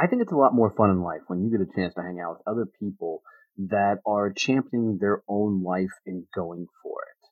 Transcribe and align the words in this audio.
I 0.00 0.06
think 0.06 0.22
it's 0.22 0.32
a 0.32 0.36
lot 0.36 0.54
more 0.54 0.72
fun 0.74 0.88
in 0.88 1.02
life 1.02 1.20
when 1.26 1.42
you 1.42 1.50
get 1.50 1.60
a 1.60 1.76
chance 1.76 1.92
to 1.94 2.00
hang 2.00 2.20
out 2.20 2.38
with 2.38 2.42
other 2.46 2.66
people 2.80 3.20
that 3.68 3.98
are 4.06 4.32
championing 4.32 4.96
their 4.98 5.22
own 5.28 5.62
life 5.62 5.92
and 6.06 6.24
going 6.34 6.66
for 6.82 7.02
it. 7.02 7.28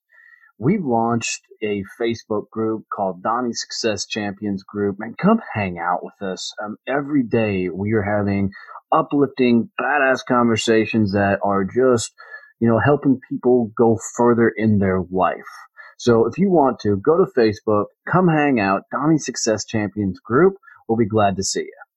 We've 0.58 0.84
launched 0.84 1.40
a 1.62 1.82
Facebook 1.98 2.50
group 2.50 2.84
called 2.92 3.22
Donnie 3.22 3.54
Success 3.54 4.06
Champions 4.06 4.64
Group, 4.64 4.96
and 5.00 5.16
come 5.16 5.40
hang 5.54 5.78
out 5.78 6.00
with 6.02 6.20
us. 6.20 6.52
Um, 6.62 6.76
every 6.86 7.22
day 7.22 7.70
we 7.70 7.94
are 7.94 8.02
having 8.02 8.50
uplifting, 8.92 9.70
badass 9.80 10.20
conversations 10.28 11.12
that 11.12 11.38
are 11.42 11.64
just, 11.64 12.12
you 12.60 12.68
know, 12.68 12.80
helping 12.84 13.18
people 13.30 13.70
go 13.78 13.98
further 14.16 14.52
in 14.54 14.78
their 14.78 15.00
life. 15.10 15.38
So 15.96 16.26
if 16.26 16.36
you 16.36 16.50
want 16.50 16.80
to, 16.80 16.96
go 16.98 17.16
to 17.16 17.30
Facebook, 17.34 17.86
come 18.06 18.28
hang 18.28 18.60
out, 18.60 18.82
Donnie 18.92 19.18
Success 19.18 19.64
Champions 19.64 20.20
Group. 20.20 20.56
We'll 20.86 20.98
be 20.98 21.06
glad 21.06 21.36
to 21.36 21.42
see 21.42 21.60
you. 21.60 21.87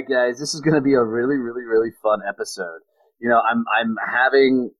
Right, 0.00 0.32
guys, 0.32 0.40
this 0.40 0.54
is 0.54 0.62
going 0.62 0.76
to 0.76 0.80
be 0.80 0.94
a 0.94 1.04
really, 1.04 1.36
really, 1.36 1.60
really 1.60 1.92
fun 2.02 2.20
episode. 2.26 2.80
You 3.20 3.28
know, 3.28 3.36
I'm 3.36 3.68
I'm 3.68 4.00
having 4.00 4.72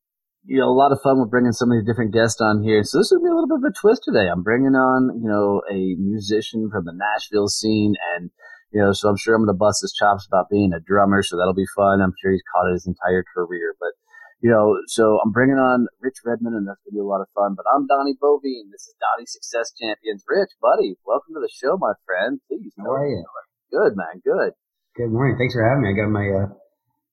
you 0.48 0.56
know 0.56 0.72
a 0.72 0.72
lot 0.72 0.96
of 0.96 1.02
fun 1.04 1.20
with 1.20 1.28
bringing 1.28 1.52
some 1.52 1.68
of 1.68 1.76
these 1.76 1.84
different 1.84 2.16
guests 2.16 2.40
on 2.40 2.64
here. 2.64 2.80
So 2.84 2.96
this 2.96 3.12
will 3.12 3.20
be 3.20 3.28
a 3.28 3.36
little 3.36 3.52
bit 3.52 3.60
of 3.60 3.68
a 3.68 3.76
twist 3.76 4.00
today. 4.00 4.32
I'm 4.32 4.41
bringing 4.41 4.72
on 4.72 5.12
you 5.20 5.28
know 5.28 5.60
a 5.68 5.92
musician 6.00 6.72
from 6.72 6.88
the 6.88 6.96
Nashville 6.96 7.52
scene, 7.52 8.00
and 8.16 8.30
you 8.72 8.80
know, 8.80 8.96
so 8.96 9.12
I'm 9.12 9.20
sure 9.20 9.36
I'm 9.36 9.44
going 9.44 9.52
to 9.52 9.60
bust 9.60 9.84
his 9.84 9.92
chops 9.92 10.24
about 10.24 10.48
being 10.48 10.72
a 10.72 10.80
drummer. 10.80 11.20
So 11.20 11.36
that'll 11.36 11.52
be 11.52 11.68
fun. 11.76 12.00
I'm 12.00 12.16
sure 12.16 12.32
he's 12.32 12.46
caught 12.48 12.72
it 12.72 12.80
his 12.80 12.88
entire 12.88 13.20
career, 13.20 13.76
but 13.76 13.92
you 14.41 14.48
know, 14.48 14.80
so 14.88 15.20
I'm 15.20 15.36
bringing 15.36 15.60
on 15.60 15.84
Rich 16.00 16.24
Redmond, 16.24 16.56
and 16.56 16.64
that's 16.64 16.80
going 16.80 16.96
to 16.96 17.04
be 17.04 17.04
a 17.04 17.12
lot 17.12 17.20
of 17.20 17.28
fun. 17.36 17.52
But 17.60 17.68
I'm 17.68 17.84
Donnie 17.84 18.16
Boivin. 18.16 18.72
This 18.72 18.88
is 18.88 18.96
Donnie 18.96 19.28
Success 19.28 19.76
Champions. 19.76 20.24
Rich, 20.24 20.56
buddy, 20.64 20.96
welcome 21.04 21.36
to 21.36 21.44
the 21.44 21.52
show, 21.52 21.76
my 21.76 21.92
friend. 22.08 22.41
Please, 22.48 22.72
how 22.80 22.88
are 22.88 23.04
you? 23.04 23.20
Good, 23.68 24.00
man. 24.00 24.24
Good. 24.24 24.56
Good 24.96 25.10
morning. 25.10 25.36
Thanks 25.38 25.55
for 25.55 25.62
having 25.62 25.86
me. 25.86 25.94
I 25.94 25.96
got 25.96 26.10
my 26.10 26.27
uh, 26.27 26.50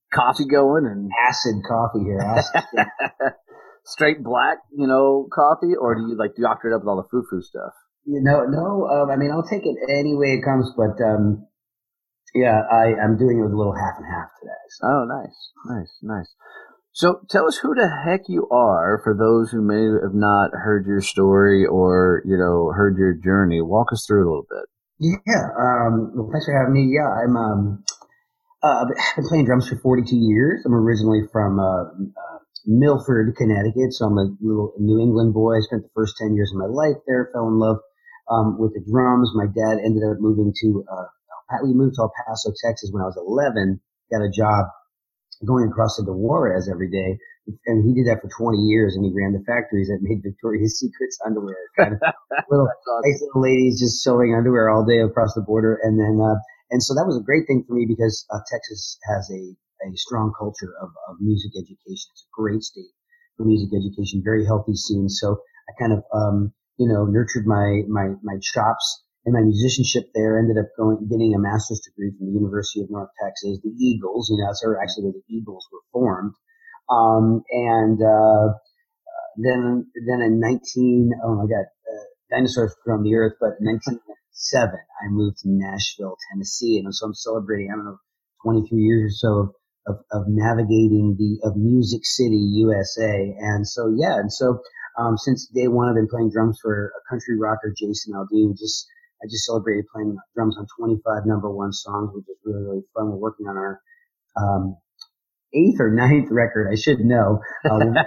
coffee 0.10 0.50
going 0.50 0.86
and 0.90 1.12
acid 1.14 1.62
coffee 1.62 2.04
here. 2.04 2.20
Acid. 2.26 2.64
Straight 3.86 4.24
black, 4.24 4.58
you 4.76 4.88
know, 4.88 5.30
coffee, 5.32 5.78
or 5.80 5.96
do 5.96 6.02
you 6.10 6.18
like 6.18 6.32
doctor 6.42 6.72
it 6.72 6.76
up 6.76 6.82
with 6.82 6.90
all 6.90 6.98
the 6.98 7.08
foo 7.10 7.24
foo 7.30 7.42
stuff? 7.42 7.72
You 8.04 8.20
know, 8.22 8.44
no. 8.50 8.88
Um, 8.90 9.12
I 9.12 9.16
mean, 9.16 9.32
I'll 9.32 9.48
take 9.48 9.62
it 9.64 9.78
any 9.88 10.16
way 10.16 10.34
it 10.34 10.44
comes, 10.44 10.74
but 10.76 10.98
um, 11.06 11.46
yeah, 12.34 12.62
I, 12.66 12.98
I'm 12.98 13.16
doing 13.18 13.40
it 13.40 13.44
with 13.44 13.54
a 13.54 13.58
little 13.58 13.78
half 13.78 13.96
and 13.98 14.10
half 14.10 14.30
today. 14.42 14.64
So. 14.70 14.88
Oh, 14.88 15.06
nice, 15.06 15.38
nice, 15.66 15.94
nice. 16.02 16.36
So 16.92 17.22
tell 17.30 17.48
us 17.48 17.58
who 17.62 17.76
the 17.76 17.88
heck 17.88 18.22
you 18.28 18.50
are 18.50 19.00
for 19.04 19.14
those 19.14 19.52
who 19.52 19.62
may 19.62 19.86
have 20.02 20.16
not 20.16 20.50
heard 20.52 20.88
your 20.88 21.02
story 21.02 21.64
or, 21.64 22.24
you 22.26 22.38
know, 22.38 22.74
heard 22.76 22.98
your 22.98 23.14
journey. 23.14 23.62
Walk 23.62 23.94
us 23.94 24.04
through 24.08 24.22
it 24.22 24.26
a 24.26 24.30
little 24.30 24.48
bit. 24.50 24.66
Yeah. 25.00 25.46
Um, 25.54 26.12
well, 26.16 26.30
thanks 26.32 26.46
for 26.46 26.58
having 26.58 26.74
me. 26.74 26.90
Yeah, 26.90 27.06
I'm, 27.06 27.36
um, 27.38 27.84
uh, 28.64 28.86
I've 28.90 29.16
been 29.16 29.28
playing 29.30 29.46
drums 29.46 29.70
for 29.70 29.78
42 29.78 30.16
years. 30.16 30.64
I'm 30.66 30.74
originally 30.74 31.22
from, 31.32 31.60
uh, 31.60 31.84
uh, 31.94 32.40
Milford, 32.66 33.36
Connecticut. 33.38 33.94
So 33.94 34.06
I'm 34.06 34.18
a 34.18 34.28
little 34.42 34.74
New 34.80 35.00
England 35.00 35.34
boy. 35.34 35.58
I 35.58 35.62
spent 35.62 35.84
the 35.84 35.94
first 35.96 36.16
10 36.18 36.36
years 36.36 36.52
of 36.52 36.60
my 36.60 36.68
life 36.68 36.98
there, 37.06 37.30
fell 37.32 37.48
in 37.48 37.60
love, 37.60 37.78
um, 38.30 38.58
with 38.60 38.74
the 38.74 38.84
drums. 38.90 39.32
My 39.36 39.46
dad 39.46 39.80
ended 39.86 40.04
up 40.04 40.18
moving 40.20 40.54
to, 40.62 40.84
uh, 40.92 41.06
we 41.64 41.74
moved 41.74 41.96
to 41.96 42.02
El 42.02 42.12
Paso, 42.26 42.52
Texas 42.66 42.90
when 42.92 43.04
I 43.04 43.06
was 43.06 43.18
11, 43.18 43.80
got 44.12 44.26
a 44.26 44.30
job 44.30 44.66
going 45.46 45.70
across 45.70 46.00
into 46.00 46.14
Juarez 46.14 46.70
every 46.70 46.90
day. 46.90 47.18
And 47.66 47.86
he 47.88 47.96
did 47.96 48.12
that 48.12 48.20
for 48.20 48.28
20 48.28 48.58
years 48.58 48.96
and 48.96 49.06
he 49.06 49.14
ran 49.16 49.32
the 49.32 49.44
factories 49.48 49.88
that 49.88 50.04
made 50.04 50.20
Victoria's 50.24 50.80
Secrets 50.82 51.18
underwear. 51.26 51.56
Kind 51.78 51.94
of 51.96 52.02
little, 52.52 52.68
awesome. 52.68 53.02
nice 53.04 53.22
little 53.22 53.42
ladies 53.42 53.80
just 53.80 54.04
sewing 54.04 54.36
underwear 54.36 54.70
all 54.70 54.84
day 54.84 55.00
across 55.00 55.34
the 55.34 55.42
border. 55.42 55.80
And 55.82 56.00
then, 56.00 56.20
uh, 56.20 56.40
and 56.72 56.84
so 56.84 56.94
that 56.96 57.08
was 57.08 57.18
a 57.18 57.24
great 57.24 57.48
thing 57.48 57.64
for 57.68 57.74
me 57.74 57.86
because 57.88 58.26
uh, 58.30 58.40
Texas 58.52 59.00
has 59.08 59.30
a, 59.32 59.56
a 59.88 59.96
strong 59.96 60.34
culture 60.38 60.74
of, 60.82 60.90
of 61.08 61.22
music 61.22 61.52
education. 61.56 62.12
It's 62.12 62.28
a 62.28 62.36
great 62.36 62.64
state 62.64 62.92
for 63.38 63.46
music 63.46 63.70
education, 63.72 64.22
very 64.26 64.46
healthy 64.46 64.76
scene. 64.76 65.08
So 65.08 65.40
I 65.70 65.72
kind 65.80 65.94
of, 65.94 66.04
um, 66.12 66.52
you 66.78 66.92
know, 66.92 67.06
nurtured 67.06 67.48
my, 67.48 67.84
my, 67.88 68.12
my 68.24 68.36
chops 68.42 69.07
and 69.28 69.36
my 69.36 69.44
musicianship 69.44 70.08
there 70.16 70.40
ended 70.40 70.56
up 70.56 70.72
going 70.80 71.04
getting 71.12 71.36
a 71.36 71.40
master's 71.40 71.84
degree 71.84 72.16
from 72.16 72.32
the 72.32 72.40
University 72.40 72.80
of 72.80 72.90
North 72.90 73.12
Texas, 73.22 73.60
the 73.60 73.76
Eagles. 73.76 74.32
You 74.32 74.40
know, 74.40 74.48
that's 74.48 74.64
actually 74.64 75.12
where 75.12 75.20
the 75.20 75.28
Eagles 75.28 75.68
were 75.68 75.84
formed. 75.92 76.32
Um, 76.88 77.44
and 77.52 78.00
uh, 78.00 78.56
then 79.36 79.92
then 80.08 80.22
in 80.24 80.40
19 80.40 81.12
oh 81.26 81.36
my 81.36 81.44
god, 81.44 81.68
uh, 81.68 82.08
dinosaurs 82.32 82.74
from 82.86 83.04
the 83.04 83.16
earth, 83.16 83.36
but 83.42 83.60
in 83.60 83.68
1997 83.68 84.80
I 84.80 85.12
moved 85.12 85.44
to 85.44 85.52
Nashville, 85.52 86.16
Tennessee, 86.32 86.80
and 86.80 86.96
so 86.96 87.08
I'm 87.08 87.14
celebrating 87.14 87.68
I 87.68 87.76
don't 87.76 87.84
know 87.84 88.00
23 88.48 88.80
years 88.80 89.12
or 89.12 89.16
so 89.20 89.30
of 89.44 89.50
of, 89.92 89.96
of 90.12 90.24
navigating 90.32 91.20
the 91.20 91.44
of 91.44 91.58
Music 91.58 92.06
City, 92.06 92.64
USA, 92.64 93.36
and 93.44 93.68
so 93.68 93.94
yeah, 93.94 94.16
and 94.16 94.32
so. 94.32 94.64
Um, 95.00 95.16
since 95.16 95.46
day 95.54 95.68
one, 95.68 95.88
I've 95.88 95.94
been 95.94 96.08
playing 96.08 96.32
drums 96.32 96.58
for 96.60 96.92
a 96.98 97.08
country 97.08 97.38
rocker, 97.38 97.72
Jason 97.78 98.14
Aldean, 98.14 98.58
just 98.58 98.88
I 99.22 99.26
just 99.26 99.46
celebrated 99.46 99.86
playing 99.94 100.18
drums 100.36 100.58
on 100.58 100.68
25 100.78 101.26
number 101.26 101.50
one 101.50 101.74
songs, 101.74 102.12
which 102.14 102.26
is 102.30 102.38
really, 102.46 102.64
really 102.64 102.84
fun. 102.94 103.10
We're 103.10 103.18
working 103.18 103.48
on 103.48 103.58
our 103.58 103.82
um, 104.38 104.78
eighth 105.54 105.80
or 105.80 105.92
ninth 105.92 106.30
record. 106.32 106.70
I 106.72 106.76
should 106.76 107.00
know. 107.00 107.40
Uh, 107.66 108.04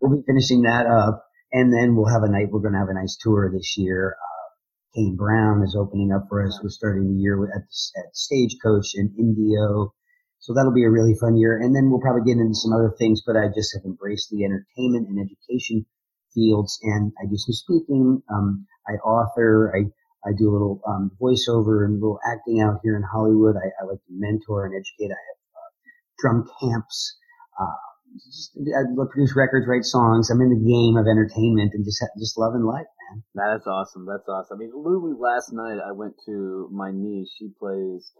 we'll, 0.00 0.18
be 0.18 0.24
finishing 0.26 0.62
that 0.62 0.86
up. 0.86 1.24
And 1.52 1.72
then 1.72 1.96
we'll 1.96 2.12
have 2.12 2.22
a 2.22 2.30
night, 2.30 2.48
we're 2.50 2.60
going 2.60 2.72
to 2.72 2.78
have 2.78 2.88
a 2.88 2.94
nice 2.94 3.16
tour 3.20 3.50
this 3.52 3.76
year. 3.76 4.16
Uh, 4.16 4.48
Kane 4.94 5.16
Brown 5.16 5.62
is 5.62 5.76
opening 5.78 6.12
up 6.12 6.26
for 6.28 6.46
us. 6.46 6.58
We're 6.62 6.70
starting 6.70 7.08
the 7.08 7.20
year 7.20 7.42
at, 7.44 7.62
at 7.62 8.14
Stagecoach 8.14 8.94
in 8.94 9.14
Indio. 9.18 9.92
So 10.38 10.54
that'll 10.54 10.74
be 10.74 10.84
a 10.84 10.90
really 10.90 11.14
fun 11.20 11.36
year. 11.36 11.58
And 11.58 11.74
then 11.74 11.90
we'll 11.90 12.00
probably 12.00 12.26
get 12.26 12.40
into 12.40 12.54
some 12.54 12.72
other 12.72 12.92
things, 12.98 13.22
but 13.24 13.36
I 13.36 13.48
just 13.54 13.74
have 13.74 13.84
embraced 13.84 14.30
the 14.30 14.44
entertainment 14.44 15.08
and 15.08 15.18
education 15.18 15.86
fields 16.34 16.78
and 16.82 17.12
I 17.20 17.26
do 17.26 17.36
some 17.36 17.52
speaking. 17.52 18.22
Um, 18.32 18.66
I 18.88 18.94
author, 19.04 19.72
I 19.76 19.90
I 20.24 20.30
do 20.36 20.50
a 20.50 20.52
little 20.52 20.80
um, 20.86 21.10
voiceover 21.20 21.84
and 21.84 21.98
a 21.98 22.00
little 22.00 22.20
acting 22.26 22.60
out 22.60 22.80
here 22.82 22.96
in 22.96 23.02
Hollywood. 23.02 23.56
I, 23.56 23.68
I 23.82 23.86
like 23.86 23.98
to 24.06 24.12
mentor 24.12 24.66
and 24.66 24.74
educate. 24.74 25.10
I 25.10 25.18
have 25.18 25.40
uh, 25.56 25.70
drum 26.18 26.48
camps. 26.60 27.16
Uh, 27.58 27.82
just, 28.14 28.56
I 28.56 28.84
produce 28.94 29.34
records, 29.36 29.66
write 29.66 29.84
songs. 29.84 30.30
I'm 30.30 30.40
in 30.40 30.50
the 30.50 30.62
game 30.62 30.96
of 30.96 31.06
entertainment 31.06 31.72
and 31.74 31.84
just 31.84 32.02
just 32.18 32.38
loving 32.38 32.62
life, 32.62 32.86
man. 33.10 33.22
That's 33.34 33.66
awesome. 33.66 34.06
That's 34.06 34.28
awesome. 34.28 34.58
I 34.58 34.58
mean, 34.58 34.72
Louie, 34.74 35.16
last 35.18 35.52
night 35.52 35.78
I 35.80 35.92
went 35.92 36.14
to 36.26 36.68
my 36.72 36.90
niece. 36.92 37.32
She 37.38 37.48
plays 37.58 38.12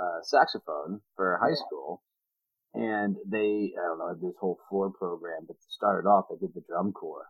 uh, 0.00 0.20
saxophone 0.22 1.00
for 1.16 1.40
high 1.42 1.56
school, 1.56 2.02
and 2.74 3.16
they 3.26 3.72
I 3.72 3.82
don't 3.88 3.98
know 3.98 4.14
this 4.20 4.36
whole 4.40 4.58
floor 4.68 4.92
program. 4.92 5.46
But 5.46 5.54
to 5.54 5.68
start 5.70 6.04
it 6.04 6.08
off, 6.08 6.26
they 6.30 6.36
did 6.36 6.54
the 6.54 6.62
drum 6.68 6.92
corps, 6.92 7.26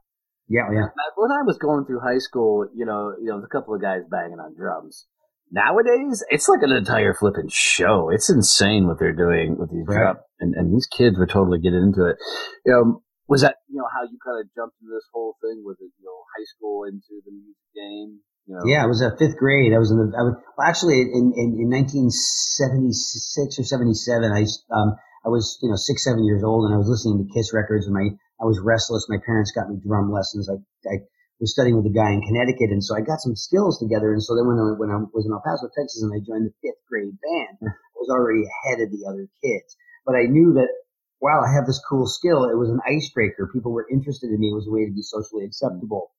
yeah, 0.49 0.69
yeah. 0.73 0.89
When 1.17 1.31
I 1.31 1.45
was 1.45 1.59
going 1.59 1.85
through 1.85 2.01
high 2.01 2.19
school, 2.19 2.67
you 2.75 2.87
know, 2.87 3.15
you 3.21 3.29
know, 3.29 3.43
a 3.43 3.49
couple 3.49 3.75
of 3.75 3.83
guys 3.83 4.03
banging 4.11 4.41
on 4.41 4.57
drums. 4.57 5.07
Nowadays, 5.51 6.25
it's 6.29 6.49
like 6.49 6.61
an 6.63 6.73
entire 6.73 7.15
flipping 7.15 7.49
show. 7.49 8.11
It's 8.13 8.29
insane 8.29 8.87
what 8.87 8.99
they're 8.99 9.17
doing 9.17 9.57
with 9.59 9.71
these 9.71 9.85
right. 9.87 10.13
drums, 10.13 10.21
and 10.41 10.55
and 10.55 10.75
these 10.75 10.87
kids 10.87 11.17
were 11.17 11.27
totally 11.27 11.59
getting 11.59 11.93
into 11.93 12.05
it. 12.05 12.17
You 12.65 12.73
know, 12.73 13.03
was 13.29 13.43
that 13.43 13.57
you 13.69 13.77
know 13.77 13.89
how 13.93 14.05
you 14.05 14.19
kind 14.25 14.41
of 14.41 14.49
jumped 14.57 14.77
into 14.81 14.93
this 14.93 15.09
whole 15.13 15.37
thing? 15.41 15.63
Was 15.65 15.77
it 15.81 15.93
you 16.01 16.05
know 16.05 16.21
high 16.37 16.49
school 16.57 16.85
into 16.85 17.21
the 17.25 17.33
music 17.33 17.69
game? 17.77 18.21
You 18.49 18.57
know? 18.57 18.65
Yeah, 18.65 18.85
I 18.85 18.87
was 18.89 19.03
at 19.05 19.19
fifth 19.19 19.37
grade. 19.37 19.73
I 19.77 19.79
was 19.79 19.91
in 19.93 20.01
the. 20.01 20.09
I 20.17 20.25
was 20.25 20.41
well, 20.57 20.67
actually 20.67 21.01
in, 21.01 21.37
in, 21.37 21.61
in 21.61 21.69
1976 21.69 23.61
or 23.61 23.65
77. 23.65 24.33
I 24.33 24.49
um 24.73 24.97
I 25.29 25.31
was 25.31 25.61
you 25.61 25.69
know 25.69 25.77
six 25.77 26.05
seven 26.05 26.25
years 26.25 26.43
old, 26.43 26.65
and 26.65 26.73
I 26.73 26.81
was 26.81 26.89
listening 26.89 27.21
to 27.21 27.33
Kiss 27.37 27.53
records, 27.53 27.85
and 27.85 27.93
my 27.93 28.09
I 28.41 28.49
was 28.49 28.57
restless. 28.65 29.13
My 29.13 29.21
parents 29.21 29.53
got 29.53 29.69
me 29.69 29.77
drum 29.77 30.09
lessons. 30.09 30.49
I, 30.49 30.57
I 30.89 31.05
was 31.37 31.53
studying 31.53 31.77
with 31.77 31.85
a 31.85 31.93
guy 31.93 32.17
in 32.17 32.25
Connecticut, 32.25 32.73
and 32.73 32.81
so 32.83 32.97
I 32.97 33.05
got 33.05 33.21
some 33.21 33.37
skills 33.37 33.77
together. 33.77 34.17
And 34.17 34.25
so 34.25 34.33
then 34.33 34.49
when 34.49 34.57
I, 34.57 34.73
when 34.81 34.89
I 34.89 35.05
was 35.13 35.29
in 35.29 35.37
El 35.37 35.45
Paso, 35.45 35.69
Texas, 35.77 36.01
and 36.01 36.17
I 36.17 36.25
joined 36.25 36.49
the 36.49 36.57
fifth 36.65 36.81
grade 36.89 37.13
band, 37.21 37.61
I 37.61 37.99
was 38.01 38.09
already 38.09 38.49
ahead 38.49 38.81
of 38.81 38.89
the 38.89 39.05
other 39.05 39.29
kids. 39.45 39.77
But 40.09 40.17
I 40.17 40.25
knew 40.33 40.57
that 40.57 40.73
wow, 41.21 41.43
I 41.45 41.53
have 41.53 41.67
this 41.67 41.83
cool 41.89 42.07
skill. 42.07 42.45
It 42.45 42.57
was 42.57 42.71
an 42.71 42.81
icebreaker. 42.89 43.51
People 43.53 43.73
were 43.73 43.87
interested 43.91 44.31
in 44.31 44.41
me. 44.41 44.49
It 44.49 44.55
was 44.55 44.67
a 44.67 44.73
way 44.73 44.87
to 44.87 44.95
be 44.95 45.03
socially 45.03 45.45
acceptable, 45.45 46.13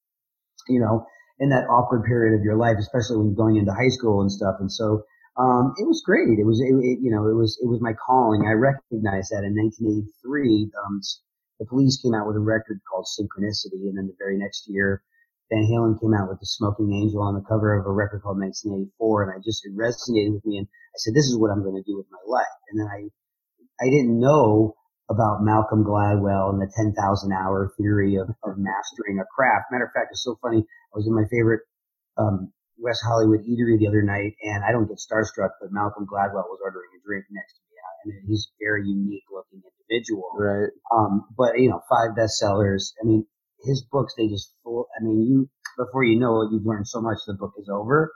you 0.68 0.80
know, 0.80 1.06
in 1.40 1.50
that 1.50 1.68
awkward 1.72 2.04
period 2.04 2.38
of 2.38 2.44
your 2.44 2.58
life, 2.58 2.78
especially 2.78 3.18
when 3.18 3.28
you're 3.28 3.42
going 3.42 3.56
into 3.56 3.74
high 3.74 3.90
school 3.90 4.22
and 4.22 4.32
stuff. 4.32 4.56
And 4.60 4.72
so, 4.72 5.04
um, 5.40 5.72
it 5.80 5.88
was 5.88 6.04
great. 6.04 6.36
It 6.36 6.44
was, 6.44 6.60
it, 6.60 6.76
it, 6.84 7.00
you 7.00 7.16
know, 7.16 7.32
it 7.32 7.36
was, 7.36 7.56
it 7.64 7.68
was 7.72 7.80
my 7.80 7.96
calling. 7.96 8.44
I 8.44 8.60
recognized 8.60 9.32
that 9.32 9.48
in 9.48 9.56
1983, 9.56 10.68
um, 10.76 11.00
the 11.64 11.66
police 11.66 11.96
came 12.04 12.12
out 12.12 12.28
with 12.28 12.36
a 12.36 12.44
record 12.44 12.84
called 12.84 13.08
Synchronicity. 13.08 13.88
And 13.88 13.96
then 13.96 14.12
the 14.12 14.20
very 14.20 14.36
next 14.36 14.68
year, 14.68 15.00
Van 15.48 15.64
Halen 15.64 15.96
came 15.96 16.12
out 16.12 16.28
with 16.28 16.44
the 16.44 16.46
Smoking 16.46 16.92
Angel 16.92 17.24
on 17.24 17.40
the 17.40 17.48
cover 17.48 17.80
of 17.80 17.88
a 17.88 17.92
record 17.92 18.20
called 18.22 18.36
1984. 18.36 19.24
And 19.24 19.32
I 19.32 19.40
just, 19.40 19.64
it 19.64 19.72
resonated 19.80 20.36
with 20.36 20.46
me. 20.46 20.60
And 20.60 20.68
I 20.68 20.98
said, 21.00 21.16
this 21.16 21.32
is 21.32 21.40
what 21.40 21.56
I'm 21.56 21.64
going 21.64 21.80
to 21.80 21.88
do 21.88 21.96
with 21.96 22.12
my 22.12 22.20
life. 22.28 22.60
And 22.68 22.84
then 22.84 22.88
I, 22.92 23.08
I 23.80 23.88
didn't 23.88 24.20
know 24.20 24.76
about 25.08 25.42
Malcolm 25.42 25.88
Gladwell 25.88 26.52
and 26.52 26.62
the 26.62 26.68
10,000 26.68 27.00
hour 27.32 27.72
theory 27.80 28.20
of, 28.20 28.28
of 28.44 28.60
mastering 28.60 29.24
a 29.24 29.26
craft. 29.34 29.72
Matter 29.72 29.88
of 29.88 29.96
fact, 29.96 30.12
it's 30.12 30.24
so 30.24 30.38
funny. 30.44 30.68
I 30.68 30.94
was 30.94 31.08
in 31.08 31.16
my 31.16 31.26
favorite 31.32 31.64
um, 32.20 32.52
West 32.80 33.04
Hollywood 33.06 33.44
eatery 33.44 33.78
the 33.78 33.88
other 33.88 34.02
night, 34.02 34.34
and 34.42 34.64
I 34.64 34.72
don't 34.72 34.88
get 34.88 34.98
starstruck, 34.98 35.60
but 35.60 35.72
Malcolm 35.72 36.08
Gladwell 36.08 36.48
was 36.48 36.60
ordering 36.64 36.90
a 36.96 37.02
drink 37.06 37.26
next 37.30 37.60
to 37.60 37.62
me, 37.68 38.16
and 38.16 38.28
he's 38.28 38.48
a 38.48 38.56
very 38.64 38.88
unique 38.88 39.28
looking 39.32 39.62
individual. 39.62 40.32
Right. 40.40 40.72
Um, 40.96 41.28
but 41.38 41.60
you 41.60 41.70
know, 41.70 41.82
five 41.90 42.16
bestsellers. 42.16 42.94
I 43.02 43.06
mean, 43.06 43.26
his 43.64 43.84
books 43.92 44.14
they 44.18 44.28
just 44.28 44.56
full. 44.64 44.88
I 45.00 45.04
mean, 45.04 45.28
you 45.28 45.50
before 45.78 46.04
you 46.04 46.20
know 46.20 46.42
it, 46.42 46.50
you've 46.52 46.66
learned 46.66 46.88
so 46.88 47.02
much. 47.02 47.20
The 47.28 47.34
book 47.34 47.54
is 47.60 47.70
over, 47.70 48.12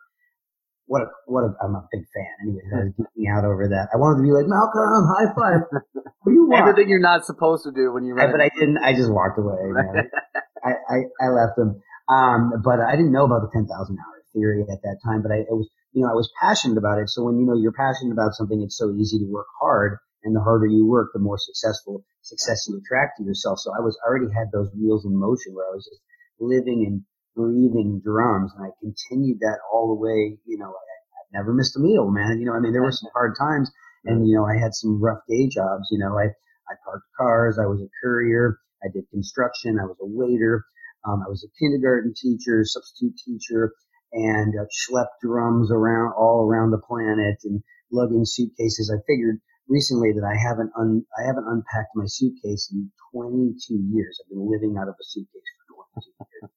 what 0.85 1.01
a 1.01 1.07
what 1.25 1.43
a 1.43 1.55
I'm 1.63 1.75
a 1.75 1.87
big 1.91 2.03
fan. 2.13 2.33
Anyway, 2.43 2.61
I 2.71 2.75
was 2.83 2.93
geeking 2.99 3.27
out 3.31 3.45
over 3.45 3.67
that. 3.69 3.87
I 3.93 3.97
wanted 3.97 4.19
to 4.19 4.23
be 4.27 4.31
like 4.35 4.47
Malcolm, 4.47 5.07
high 5.15 5.31
five. 5.31 5.61
What 5.71 6.27
do 6.27 6.31
you 6.31 6.47
want? 6.47 6.59
Everything 6.67 6.89
you're 6.89 7.03
not 7.03 7.25
supposed 7.25 7.63
to 7.63 7.71
do 7.71 7.93
when 7.93 8.03
you 8.03 8.15
I, 8.19 8.27
but 8.27 8.41
I 8.41 8.49
didn't. 8.59 8.79
I 8.83 8.93
just 8.93 9.11
walked 9.11 9.39
away. 9.39 9.57
Man. 9.63 10.11
I, 10.63 10.71
I 10.87 10.97
I 11.19 11.27
left 11.31 11.57
him. 11.57 11.79
Um, 12.09 12.59
but 12.63 12.83
I 12.83 12.95
didn't 12.99 13.13
know 13.13 13.23
about 13.23 13.47
the 13.47 13.51
ten 13.55 13.63
thousand 13.63 13.95
hour 13.95 14.12
theory 14.33 14.61
at 14.61 14.81
that 14.81 14.99
time. 15.03 15.21
But 15.21 15.31
I 15.31 15.45
it 15.47 15.55
was 15.55 15.69
you 15.93 16.03
know 16.03 16.09
I 16.09 16.15
was 16.15 16.31
passionate 16.41 16.77
about 16.77 16.99
it. 16.99 17.09
So 17.09 17.23
when 17.23 17.37
you 17.37 17.45
know 17.45 17.55
you're 17.55 17.73
passionate 17.73 18.13
about 18.13 18.33
something, 18.33 18.61
it's 18.61 18.77
so 18.77 18.93
easy 18.93 19.19
to 19.19 19.25
work 19.31 19.47
hard. 19.59 19.97
And 20.23 20.33
the 20.33 20.41
harder 20.41 20.67
you 20.67 20.87
work, 20.87 21.11
the 21.13 21.19
more 21.19 21.37
successful 21.37 22.05
success 22.21 22.65
you 22.69 22.79
attract 22.79 23.17
to 23.17 23.25
yourself. 23.25 23.59
So 23.59 23.73
I 23.75 23.81
was 23.81 23.99
already 24.07 24.31
had 24.31 24.47
those 24.53 24.71
wheels 24.71 25.03
in 25.03 25.19
motion 25.19 25.53
where 25.53 25.67
I 25.67 25.75
was 25.75 25.83
just 25.83 25.99
living 26.39 26.85
and 26.87 27.03
breathing 27.35 28.01
drums. 28.03 28.51
And 28.55 28.65
I 28.65 28.71
continued 28.79 29.39
that 29.41 29.59
all 29.71 29.87
the 29.89 29.99
way, 30.01 30.37
you 30.45 30.57
know, 30.57 30.69
I, 30.69 30.69
I 30.71 31.39
never 31.39 31.53
missed 31.53 31.75
a 31.75 31.79
meal, 31.79 32.09
man. 32.09 32.39
You 32.39 32.45
know, 32.45 32.53
I 32.53 32.59
mean, 32.59 32.73
there 32.73 32.83
were 32.83 32.91
some 32.91 33.09
hard 33.13 33.35
times 33.37 33.71
and, 34.05 34.27
you 34.27 34.35
know, 34.35 34.45
I 34.45 34.57
had 34.57 34.73
some 34.73 35.01
rough 35.01 35.19
day 35.27 35.47
jobs. 35.47 35.87
You 35.91 35.99
know, 35.99 36.17
I, 36.17 36.25
I 36.25 36.75
parked 36.85 37.07
cars. 37.17 37.57
I 37.59 37.65
was 37.65 37.81
a 37.81 37.89
courier. 38.01 38.59
I 38.83 38.87
did 38.93 39.09
construction. 39.09 39.79
I 39.79 39.85
was 39.85 39.97
a 40.01 40.07
waiter. 40.07 40.65
Um, 41.05 41.21
I 41.25 41.29
was 41.29 41.43
a 41.43 41.51
kindergarten 41.59 42.13
teacher, 42.15 42.63
substitute 42.63 43.15
teacher, 43.25 43.73
and 44.13 44.53
uh, 44.55 44.65
schlepped 44.69 45.17
drums 45.21 45.71
around 45.71 46.13
all 46.13 46.45
around 46.45 46.71
the 46.71 46.81
planet 46.81 47.37
and 47.43 47.61
lugging 47.91 48.25
suitcases. 48.25 48.93
I 48.93 49.01
figured 49.07 49.41
recently 49.67 50.13
that 50.13 50.25
I 50.25 50.37
haven't 50.37 50.71
un, 50.77 51.05
I 51.17 51.25
haven't 51.25 51.47
unpacked 51.47 51.95
my 51.95 52.05
suitcase 52.07 52.69
in 52.71 52.91
22 53.11 53.57
years. 53.91 54.19
I've 54.21 54.29
been 54.29 54.49
living 54.49 54.77
out 54.77 54.87
of 54.87 54.95
a 54.95 55.03
suitcase 55.03 55.49
for 55.67 55.85
22 55.97 56.13
years. 56.29 56.51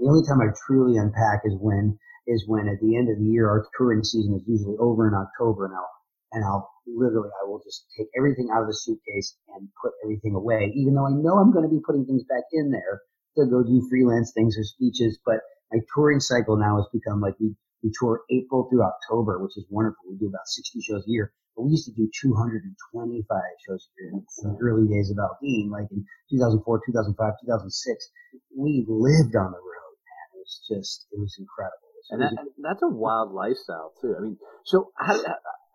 the 0.00 0.08
only 0.08 0.24
time 0.26 0.40
I 0.40 0.52
truly 0.66 0.96
unpack 0.96 1.42
is 1.44 1.54
when 1.60 1.98
is 2.26 2.44
when 2.46 2.68
at 2.68 2.78
the 2.80 2.96
end 2.96 3.10
of 3.10 3.18
the 3.18 3.28
year 3.28 3.48
our 3.48 3.66
touring 3.76 4.04
season 4.04 4.34
is 4.34 4.46
usually 4.46 4.76
over 4.78 5.08
in 5.08 5.14
October 5.14 5.66
and 5.66 5.74
I'll 5.74 5.90
and 6.32 6.44
I'll 6.44 6.70
literally 6.86 7.30
I 7.42 7.48
will 7.48 7.60
just 7.62 7.84
take 7.96 8.08
everything 8.16 8.48
out 8.52 8.62
of 8.62 8.68
the 8.68 8.74
suitcase 8.74 9.36
and 9.54 9.68
put 9.82 9.92
everything 10.04 10.34
away, 10.34 10.72
even 10.74 10.94
though 10.94 11.06
I 11.06 11.12
know 11.12 11.36
I'm 11.38 11.52
going 11.52 11.68
to 11.68 11.72
be 11.72 11.82
putting 11.84 12.06
things 12.06 12.24
back 12.24 12.44
in 12.52 12.70
there 12.70 13.02
to 13.36 13.46
go 13.46 13.62
do 13.62 13.86
freelance 13.88 14.32
things 14.34 14.56
or 14.58 14.64
speeches. 14.64 15.18
But 15.24 15.40
my 15.72 15.80
touring 15.94 16.20
cycle 16.20 16.56
now 16.56 16.76
has 16.76 16.86
become 16.92 17.20
like 17.20 17.34
we 17.40 17.54
we 17.82 17.90
tour 17.98 18.22
April 18.30 18.68
through 18.70 18.82
October, 18.82 19.42
which 19.42 19.56
is 19.56 19.66
wonderful. 19.68 20.04
We 20.08 20.16
do 20.16 20.28
about 20.28 20.46
60 20.46 20.80
shows 20.80 21.02
a 21.06 21.10
year. 21.10 21.32
But 21.56 21.64
we 21.64 21.72
used 21.72 21.84
to 21.86 21.92
do 21.92 22.08
225 22.08 23.42
shows 23.66 23.88
a 23.88 23.90
year 24.00 24.10
in 24.12 24.22
the 24.22 24.58
early 24.62 24.88
days 24.88 25.10
of 25.10 25.18
Aldean, 25.18 25.70
like 25.70 25.90
in 25.90 26.04
2004, 26.30 26.80
2005, 26.86 27.32
2006. 27.44 28.10
We 28.56 28.86
lived 28.88 29.36
on 29.36 29.52
the 29.52 29.60
road, 29.60 29.96
man. 30.06 30.26
It 30.32 30.38
was 30.38 30.62
just, 30.64 31.06
it 31.12 31.18
was 31.18 31.36
incredible. 31.38 31.92
And, 32.10 32.22
that, 32.22 32.32
that's 32.58 32.82
a 32.82 32.88
wild 32.88 33.32
lifestyle 33.32 33.92
too. 34.00 34.14
I 34.16 34.20
mean, 34.22 34.38
so 34.64 34.92
how, 34.96 35.14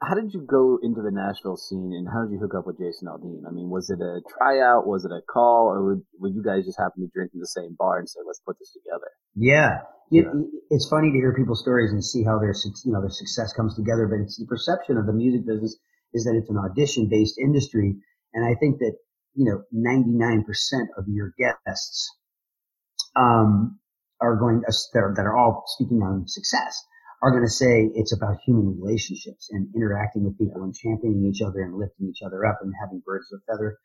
how 0.02 0.14
did 0.14 0.34
you 0.34 0.46
go 0.46 0.78
into 0.84 1.02
the 1.02 1.10
Nashville 1.10 1.58
scene 1.58 1.92
and 1.94 2.08
how 2.08 2.24
did 2.24 2.32
you 2.32 2.40
hook 2.40 2.54
up 2.54 2.68
with 2.68 2.78
Jason 2.78 3.08
Aldean? 3.08 3.42
I 3.48 3.52
mean, 3.52 3.70
was 3.70 3.90
it 3.90 3.98
a 3.98 4.22
tryout? 4.38 4.86
Was 4.86 5.06
it 5.06 5.12
a 5.12 5.22
call? 5.26 5.74
Or 5.74 5.84
would, 5.84 6.02
would 6.20 6.36
you 6.36 6.44
guys 6.44 6.66
just 6.66 6.78
happen 6.78 7.02
to 7.02 7.08
be 7.08 7.12
drinking 7.14 7.42
the 7.42 7.50
same 7.50 7.76
bar 7.78 7.98
and 7.98 8.08
say, 8.08 8.20
let's 8.26 8.42
put 8.46 8.60
this 8.60 8.72
together? 8.78 9.10
Yeah. 9.34 9.82
It, 10.12 10.26
it's 10.70 10.88
funny 10.88 11.12
to 11.12 11.18
hear 11.18 11.34
people's 11.34 11.62
stories 11.62 11.92
and 11.92 12.04
see 12.04 12.24
how 12.24 12.40
their 12.40 12.54
you 12.86 12.94
know 12.94 13.02
their 13.02 13.12
success 13.12 13.52
comes 13.52 13.76
together. 13.76 14.08
But 14.08 14.24
it's 14.24 14.38
the 14.38 14.46
perception 14.46 14.98
of 14.98 15.06
the 15.06 15.12
music 15.12 15.46
business 15.46 15.76
is 16.14 16.24
that 16.24 16.38
it's 16.40 16.50
an 16.50 16.58
audition 16.58 17.10
based 17.10 17.38
industry, 17.38 17.98
and 18.34 18.46
I 18.46 18.56
think 18.58 18.80
that 18.80 18.96
you 19.36 19.44
know 19.44 19.64
99% 19.76 20.48
of 20.98 21.06
your 21.10 21.34
guests 21.38 22.10
um, 23.18 23.80
are 24.22 24.38
going 24.38 24.62
to, 24.62 24.74
that 24.94 25.00
are, 25.00 25.14
that 25.18 25.26
are 25.26 25.36
all 25.36 25.66
speaking 25.76 26.02
on 26.02 26.24
success 26.26 26.86
are 27.22 27.32
going 27.32 27.44
to 27.44 27.50
say 27.50 27.90
it's 27.96 28.14
about 28.14 28.38
human 28.46 28.80
relationships 28.80 29.50
and 29.52 29.74
interacting 29.76 30.24
with 30.24 30.38
people 30.38 30.64
and 30.64 30.76
championing 30.76 31.26
each 31.26 31.42
other 31.42 31.62
and 31.62 31.78
lifting 31.78 32.08
each 32.10 32.22
other 32.26 32.46
up 32.46 32.60
and 32.62 32.74
having 32.80 33.02
birds 33.06 33.26
of 33.32 33.40
a 33.42 33.52
feather 33.52 33.78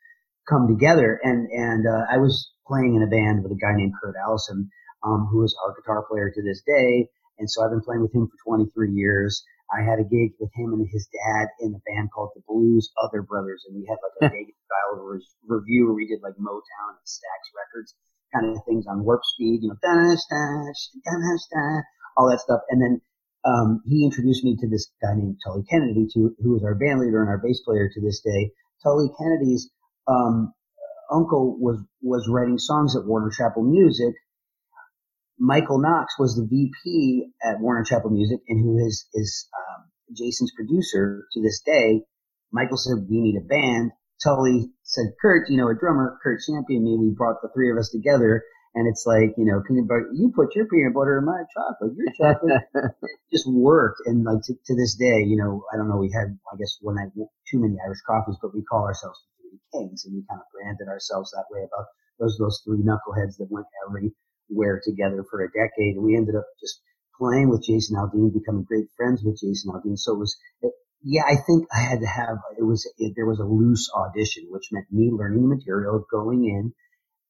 come 0.49 0.69
together. 0.69 1.19
And 1.23 1.49
and 1.51 1.87
uh, 1.87 2.05
I 2.11 2.19
was 2.19 2.53
playing 2.67 2.95
in 2.95 3.03
a 3.03 3.11
band 3.11 3.43
with 3.43 3.53
a 3.53 3.61
guy 3.61 3.73
named 3.75 3.95
Kurt 4.03 4.15
Allison 4.21 4.71
um, 5.05 5.29
who 5.31 5.43
is 5.45 5.57
our 5.65 5.75
guitar 5.75 6.05
player 6.09 6.31
to 6.31 6.43
this 6.43 6.63
day. 6.67 7.09
And 7.39 7.51
so 7.51 7.65
I've 7.65 7.71
been 7.71 7.83
playing 7.83 8.03
with 8.03 8.15
him 8.15 8.29
for 8.29 8.39
23 8.47 8.93
years. 8.93 9.43
I 9.73 9.83
had 9.83 9.99
a 9.99 10.07
gig 10.07 10.37
with 10.39 10.53
him 10.55 10.77
and 10.77 10.87
his 10.87 11.09
dad 11.09 11.49
in 11.61 11.75
a 11.75 11.83
band 11.89 12.13
called 12.13 12.31
the 12.37 12.45
Blues 12.47 12.93
Other 13.01 13.23
Brothers, 13.23 13.65
and 13.67 13.75
we 13.75 13.89
had 13.89 13.97
like 14.05 14.17
a 14.21 14.29
Vegas 14.29 14.61
style 14.69 15.01
re- 15.01 15.25
review 15.49 15.87
where 15.89 15.97
we 15.97 16.07
did 16.07 16.21
like 16.21 16.37
Motown 16.37 16.93
and 16.93 17.09
Stax 17.09 17.41
Records 17.57 17.97
kind 18.37 18.53
of 18.53 18.61
things 18.69 18.85
on 18.87 19.05
warp 19.05 19.25
speed, 19.25 19.61
you 19.65 19.69
know, 19.73 19.81
dash 19.81 20.21
dash 20.29 20.93
dash 21.09 21.85
all 22.17 22.29
that 22.29 22.41
stuff. 22.41 22.61
And 22.69 22.83
then 22.83 23.01
um, 23.45 23.83
he 23.87 24.05
introduced 24.05 24.45
me 24.45 24.57
to 24.61 24.69
this 24.69 24.91
guy 25.03 25.15
named 25.15 25.39
Tully 25.45 25.65
Kennedy, 25.69 26.07
to, 26.15 26.35
who 26.43 26.57
is 26.57 26.63
our 26.65 26.75
band 26.75 27.01
leader 27.01 27.21
and 27.21 27.29
our 27.29 27.39
bass 27.39 27.61
player 27.65 27.91
to 27.93 28.01
this 28.01 28.21
day. 28.21 28.53
Tully 28.83 29.11
Kennedy's 29.19 29.71
um, 30.07 30.53
uncle 31.11 31.57
was 31.59 31.81
was 32.03 32.29
writing 32.29 32.59
songs 32.59 32.97
at 32.97 33.07
Warner 33.07 33.31
Chappell 33.31 33.63
Music, 33.63 34.15
Michael 35.43 35.81
Knox 35.81 36.15
was 36.21 36.37
the 36.37 36.47
VP 36.47 37.33
at 37.43 37.61
Warner 37.61 37.85
Chappell 37.85 38.11
Music 38.11 38.39
and 38.49 38.63
who 38.63 38.79
is, 38.87 39.09
is 39.13 39.49
um, 39.51 39.91
Jason's 40.17 40.53
producer 40.55 41.27
to 41.33 41.43
this 41.43 41.61
day. 41.67 42.03
Michael 42.53 42.77
said, 42.77 43.07
we 43.11 43.21
need 43.21 43.37
a 43.37 43.45
band. 43.45 43.91
Tully 44.23 44.71
said, 44.85 45.07
Kurt, 45.21 45.51
you 45.51 45.57
know, 45.57 45.69
a 45.69 45.75
drummer, 45.75 46.17
Kurt 46.23 46.41
championed 46.47 46.85
me. 46.85 46.97
We 46.97 47.11
brought 47.11 47.43
the 47.43 47.49
three 47.55 47.73
of 47.73 47.77
us 47.77 47.91
together. 47.91 48.45
And 48.75 48.89
it's 48.89 49.05
like, 49.05 49.37
you 49.37 49.45
know, 49.45 49.61
peanut 49.69 49.87
butter, 49.87 50.09
you 50.15 50.33
put 50.35 50.57
your 50.57 50.65
peanut 50.65 50.95
butter 50.95 51.19
in 51.19 51.27
my 51.29 51.45
chocolate, 51.53 51.93
your 51.93 52.09
chocolate 52.17 52.65
just 53.33 53.45
worked. 53.47 54.01
And 54.07 54.25
like 54.25 54.41
to, 54.49 54.55
to, 54.55 54.75
this 54.75 54.97
day, 54.97 55.29
you 55.29 55.37
know, 55.37 55.65
I 55.73 55.77
don't 55.77 55.89
know, 55.89 56.01
we 56.01 56.11
had, 56.11 56.33
I 56.49 56.57
guess, 56.57 56.79
one 56.81 56.97
night, 56.97 57.13
too 57.13 57.61
many 57.61 57.77
Irish 57.85 58.01
coffees, 58.07 58.41
but 58.41 58.55
we 58.55 58.65
call 58.65 58.85
ourselves 58.85 59.21
the 59.21 59.45
Three 59.45 59.61
Kings 59.73 60.05
and 60.07 60.17
we 60.17 60.25
kind 60.25 60.41
of 60.41 60.49
branded 60.57 60.89
ourselves 60.89 61.33
that 61.33 61.53
way 61.53 61.61
about 61.61 61.85
those, 62.19 62.39
those 62.41 62.63
three 62.65 62.81
knuckleheads 62.81 63.37
that 63.37 63.53
went 63.53 63.67
everywhere 63.85 64.81
together 64.81 65.23
for 65.29 65.45
a 65.45 65.53
decade. 65.53 66.01
And 66.01 66.05
we 66.05 66.17
ended 66.17 66.37
up 66.37 66.49
just 66.59 66.81
playing 67.21 67.51
with 67.51 67.69
Jason 67.69 68.01
Aldean, 68.01 68.33
becoming 68.33 68.65
great 68.65 68.89
friends 68.97 69.21
with 69.23 69.37
Jason 69.37 69.73
Aldean. 69.73 69.99
So 69.99 70.17
it 70.17 70.19
was, 70.19 70.37
it, 70.63 70.73
yeah, 71.05 71.29
I 71.29 71.37
think 71.37 71.69
I 71.69 71.81
had 71.85 72.01
to 72.01 72.07
have, 72.07 72.39
it 72.57 72.65
was, 72.65 72.89
it, 72.97 73.13
there 73.17 73.27
was 73.27 73.39
a 73.39 73.45
loose 73.45 73.91
audition, 73.93 74.49
which 74.49 74.73
meant 74.73 74.87
me 74.91 75.11
learning 75.13 75.43
the 75.43 75.55
material, 75.57 76.07
going 76.11 76.45
in, 76.49 76.73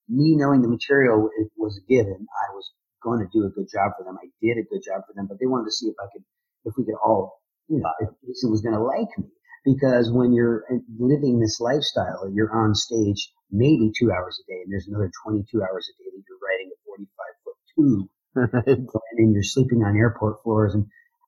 me 0.08 0.36
knowing 0.36 0.62
the 0.62 0.68
material 0.68 1.30
was 1.56 1.80
given. 1.88 2.26
I 2.26 2.54
was 2.54 2.70
going 3.02 3.20
to 3.20 3.30
do 3.32 3.46
a 3.46 3.50
good 3.50 3.68
job 3.70 3.92
for 3.98 4.04
them. 4.04 4.18
I 4.18 4.30
did 4.40 4.58
a 4.58 4.68
good 4.68 4.82
job 4.82 5.02
for 5.06 5.12
them, 5.14 5.26
but 5.26 5.38
they 5.40 5.46
wanted 5.46 5.66
to 5.66 5.76
see 5.76 5.88
if 5.88 5.96
I 5.98 6.06
could, 6.12 6.24
if 6.64 6.74
we 6.78 6.84
could 6.84 6.98
all, 7.02 7.42
you 7.68 7.78
know, 7.78 7.90
if 8.00 8.10
Jason 8.26 8.50
was 8.50 8.62
going 8.62 8.74
to 8.78 8.82
like 8.82 9.10
me. 9.18 9.28
Because 9.64 10.10
when 10.10 10.32
you're 10.32 10.64
uh, 10.66 10.82
living 10.98 11.38
this 11.38 11.60
lifestyle, 11.60 12.26
you're 12.34 12.50
on 12.50 12.74
stage 12.74 13.30
maybe 13.50 13.92
two 13.94 14.10
hours 14.10 14.38
a 14.42 14.44
day, 14.50 14.58
and 14.64 14.72
there's 14.72 14.88
another 14.88 15.10
22 15.22 15.46
hours 15.62 15.86
a 15.86 15.94
day 16.02 16.10
that 16.10 16.24
you're 16.26 16.42
writing 16.42 16.70
a 16.72 16.78
45 16.82 17.06
foot 17.44 17.58
tube. 17.76 18.08
and 18.34 19.16
then 19.18 19.32
you're 19.34 19.44
sleeping 19.44 19.84
on 19.84 19.96
airport 19.96 20.42
floors. 20.42 20.74
And, 20.74 20.86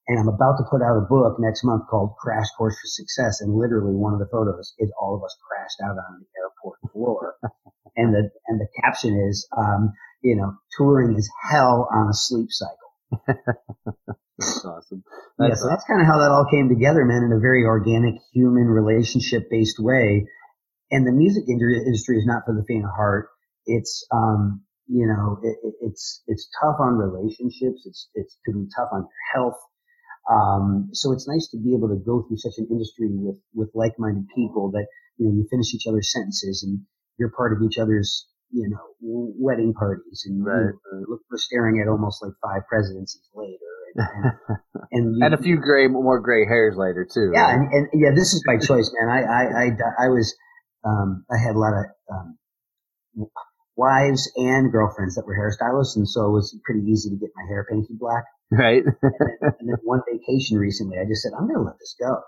and 0.08 0.18
I'm 0.18 0.28
about 0.28 0.56
to 0.56 0.64
put 0.70 0.82
out 0.82 0.96
a 0.96 1.06
book 1.08 1.36
next 1.38 1.62
month 1.64 1.86
called 1.88 2.16
Crash 2.16 2.48
Course 2.56 2.74
for 2.74 2.88
Success. 2.88 3.40
And 3.40 3.54
literally 3.54 3.94
one 3.94 4.14
of 4.14 4.20
the 4.20 4.28
photos 4.32 4.74
is 4.78 4.90
all 4.98 5.14
of 5.14 5.22
us 5.22 5.36
crashed 5.44 5.80
out 5.84 5.96
on 5.96 6.20
the 6.20 6.26
airport 6.40 6.80
floor. 6.94 7.36
and 7.96 8.14
the, 8.14 8.30
and 8.48 8.60
the 8.60 8.68
caption 8.84 9.28
is, 9.28 9.48
um, 9.58 9.92
you 10.22 10.36
know, 10.36 10.54
touring 10.78 11.18
is 11.18 11.30
hell 11.50 11.88
on 11.92 12.08
a 12.08 12.14
sleep 12.14 12.48
cycle. 12.50 12.78
that's 14.38 14.64
awesome. 14.64 15.04
That's 15.38 15.50
yeah, 15.50 15.54
so 15.56 15.68
that's 15.68 15.84
kind 15.84 16.00
of 16.00 16.08
how 16.08 16.18
that 16.20 16.32
all 16.32 16.46
came 16.50 16.70
together, 16.70 17.04
man, 17.04 17.24
in 17.24 17.32
a 17.32 17.40
very 17.40 17.64
organic, 17.66 18.16
human, 18.34 18.68
relationship 18.68 19.50
based 19.50 19.78
way. 19.80 20.26
and 20.92 21.06
the 21.06 21.12
music 21.12 21.44
industry 21.48 22.18
is 22.18 22.26
not 22.26 22.44
for 22.46 22.54
the 22.54 22.64
faint 22.68 22.84
of 22.84 22.92
heart. 22.96 23.28
It's 23.66 24.06
um, 24.12 24.62
you 24.88 25.06
know, 25.06 25.38
it, 25.42 25.56
it, 25.64 25.74
it's 25.82 26.22
it's 26.28 26.48
tough 26.62 26.76
on 26.80 26.98
relationships. 26.98 27.82
It's 27.86 28.08
it's 28.14 28.38
to 28.46 28.54
be 28.54 28.66
tough 28.76 28.90
on 28.92 29.02
your 29.02 29.10
health. 29.34 29.58
Um, 30.30 30.88
so 30.92 31.12
it's 31.12 31.28
nice 31.28 31.48
to 31.50 31.58
be 31.58 31.74
able 31.74 31.88
to 31.88 31.96
go 31.96 32.22
through 32.22 32.38
such 32.38 32.56
an 32.58 32.68
industry 32.70 33.08
with 33.10 33.36
with 33.54 33.70
like-minded 33.74 34.26
people 34.34 34.70
that 34.72 34.86
you 35.18 35.28
know 35.28 35.34
you 35.34 35.46
finish 35.50 35.74
each 35.74 35.86
other's 35.86 36.10
sentences 36.12 36.62
and 36.62 36.80
you're 37.18 37.30
part 37.30 37.52
of 37.52 37.62
each 37.62 37.78
other's 37.78 38.26
you 38.50 38.68
know 38.70 38.94
wedding 39.36 39.74
parties 39.74 40.24
and 40.26 40.44
right. 40.44 40.72
you 40.72 40.80
know, 40.92 41.04
look 41.08 41.20
for 41.28 41.36
staring 41.36 41.80
at 41.80 41.88
almost 41.88 42.22
like 42.22 42.32
five 42.42 42.66
presidencies 42.68 43.28
later. 43.34 43.58
And, 43.94 44.06
and, 44.06 44.58
and, 44.92 45.16
you, 45.16 45.24
and, 45.24 45.34
a 45.34 45.38
few 45.38 45.60
gray, 45.60 45.86
more 45.88 46.20
gray 46.20 46.46
hairs 46.46 46.74
later 46.76 47.06
too. 47.12 47.30
Yeah, 47.34 47.42
right? 47.42 47.54
and, 47.54 47.72
and, 47.72 47.88
yeah, 47.94 48.10
this 48.14 48.32
is 48.32 48.42
by 48.46 48.56
choice, 48.58 48.90
man. 48.98 49.10
I, 49.10 49.22
I, 49.22 49.42
I, 49.42 50.06
I 50.06 50.08
was, 50.08 50.34
um, 50.84 51.24
I 51.30 51.38
had 51.38 51.54
a 51.54 51.58
lot 51.58 51.74
of 51.74 51.84
um, 52.10 53.28
wives 53.76 54.30
and 54.36 54.72
girlfriends 54.72 55.16
that 55.16 55.26
were 55.26 55.36
hairstylists, 55.36 55.96
and 55.96 56.08
so 56.08 56.26
it 56.26 56.32
was 56.32 56.58
pretty 56.64 56.86
easy 56.90 57.10
to 57.10 57.16
get 57.16 57.30
my 57.34 57.44
hair 57.48 57.66
painted 57.70 57.98
black. 57.98 58.24
Right. 58.58 58.82
and, 58.84 58.94
then, 59.02 59.50
and, 59.60 59.68
then, 59.68 59.76
one 59.82 60.00
vacation 60.10 60.58
recently, 60.58 60.98
I 60.98 61.04
just 61.04 61.22
said, 61.22 61.32
I'm 61.36 61.46
going 61.46 61.58
to 61.58 61.64
let 61.64 61.78
this 61.78 61.96
go. 61.98 62.20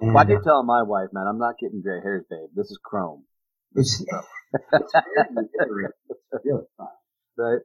And, 0.00 0.14
well, 0.14 0.24
I 0.24 0.26
did 0.26 0.38
uh, 0.38 0.44
tell 0.44 0.62
my 0.62 0.82
wife, 0.82 1.08
man, 1.12 1.26
I'm 1.28 1.38
not 1.38 1.56
getting 1.60 1.80
gray 1.80 2.00
hairs, 2.02 2.24
babe. 2.28 2.48
This 2.54 2.70
is 2.70 2.78
chrome. 2.82 3.24
It's, 3.74 4.00
it's 4.72 4.92
very 4.92 5.86
It's 6.10 6.44
really 6.44 6.64
fun. 6.76 6.88
Right. 7.38 7.60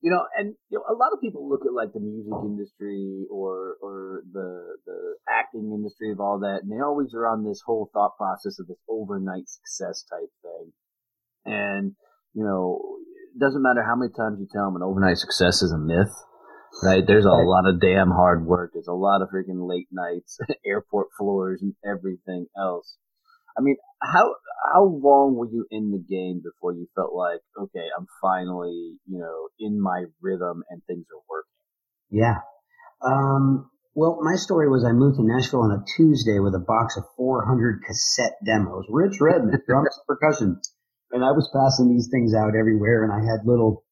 You 0.00 0.12
know, 0.12 0.22
and 0.38 0.54
you 0.70 0.78
know, 0.78 0.84
a 0.88 0.94
lot 0.94 1.10
of 1.12 1.20
people 1.20 1.48
look 1.48 1.66
at 1.66 1.74
like 1.74 1.92
the 1.92 1.98
music 1.98 2.32
industry 2.44 3.26
or 3.32 3.74
or 3.82 4.22
the 4.32 4.78
the 4.86 5.16
acting 5.28 5.72
industry 5.74 6.12
of 6.12 6.20
all 6.20 6.38
that, 6.38 6.60
and 6.62 6.70
they 6.70 6.80
always 6.80 7.12
are 7.14 7.26
on 7.26 7.42
this 7.44 7.60
whole 7.66 7.90
thought 7.92 8.16
process 8.16 8.60
of 8.60 8.68
this 8.68 8.78
overnight 8.88 9.48
success 9.48 10.04
type 10.08 10.30
thing. 10.42 10.72
And 11.44 11.96
you 12.32 12.44
know, 12.44 12.98
it 13.34 13.40
doesn't 13.40 13.62
matter 13.62 13.82
how 13.82 13.96
many 13.96 14.12
times 14.12 14.38
you 14.38 14.46
tell 14.52 14.66
them 14.66 14.76
an 14.76 14.86
overnight 14.86 15.18
success 15.18 15.62
is 15.62 15.72
a 15.72 15.78
myth, 15.78 16.14
right? 16.82 17.04
There's 17.06 17.24
a 17.24 17.28
lot 17.28 17.68
of 17.68 17.80
damn 17.80 18.10
hard 18.10 18.46
work. 18.46 18.70
There's 18.74 18.88
a 18.88 18.92
lot 18.92 19.22
of 19.22 19.28
freaking 19.28 19.68
late 19.68 19.88
nights, 19.90 20.38
airport 20.66 21.08
floors, 21.18 21.60
and 21.62 21.74
everything 21.84 22.46
else. 22.56 22.96
I 23.56 23.60
mean, 23.60 23.76
how 24.00 24.34
how 24.72 24.84
long 24.84 25.34
were 25.34 25.48
you 25.50 25.66
in 25.70 25.90
the 25.90 25.98
game 25.98 26.40
before 26.44 26.72
you 26.72 26.86
felt 26.94 27.12
like, 27.12 27.40
okay, 27.58 27.86
I'm 27.98 28.06
finally, 28.22 28.98
you 29.06 29.18
know, 29.18 29.48
in 29.58 29.80
my 29.80 30.04
rhythm 30.20 30.62
and 30.70 30.82
things 30.86 31.06
are 31.12 31.22
working? 31.28 31.50
Yeah. 32.10 32.38
Um, 33.04 33.70
well, 33.94 34.18
my 34.22 34.36
story 34.36 34.68
was 34.68 34.84
I 34.84 34.92
moved 34.92 35.16
to 35.16 35.24
Nashville 35.24 35.62
on 35.62 35.72
a 35.72 35.84
Tuesday 35.96 36.38
with 36.38 36.54
a 36.54 36.64
box 36.64 36.96
of 36.96 37.04
400 37.16 37.82
cassette 37.84 38.36
demos. 38.46 38.84
Rich 38.88 39.20
Redmond, 39.20 39.60
drums 39.66 39.98
percussion 40.06 40.60
and 41.10 41.24
I 41.24 41.32
was 41.32 41.48
passing 41.52 41.88
these 41.88 42.08
things 42.10 42.34
out 42.34 42.54
everywhere, 42.54 43.04
and 43.04 43.12
I 43.12 43.24
had 43.24 43.46
little 43.46 43.84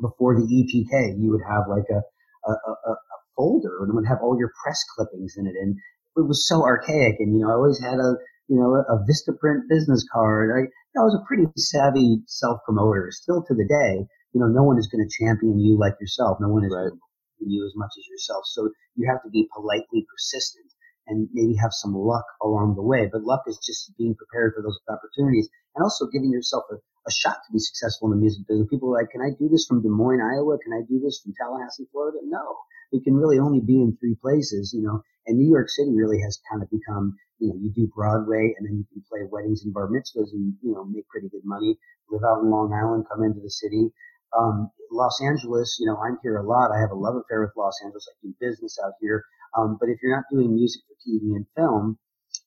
before 0.00 0.36
the 0.36 0.46
EPK, 0.46 1.18
you 1.18 1.30
would 1.32 1.42
have 1.48 1.64
like 1.68 1.88
a 1.90 2.02
a, 2.48 2.70
a, 2.70 2.92
a 2.92 3.16
folder 3.36 3.80
and 3.80 3.90
it 3.90 3.94
would 3.94 4.06
have 4.06 4.18
all 4.22 4.38
your 4.38 4.52
press 4.62 4.82
clippings 4.94 5.34
in 5.36 5.46
it, 5.46 5.54
and 5.60 5.76
it 6.16 6.26
was 6.26 6.46
so 6.48 6.62
archaic. 6.62 7.16
And 7.20 7.36
you 7.36 7.44
know, 7.44 7.50
I 7.50 7.54
always 7.54 7.80
had 7.80 7.98
a 8.00 8.16
you 8.48 8.56
know 8.56 8.74
a, 8.74 8.82
a 8.94 9.04
Vistaprint 9.06 9.68
business 9.68 10.04
card. 10.12 10.50
I, 10.50 10.68
I 10.98 11.04
was 11.04 11.14
a 11.14 11.26
pretty 11.26 11.46
savvy 11.56 12.22
self 12.26 12.60
promoter. 12.64 13.08
Still 13.10 13.44
to 13.46 13.54
the 13.54 13.68
day, 13.68 14.06
you 14.32 14.40
know, 14.40 14.48
no 14.48 14.62
one 14.64 14.78
is 14.78 14.88
going 14.88 15.06
to 15.06 15.24
champion 15.24 15.58
you 15.58 15.78
like 15.78 15.94
yourself. 16.00 16.38
No 16.40 16.48
one 16.48 16.64
is 16.64 16.72
right. 16.74 16.90
going 16.90 17.00
to 17.38 17.46
you 17.46 17.64
as 17.66 17.72
much 17.76 17.92
as 17.98 18.06
yourself. 18.08 18.44
So 18.46 18.70
you 18.96 19.08
have 19.08 19.22
to 19.22 19.30
be 19.30 19.48
politely 19.54 20.06
persistent 20.10 20.66
and 21.06 21.28
maybe 21.32 21.56
have 21.56 21.72
some 21.72 21.94
luck 21.94 22.24
along 22.42 22.74
the 22.74 22.82
way. 22.82 23.08
But 23.10 23.22
luck 23.22 23.42
is 23.46 23.58
just 23.64 23.96
being 23.96 24.14
prepared 24.14 24.52
for 24.54 24.62
those 24.62 24.78
opportunities 24.88 25.48
and 25.74 25.82
also 25.82 26.06
giving 26.12 26.30
yourself 26.30 26.64
a, 26.70 26.76
a 27.08 27.10
shot 27.10 27.40
to 27.46 27.52
be 27.52 27.58
successful 27.58 28.12
in 28.12 28.18
the 28.18 28.20
music 28.20 28.46
business. 28.46 28.68
People 28.68 28.92
are 28.92 29.00
like, 29.00 29.10
can 29.10 29.24
I 29.24 29.32
do 29.32 29.48
this 29.48 29.64
from 29.66 29.80
Des 29.80 29.88
Moines, 29.88 30.20
Iowa? 30.20 30.58
Can 30.60 30.76
I 30.76 30.84
do 30.84 31.00
this 31.00 31.20
from 31.24 31.32
Tallahassee, 31.40 31.88
Florida? 31.90 32.18
No, 32.22 32.44
it 32.92 33.02
can 33.02 33.16
really 33.16 33.38
only 33.38 33.60
be 33.60 33.80
in 33.80 33.96
three 33.96 34.14
places, 34.20 34.76
you 34.76 34.82
know, 34.82 35.00
and 35.26 35.38
New 35.38 35.48
York 35.48 35.68
City 35.68 35.92
really 35.96 36.20
has 36.20 36.40
kind 36.50 36.62
of 36.62 36.68
become, 36.70 37.16
you 37.38 37.48
know, 37.48 37.56
you 37.56 37.72
do 37.72 37.90
Broadway 37.94 38.54
and 38.56 38.68
then 38.68 38.76
you 38.76 38.86
can 38.92 39.02
play 39.08 39.24
weddings 39.24 39.64
and 39.64 39.72
bar 39.72 39.88
mitzvahs 39.88 40.32
and, 40.32 40.54
you 40.62 40.72
know, 40.72 40.84
make 40.84 41.08
pretty 41.08 41.28
good 41.28 41.44
money, 41.44 41.78
live 42.10 42.24
out 42.24 42.44
in 42.44 42.50
Long 42.50 42.72
Island, 42.72 43.06
come 43.10 43.24
into 43.24 43.40
the 43.40 43.50
city. 43.50 43.88
Um, 44.36 44.70
Los 44.90 45.20
Angeles, 45.22 45.76
you 45.80 45.86
know, 45.86 45.96
I'm 45.96 46.18
here 46.22 46.36
a 46.36 46.46
lot. 46.46 46.70
I 46.72 46.80
have 46.80 46.90
a 46.90 46.94
love 46.94 47.16
affair 47.16 47.40
with 47.40 47.56
Los 47.56 47.80
Angeles. 47.84 48.08
I 48.08 48.14
do 48.22 48.34
business 48.40 48.78
out 48.84 48.92
here. 49.00 49.24
Um, 49.56 49.76
but 49.80 49.88
if 49.88 49.98
you're 50.02 50.14
not 50.14 50.24
doing 50.30 50.54
music 50.54 50.82
for 50.88 50.96
TV 51.00 51.36
and 51.36 51.46
film, 51.56 51.98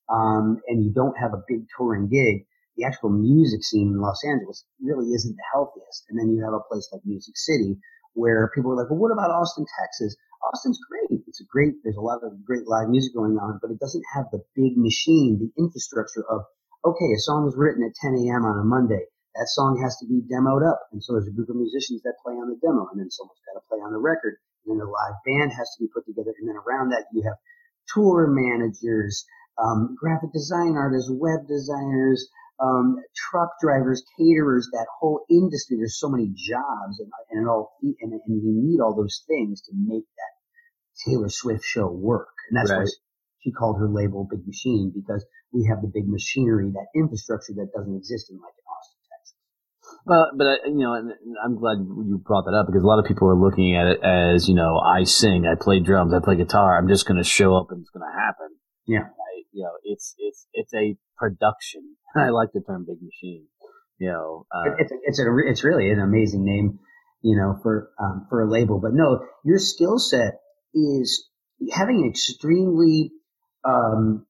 um, 0.10 0.62
and 0.68 0.84
you 0.84 0.92
don't 0.92 1.18
have 1.18 1.34
a 1.34 1.44
big 1.48 1.66
touring 1.78 2.10
gig, 2.10 2.46
the 2.82 2.88
actual 2.90 3.14
music 3.14 3.64
scene 3.64 3.94
in 3.94 4.02
Los 4.02 4.26
Angeles 4.26 4.66
really 4.82 5.14
isn't 5.14 5.38
the 5.38 5.50
healthiest. 5.54 6.10
And 6.10 6.18
then 6.18 6.34
you 6.34 6.42
have 6.42 6.58
a 6.58 6.66
place 6.66 6.90
like 6.90 7.06
Music 7.06 7.38
City 7.38 7.78
where 8.18 8.50
people 8.56 8.74
are 8.74 8.76
like, 8.76 8.90
well, 8.90 9.00
what 9.00 9.14
about 9.14 9.30
Austin, 9.30 9.66
Texas? 9.78 10.18
Austin's 10.42 10.82
great. 10.90 11.22
It's 11.28 11.42
a 11.42 11.46
great, 11.46 11.78
there's 11.86 12.02
a 12.02 12.02
lot 12.02 12.26
of 12.26 12.42
great 12.44 12.66
live 12.66 12.90
music 12.90 13.14
going 13.14 13.38
on, 13.38 13.62
but 13.62 13.70
it 13.70 13.80
doesn't 13.80 14.04
have 14.18 14.26
the 14.34 14.42
big 14.58 14.74
machine, 14.76 15.38
the 15.38 15.54
infrastructure 15.62 16.26
of, 16.26 16.42
okay, 16.84 17.14
a 17.14 17.22
song 17.22 17.46
is 17.48 17.54
written 17.56 17.86
at 17.86 17.94
10 18.02 18.18
a.m. 18.26 18.50
on 18.50 18.58
a 18.58 18.66
Monday. 18.66 19.06
That 19.38 19.48
song 19.54 19.80
has 19.86 19.96
to 20.02 20.10
be 20.10 20.26
demoed 20.26 20.66
up. 20.66 20.90
And 20.92 21.00
so 21.04 21.14
there's 21.14 21.30
a 21.30 21.38
group 21.38 21.54
of 21.54 21.56
musicians 21.56 22.02
that 22.02 22.20
play 22.26 22.34
on 22.34 22.50
the 22.50 22.58
demo 22.60 22.90
and 22.90 23.00
then 23.00 23.14
someone's 23.14 23.46
got 23.46 23.62
to 23.62 23.68
play 23.70 23.78
on 23.80 23.94
the 23.94 24.02
record 24.02 24.42
and 24.66 24.76
then 24.76 24.82
a 24.82 24.90
live 24.90 25.18
band 25.24 25.54
has 25.54 25.70
to 25.78 25.86
be 25.86 25.90
put 25.94 26.10
together. 26.10 26.34
And 26.42 26.50
then 26.50 26.58
around 26.58 26.90
that, 26.90 27.06
you 27.14 27.22
have 27.30 27.38
tour 27.94 28.28
managers, 28.28 29.24
um, 29.62 29.96
graphic 29.96 30.34
design 30.34 30.76
artists, 30.76 31.10
web 31.14 31.48
designers, 31.48 32.28
um, 32.62 32.98
truck 33.16 33.50
drivers, 33.62 34.04
caterers, 34.18 34.70
that 34.74 34.88
whole 35.00 35.26
industry. 35.30 35.78
There's 35.78 36.00
so 36.00 36.10
many 36.10 36.28
jobs 36.28 37.00
and, 37.00 37.10
and 37.32 37.46
it 37.46 37.50
all, 37.50 37.74
and, 37.82 38.14
and 38.14 38.22
you 38.28 38.42
need 38.44 38.80
all 38.80 38.96
those 38.96 39.24
things 39.28 39.62
to 39.64 39.72
make 39.74 40.06
that 40.06 40.34
Taylor 41.06 41.30
Swift 41.30 41.64
show 41.66 41.88
work. 41.88 42.30
And 42.50 42.58
that's 42.58 42.72
right. 42.72 42.80
why 42.80 42.92
she 43.42 43.52
called 43.52 43.80
her 43.80 43.90
label 43.90 44.28
Big 44.30 44.46
Machine 44.46 44.92
because 44.94 45.26
we 45.52 45.66
have 45.70 45.82
the 45.82 45.92
big 45.92 46.08
machinery, 46.08 46.72
that 46.74 46.88
infrastructure 46.96 47.54
that 47.54 47.72
doesn't 47.76 47.96
exist 47.96 48.30
in 48.30 48.38
like 48.38 48.54
Austin. 48.70 48.98
well, 50.06 50.32
but 50.38 50.48
uh, 50.48 50.56
you 50.66 50.86
know, 50.86 50.94
and 50.94 51.12
I'm 51.44 51.58
glad 51.58 51.80
you 51.80 52.22
brought 52.24 52.46
that 52.46 52.54
up 52.54 52.68
because 52.68 52.84
a 52.84 52.88
lot 52.88 53.00
of 53.00 53.06
people 53.06 53.28
are 53.30 53.36
looking 53.36 53.76
at 53.76 53.88
it 53.88 54.04
as 54.04 54.48
you 54.48 54.56
know, 54.56 54.78
I 54.78 55.04
sing, 55.04 55.46
I 55.46 55.56
play 55.60 55.80
drums, 55.80 56.14
I 56.14 56.20
play 56.24 56.36
guitar. 56.36 56.78
I'm 56.78 56.88
just 56.88 57.08
going 57.08 57.18
to 57.18 57.28
show 57.28 57.56
up 57.56 57.72
and 57.72 57.82
it's 57.82 57.90
going 57.90 58.06
to 58.06 58.16
happen. 58.16 58.56
Yeah, 58.86 59.10
I, 59.10 59.32
you 59.52 59.64
know, 59.64 59.74
it's 59.84 60.16
it's 60.18 60.48
it's 60.54 60.74
a 60.74 60.96
production. 61.18 61.98
I 62.16 62.30
like 62.30 62.50
the 62.54 62.62
term 62.62 62.86
"big 62.88 63.02
machine." 63.02 63.48
You 64.00 64.10
know, 64.10 64.46
uh, 64.52 64.72
it's 64.80 64.92
a, 64.92 64.96
it's 65.04 65.20
a 65.20 65.26
it's 65.48 65.64
really 65.64 65.92
an 65.92 66.00
amazing 66.00 66.44
name, 66.44 66.80
you 67.22 67.38
know, 67.38 67.60
for 67.62 67.92
um, 68.00 68.26
for 68.30 68.42
a 68.42 68.50
label. 68.50 68.80
But 68.80 68.94
no, 68.94 69.26
your 69.46 69.60
skill 69.60 70.00
set 70.00 70.42
is 70.74 71.30
having 71.72 72.04
an 72.04 72.10
extremely 72.10 73.12
um, 73.64 74.26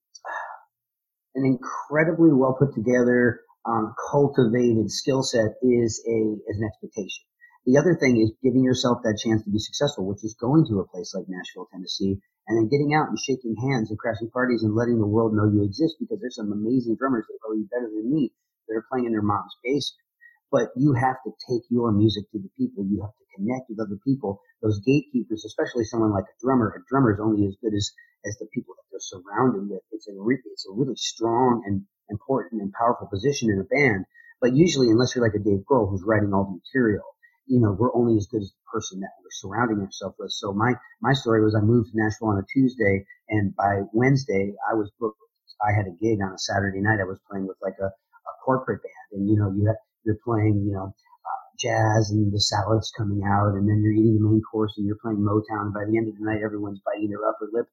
an 1.36 1.46
incredibly 1.46 2.34
well 2.34 2.56
put 2.60 2.74
together 2.74 3.42
um, 3.66 3.94
cultivated 4.12 4.92
skill 4.92 5.24
set 5.24 5.56
is 5.62 6.04
a 6.08 6.20
is 6.50 6.58
an 6.60 6.68
expectation. 6.68 7.24
The 7.66 7.78
other 7.78 7.96
thing 7.96 8.20
is 8.20 8.34
giving 8.42 8.64
yourself 8.64 9.00
that 9.04 9.22
chance 9.24 9.44
to 9.44 9.52
be 9.52 9.60
successful, 9.60 10.08
which 10.08 10.24
is 10.24 10.36
going 10.40 10.66
to 10.68 10.80
a 10.80 10.88
place 10.88 11.14
like 11.14 11.26
Nashville, 11.28 11.68
Tennessee, 11.72 12.20
and 12.52 12.60
then 12.60 12.68
getting 12.68 12.92
out 12.92 13.08
and 13.08 13.16
shaking 13.16 13.56
hands 13.56 13.90
and 13.90 13.98
crashing 13.98 14.28
parties 14.30 14.62
and 14.62 14.76
letting 14.76 15.00
the 15.00 15.08
world 15.08 15.32
know 15.32 15.48
you 15.48 15.64
exist 15.64 15.96
because 16.04 16.20
there's 16.20 16.36
some 16.36 16.52
amazing 16.52 17.00
drummers 17.00 17.24
that 17.24 17.40
are 17.40 17.44
probably 17.48 17.64
better 17.72 17.88
than 17.88 18.12
me 18.12 18.28
that 18.68 18.76
are 18.76 18.86
playing 18.92 19.08
in 19.08 19.16
their 19.16 19.24
mom's 19.24 19.56
basement. 19.64 20.04
But 20.52 20.76
you 20.76 20.92
have 20.92 21.16
to 21.24 21.32
take 21.48 21.64
your 21.72 21.96
music 21.96 22.28
to 22.36 22.40
the 22.44 22.52
people. 22.60 22.84
You 22.84 23.00
have 23.08 23.16
to 23.16 23.26
connect 23.40 23.72
with 23.72 23.80
other 23.80 23.96
people. 24.04 24.44
Those 24.62 24.84
gatekeepers, 24.84 25.48
especially 25.48 25.86
someone 25.88 26.12
like 26.12 26.28
a 26.28 26.36
drummer, 26.44 26.76
a 26.76 26.84
drummer 26.92 27.14
is 27.16 27.24
only 27.24 27.48
as 27.48 27.56
good 27.64 27.72
as, 27.74 27.88
as 28.28 28.36
the 28.36 28.52
people 28.52 28.76
that 28.76 28.84
they're 28.92 29.00
surrounded 29.00 29.72
with. 29.72 29.80
It's 29.96 30.10
a, 30.10 30.14
re- 30.20 30.44
it's 30.52 30.68
a 30.68 30.76
really 30.76 31.00
strong 31.00 31.64
and 31.66 31.88
important 32.12 32.62
and 32.62 32.74
powerful 32.76 33.08
position 33.08 33.48
in 33.50 33.64
a 33.64 33.64
band. 33.64 34.04
But 34.42 34.52
usually, 34.52 34.92
unless 34.92 35.16
you're 35.16 35.24
like 35.24 35.40
a 35.40 35.44
Dave 35.44 35.64
Grohl 35.64 35.90
who's 35.90 36.04
writing 36.04 36.34
all 36.34 36.44
the 36.52 36.60
material, 36.60 37.08
you 37.48 37.60
know, 37.60 37.76
we're 37.78 37.96
only 37.96 38.18
as 38.18 38.28
good 38.28 38.42
as 38.42 38.52
the 38.52 38.66
person 38.72 39.00
that 39.02 39.12
we're 39.22 39.32
surrounding 39.32 39.84
ourselves 39.84 40.16
with. 40.20 40.32
So 40.32 40.54
my, 40.54 40.74
my 41.02 41.14
story 41.14 41.44
was 41.44 41.56
I 41.56 41.62
moved 41.62 41.92
to 41.92 41.98
Nashville 41.98 42.30
on 42.30 42.40
a 42.40 42.46
Tuesday 42.52 43.06
and 43.30 43.56
by 43.56 43.82
Wednesday 43.94 44.54
I 44.70 44.76
was 44.76 44.92
booked. 45.00 45.18
I 45.62 45.76
had 45.76 45.86
a 45.86 45.96
gig 46.02 46.20
on 46.24 46.34
a 46.34 46.40
Saturday 46.40 46.82
night. 46.82 47.00
I 47.00 47.06
was 47.06 47.20
playing 47.30 47.48
with 47.48 47.58
like 47.62 47.78
a, 47.80 47.86
a 47.86 48.34
corporate 48.44 48.82
band 48.82 49.22
and, 49.22 49.30
you 49.30 49.38
know, 49.38 49.52
you 49.52 49.68
have, 49.68 49.78
you're 50.06 50.18
playing, 50.26 50.66
you 50.66 50.74
know, 50.74 50.90
uh, 50.94 51.46
jazz 51.60 52.10
and 52.10 52.34
the 52.34 52.40
salad's 52.40 52.92
coming 52.98 53.22
out 53.24 53.54
and 53.54 53.70
then 53.70 53.82
you're 53.84 53.94
eating 53.94 54.18
the 54.18 54.28
main 54.28 54.42
course 54.42 54.74
and 54.78 54.88
you're 54.88 54.98
playing 55.02 55.20
Motown. 55.20 55.70
And 55.70 55.74
by 55.74 55.86
the 55.86 55.98
end 55.98 56.08
of 56.10 56.18
the 56.18 56.26
night, 56.26 56.42
everyone's 56.44 56.82
biting 56.86 57.10
their 57.10 57.28
upper 57.28 57.50
lip, 57.54 57.68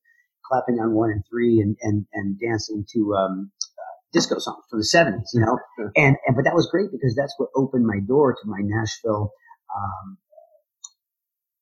clapping 0.45 0.81
on 0.81 0.93
one 0.93 1.11
and 1.11 1.25
three 1.31 1.61
and, 1.61 1.77
and, 1.83 2.05
and 2.13 2.39
dancing 2.39 2.85
to, 2.93 3.15
um, 3.15 3.53
disco 4.13 4.39
songs 4.39 4.65
from 4.71 4.81
the 4.81 4.89
70s, 4.89 5.35
you 5.35 5.41
know? 5.41 5.59
And, 5.97 6.17
and, 6.27 6.37
but 6.37 6.45
that 6.45 6.55
was 6.55 6.69
great 6.71 6.91
because 6.93 7.15
that's 7.17 7.35
what 7.39 7.51
opened 7.55 7.87
my 7.87 8.01
door 8.07 8.33
to 8.35 8.49
my 8.49 8.61
Nashville, 8.61 9.33
um, 9.79 10.19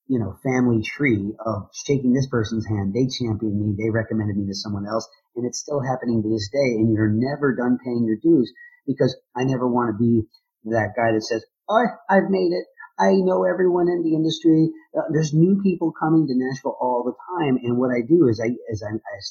you 0.09 0.19
know, 0.19 0.39
family 0.43 0.83
tree 0.83 1.35
of 1.45 1.69
shaking 1.75 2.15
this 2.15 2.29
person's 2.29 2.67
hand. 2.67 2.95
They 2.95 3.11
championed 3.11 3.59
me. 3.59 3.75
They 3.75 3.91
recommended 3.91 4.37
me 4.37 4.47
to 4.47 4.55
someone 4.55 4.87
else. 4.87 5.07
And 5.35 5.45
it's 5.45 5.59
still 5.59 5.83
happening 5.83 6.23
to 6.23 6.31
this 6.31 6.49
day. 6.49 6.79
And 6.79 6.95
you're 6.95 7.11
never 7.11 7.55
done 7.55 7.79
paying 7.85 8.07
your 8.07 8.17
dues 8.23 8.53
because 8.87 9.17
I 9.35 9.45
never 9.45 9.67
want 9.67 9.91
to 9.91 9.99
be 9.99 10.23
that 10.71 10.95
guy 10.97 11.13
that 11.13 11.23
says, 11.23 11.45
"Oh, 11.69 11.87
I've 12.09 12.31
made 12.31 12.55
it. 12.55 12.67
I 12.99 13.13
know 13.21 13.45
everyone 13.45 13.89
in 13.89 14.03
the 14.03 14.15
industry. 14.15 14.73
Uh, 14.97 15.11
there's 15.13 15.35
new 15.35 15.61
people 15.61 15.93
coming 15.93 16.27
to 16.27 16.35
Nashville 16.35 16.79
all 16.81 17.05
the 17.05 17.13
time, 17.37 17.59
and 17.63 17.77
what 17.77 17.91
I 17.93 18.01
do 18.01 18.29
is 18.29 18.41
I 18.41 18.49
I, 18.49 18.51
as 18.73 18.81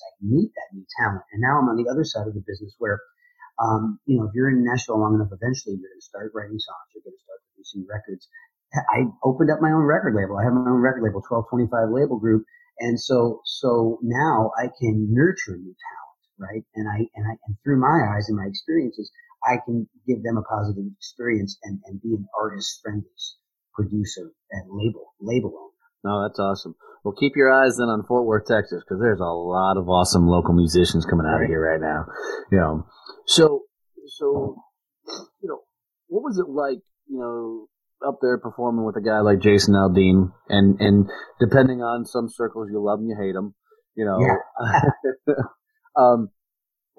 I 0.05 0.11
meet 0.21 0.51
that 0.53 0.75
new 0.75 0.85
talent, 0.99 1.23
and 1.33 1.41
now 1.41 1.57
I'm 1.57 1.69
on 1.69 1.77
the 1.81 1.89
other 1.89 2.03
side 2.03 2.27
of 2.27 2.35
the 2.35 2.45
business 2.45 2.75
where, 2.77 3.01
um, 3.57 3.97
you 4.05 4.19
know, 4.19 4.27
if 4.27 4.35
you're 4.35 4.49
in 4.49 4.63
Nashville 4.63 4.99
long 4.99 5.15
enough, 5.15 5.33
eventually 5.33 5.81
you're 5.81 5.89
going 5.89 5.97
to 5.97 6.05
start 6.05 6.31
writing 6.35 6.59
songs, 6.59 6.93
you're 6.93 7.01
going 7.01 7.17
to 7.17 7.25
start 7.25 7.41
producing 7.49 7.87
records. 7.89 8.29
I 8.91 9.05
opened 9.23 9.51
up 9.51 9.61
my 9.61 9.71
own 9.71 9.83
record 9.83 10.15
label. 10.15 10.37
I 10.37 10.43
have 10.43 10.53
my 10.53 10.69
own 10.69 10.81
record 10.81 11.03
label, 11.03 11.23
1225 11.23 11.91
Label 11.91 12.19
Group, 12.19 12.45
and 12.79 12.99
so 12.99 13.41
so 13.45 13.99
now 14.01 14.51
I 14.57 14.67
can 14.67 15.13
nurture 15.13 15.57
new 15.57 15.75
talent, 15.75 16.19
right? 16.37 16.63
And 16.75 16.87
I 16.89 17.07
and 17.15 17.25
I 17.27 17.37
and 17.47 17.55
through 17.63 17.79
my 17.79 18.15
eyes 18.15 18.27
and 18.27 18.37
my 18.37 18.45
experiences, 18.47 19.11
I 19.43 19.57
can 19.63 19.87
give 20.07 20.23
them 20.23 20.37
a 20.37 20.43
positive 20.43 20.83
experience 20.97 21.57
and, 21.63 21.79
and 21.85 22.01
be 22.01 22.13
an 22.15 22.27
artist 22.39 22.79
friendly 22.83 23.07
producer 23.73 24.31
and 24.51 24.63
label 24.71 25.13
label 25.21 25.53
owner. 25.55 25.71
No, 26.03 26.27
that's 26.27 26.39
awesome. 26.39 26.75
Well, 27.03 27.15
keep 27.19 27.33
your 27.35 27.53
eyes 27.53 27.77
then 27.77 27.87
on 27.87 28.03
Fort 28.07 28.25
Worth, 28.25 28.45
Texas, 28.47 28.81
because 28.83 29.01
there's 29.01 29.19
a 29.19 29.23
lot 29.23 29.77
of 29.77 29.87
awesome 29.89 30.27
local 30.27 30.53
musicians 30.53 31.05
coming 31.05 31.25
out 31.25 31.41
of 31.41 31.47
here 31.47 31.61
right 31.61 31.81
now. 31.81 32.05
You 32.51 32.57
know, 32.57 32.87
so 33.25 33.63
so 34.17 34.57
you 35.41 35.49
know, 35.49 35.61
what 36.07 36.23
was 36.23 36.37
it 36.39 36.49
like? 36.49 36.79
You 37.07 37.19
know, 37.19 37.67
up 38.07 38.19
there 38.21 38.37
performing 38.37 38.85
with 38.85 38.95
a 38.95 39.01
guy 39.01 39.19
like 39.19 39.39
Jason 39.39 39.73
Aldean, 39.73 40.31
and 40.49 40.79
and 40.79 41.09
depending 41.39 41.81
on 41.81 42.05
some 42.05 42.29
circles, 42.29 42.69
you 42.71 42.83
love 42.83 42.99
him, 42.99 43.07
you 43.07 43.17
hate 43.19 43.35
him. 43.35 43.55
You 43.95 44.05
know, 44.05 44.19
yeah. 44.19 45.33
um, 45.97 46.29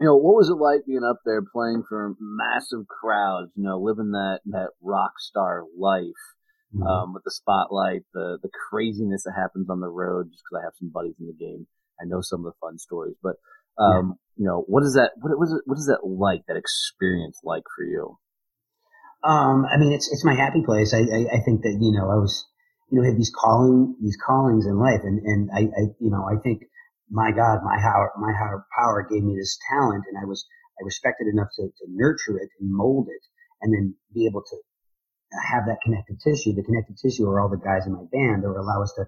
you 0.00 0.06
know, 0.06 0.16
what 0.16 0.36
was 0.36 0.48
it 0.48 0.60
like 0.60 0.86
being 0.86 1.04
up 1.04 1.20
there 1.25 1.42
playing 1.42 1.84
for 1.88 2.14
massive 2.20 2.86
crowds? 2.88 3.50
You 3.54 3.64
know, 3.64 3.78
living 3.78 4.12
that 4.12 4.40
that 4.46 4.70
rock 4.82 5.12
star 5.18 5.64
life 5.78 6.04
mm-hmm. 6.75 6.86
um, 6.86 7.14
with 7.14 7.25
the 7.25 7.30
spotlight, 7.30 8.02
the 8.12 8.38
the 8.42 8.50
craziness 8.70 9.25
that 9.25 9.34
happens 9.36 9.70
on 9.70 9.80
the 9.80 9.88
road. 9.88 10.28
Just 10.30 10.42
because 10.44 10.62
I 10.62 10.66
have 10.66 10.76
some 10.78 10.90
buddies 10.92 11.16
in 11.20 11.26
the 11.26 11.32
game, 11.32 11.66
I 12.00 12.04
know 12.04 12.20
some 12.20 12.40
of 12.40 12.52
the 12.52 12.58
fun 12.60 12.78
stories. 12.78 13.16
But 13.22 13.36
um, 13.78 14.16
yeah. 14.36 14.42
you 14.42 14.46
know, 14.46 14.64
what 14.66 14.84
is 14.84 14.94
that? 14.94 15.12
What 15.16 15.38
was 15.38 15.52
it? 15.52 15.62
What 15.64 15.78
is 15.78 15.86
that 15.86 16.06
like? 16.06 16.42
That 16.48 16.56
experience 16.56 17.40
like 17.42 17.64
for 17.76 17.84
you? 17.84 18.18
Um, 19.26 19.66
I 19.66 19.76
mean, 19.76 19.92
it's 19.92 20.06
it's 20.12 20.25
my 20.25 20.35
happy 20.35 20.62
place. 20.62 20.95
I, 20.95 21.02
I, 21.02 21.21
I 21.35 21.40
think 21.45 21.62
that 21.62 21.76
you 21.80 21.90
know 21.90 22.06
I 22.11 22.16
was 22.23 22.47
you 22.90 23.00
know 23.00 23.04
had 23.04 23.18
these 23.18 23.33
calling 23.35 23.97
these 24.00 24.16
callings 24.25 24.66
in 24.66 24.78
life, 24.78 25.02
and 25.02 25.18
and 25.26 25.50
I, 25.50 25.66
I 25.66 25.83
you 25.99 26.11
know 26.11 26.23
I 26.30 26.38
think 26.42 26.62
my 27.11 27.33
God, 27.33 27.61
my 27.64 27.75
higher 27.80 28.11
my 28.18 28.33
power 28.78 29.06
gave 29.11 29.25
me 29.25 29.35
this 29.37 29.59
talent, 29.71 30.04
and 30.09 30.16
I 30.16 30.26
was 30.26 30.47
I 30.80 30.85
respected 30.85 31.26
enough 31.26 31.49
to, 31.56 31.64
to 31.66 31.85
nurture 31.90 32.38
it 32.38 32.50
and 32.61 32.71
mold 32.71 33.09
it, 33.11 33.23
and 33.62 33.75
then 33.75 33.97
be 34.14 34.26
able 34.26 34.42
to 34.42 34.56
have 35.50 35.66
that 35.66 35.83
connective 35.85 36.16
tissue. 36.23 36.54
The 36.54 36.62
connective 36.62 36.97
tissue 37.02 37.26
are 37.28 37.40
all 37.40 37.50
the 37.50 37.59
guys 37.59 37.87
in 37.87 37.92
my 37.92 38.06
band 38.12 38.45
that 38.45 38.49
will 38.49 38.62
allow 38.62 38.83
us 38.83 38.95
to 38.97 39.06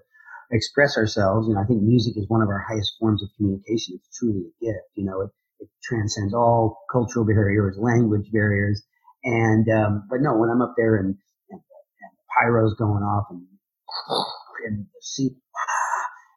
express 0.51 0.97
ourselves. 0.97 1.47
You 1.47 1.55
know, 1.55 1.61
I 1.61 1.65
think 1.65 1.81
music 1.81 2.17
is 2.17 2.27
one 2.27 2.41
of 2.41 2.49
our 2.49 2.65
highest 2.67 2.93
forms 2.99 3.23
of 3.23 3.29
communication. 3.37 3.95
It's 3.95 4.17
truly 4.17 4.51
a 4.51 4.65
gift. 4.65 4.89
You 4.95 5.05
know, 5.05 5.21
it, 5.21 5.31
it 5.59 5.69
transcends 5.83 6.33
all 6.33 6.83
cultural 6.91 7.25
barriers, 7.25 7.77
language 7.79 8.31
barriers. 8.31 8.83
And, 9.23 9.67
um, 9.69 10.07
but 10.09 10.21
no, 10.21 10.37
when 10.37 10.49
I'm 10.49 10.61
up 10.61 10.75
there 10.77 10.97
and, 10.97 11.15
and, 11.49 11.61
and 11.61 12.11
pyro's 12.39 12.75
going 12.75 13.03
off 13.03 13.25
and, 13.31 13.45
and 14.67 14.85
see, 15.01 15.31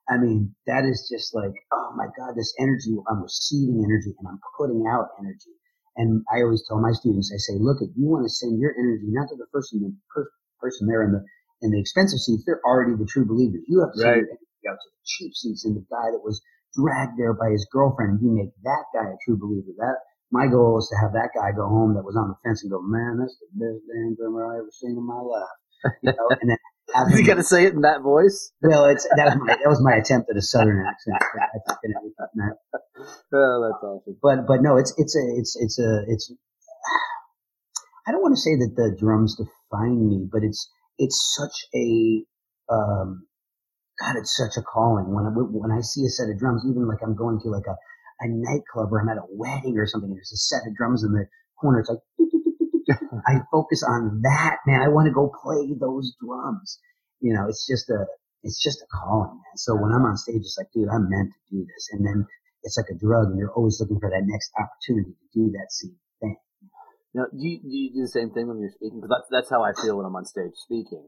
I 0.09 0.19
mean, 0.19 0.55
that 0.67 0.85
is 0.85 1.09
just 1.09 1.35
like, 1.35 1.55
oh 1.73 1.95
my 1.97 2.07
God, 2.19 2.37
this 2.37 2.53
energy, 2.59 2.93
I'm 3.09 3.23
receiving 3.23 3.81
energy 3.81 4.13
and 4.19 4.29
I'm 4.29 4.41
putting 4.59 4.85
out 4.85 5.09
energy. 5.19 5.55
And 5.97 6.25
I 6.33 6.43
always 6.43 6.65
tell 6.69 6.81
my 6.81 6.93
students, 6.93 7.33
I 7.33 7.39
say, 7.39 7.57
look, 7.61 7.79
if 7.81 7.91
you 7.97 8.09
want 8.09 8.27
to 8.27 8.33
send 8.33 8.61
your 8.61 8.75
energy 8.77 9.09
not 9.09 9.29
to 9.31 9.37
the 9.37 9.47
person, 9.53 9.81
the 9.81 9.95
per- 10.13 10.31
person 10.61 10.89
there 10.89 11.05
in 11.05 11.13
the 11.13 11.25
in 11.63 11.71
the 11.71 11.81
expensive 11.81 12.19
seats, 12.19 12.43
they're 12.45 12.61
already 12.67 12.99
the 12.99 13.07
true 13.09 13.25
believers. 13.25 13.63
You 13.69 13.81
have 13.81 13.93
to 13.95 13.99
send 14.01 14.17
your 14.19 14.29
energy 14.35 14.67
out 14.69 14.77
to 14.83 14.89
the 14.91 15.03
cheap 15.07 15.33
seats 15.35 15.65
and 15.65 15.77
the 15.77 15.87
guy 15.89 16.11
that 16.13 16.21
was 16.21 16.43
dragged 16.75 17.17
there 17.17 17.33
by 17.33 17.51
his 17.51 17.65
girlfriend. 17.73 18.21
You 18.21 18.35
make 18.35 18.51
that 18.67 18.85
guy 18.93 19.09
a 19.09 19.19
true 19.25 19.39
believer. 19.39 19.73
That 19.79 19.97
my 20.33 20.49
goal 20.49 20.79
is 20.81 20.89
to 20.89 20.97
have 20.97 21.13
that 21.13 21.31
guy 21.37 21.53
go 21.53 21.69
home 21.69 21.95
that 21.95 22.05
was 22.05 22.17
on 22.17 22.33
the 22.33 22.39
fence 22.43 22.65
and 22.65 22.73
go, 22.73 22.81
man, 22.81 23.21
that's 23.21 23.37
the 23.39 23.53
best 23.53 23.85
damn 23.87 24.17
drummer 24.17 24.49
I 24.49 24.59
ever 24.59 24.73
seen 24.73 24.97
in 24.97 25.07
my 25.07 25.21
life. 25.21 25.57
You 26.03 26.13
know, 26.17 26.29
and 26.41 26.51
then 26.51 26.59
Is 27.13 27.19
he 27.19 27.25
gonna 27.25 27.43
say 27.43 27.65
it 27.65 27.75
in 27.75 27.83
that 27.83 28.03
voice? 28.03 28.53
Well, 28.61 28.85
it's 28.87 29.07
that 29.17 29.25
was 29.27 29.37
my 29.39 29.55
that 29.55 29.69
was 29.69 29.81
my 29.83 29.95
attempt 29.97 30.29
at 30.31 30.37
a 30.37 30.43
southern 30.43 30.85
accent. 30.89 31.23
oh, 33.33 33.63
that's 33.63 33.83
awesome. 33.83 34.17
But 34.23 34.47
but 34.47 34.63
no, 34.63 34.77
it's 34.77 34.93
it's 34.99 35.17
a 35.17 35.25
it's 35.39 35.57
it's 35.61 35.79
a 35.79 36.05
it's. 36.09 36.33
I 38.07 38.11
don't 38.11 38.21
want 38.21 38.35
to 38.35 38.41
say 38.41 38.57
that 38.57 38.75
the 38.77 38.97
drums 38.99 39.37
define 39.37 40.09
me, 40.09 40.29
but 40.31 40.43
it's 40.43 40.69
it's 40.99 41.35
such 41.39 41.67
a 41.75 42.25
um, 42.69 43.27
God, 44.01 44.17
it's 44.17 44.37
such 44.37 44.57
a 44.59 44.63
calling. 44.63 45.15
When 45.15 45.25
I, 45.27 45.31
when 45.31 45.71
I 45.71 45.81
see 45.81 46.05
a 46.05 46.11
set 46.11 46.29
of 46.29 46.39
drums, 46.39 46.65
even 46.69 46.89
like 46.89 46.99
I'm 47.03 47.15
going 47.15 47.41
to 47.41 47.49
like 47.49 47.67
a, 47.69 47.77
a 48.23 48.29
nightclub 48.29 48.93
or 48.93 49.01
I'm 49.01 49.09
at 49.09 49.19
a 49.19 49.27
wedding 49.31 49.79
or 49.79 49.87
something, 49.87 50.11
and 50.11 50.17
there's 50.17 50.33
a 50.33 50.37
set 50.37 50.67
of 50.67 50.75
drums 50.77 51.05
in 51.05 51.13
the 51.13 51.27
corner. 51.61 51.81
It's 51.81 51.91
like 51.91 52.03
I 53.29 53.41
focus 53.51 53.83
on 53.83 54.21
that, 54.23 54.59
man. 54.67 54.83
I 54.83 54.89
want 54.89 55.07
to 55.07 55.13
go 55.13 55.31
play 55.43 55.75
those 55.79 56.15
drums. 56.23 56.79
You 57.21 57.35
know, 57.35 57.47
it's 57.49 57.67
just 57.67 57.89
a, 57.91 58.07
it's 58.43 58.61
just 58.63 58.83
a 58.83 58.87
calling, 58.91 59.39
man. 59.39 59.57
So 59.57 59.75
when 59.75 59.93
I'm 59.93 60.05
on 60.05 60.17
stage, 60.17 60.43
it's 60.43 60.59
like, 60.59 60.69
dude, 60.75 60.89
I'm 60.89 61.09
meant 61.09 61.31
to 61.31 61.57
do 61.57 61.63
this. 61.63 61.89
And 61.93 62.07
then 62.07 62.27
it's 62.63 62.77
like 62.77 62.91
a 62.91 62.99
drug 62.99 63.31
and 63.31 63.39
you're 63.39 63.53
always 63.53 63.79
looking 63.81 64.01
for 64.01 64.11
that 64.11 64.27
next 64.27 64.51
opportunity 64.59 65.15
to 65.15 65.27
do 65.35 65.53
that 65.53 65.71
same 65.71 65.97
thing. 66.21 66.37
Now, 67.15 67.27
do 67.31 67.39
you, 67.47 67.61
do 67.61 67.69
you 67.69 67.93
do 67.95 68.03
the 68.03 68.15
same 68.15 68.31
thing 68.31 68.49
when 68.49 68.59
you're 68.59 68.75
speaking? 68.75 68.99
Because 69.01 69.15
that's, 69.15 69.29
that's 69.31 69.51
how 69.51 69.63
I 69.63 69.73
feel 69.79 69.97
when 69.97 70.07
I'm 70.07 70.17
on 70.17 70.25
stage 70.25 70.55
speaking 70.57 71.07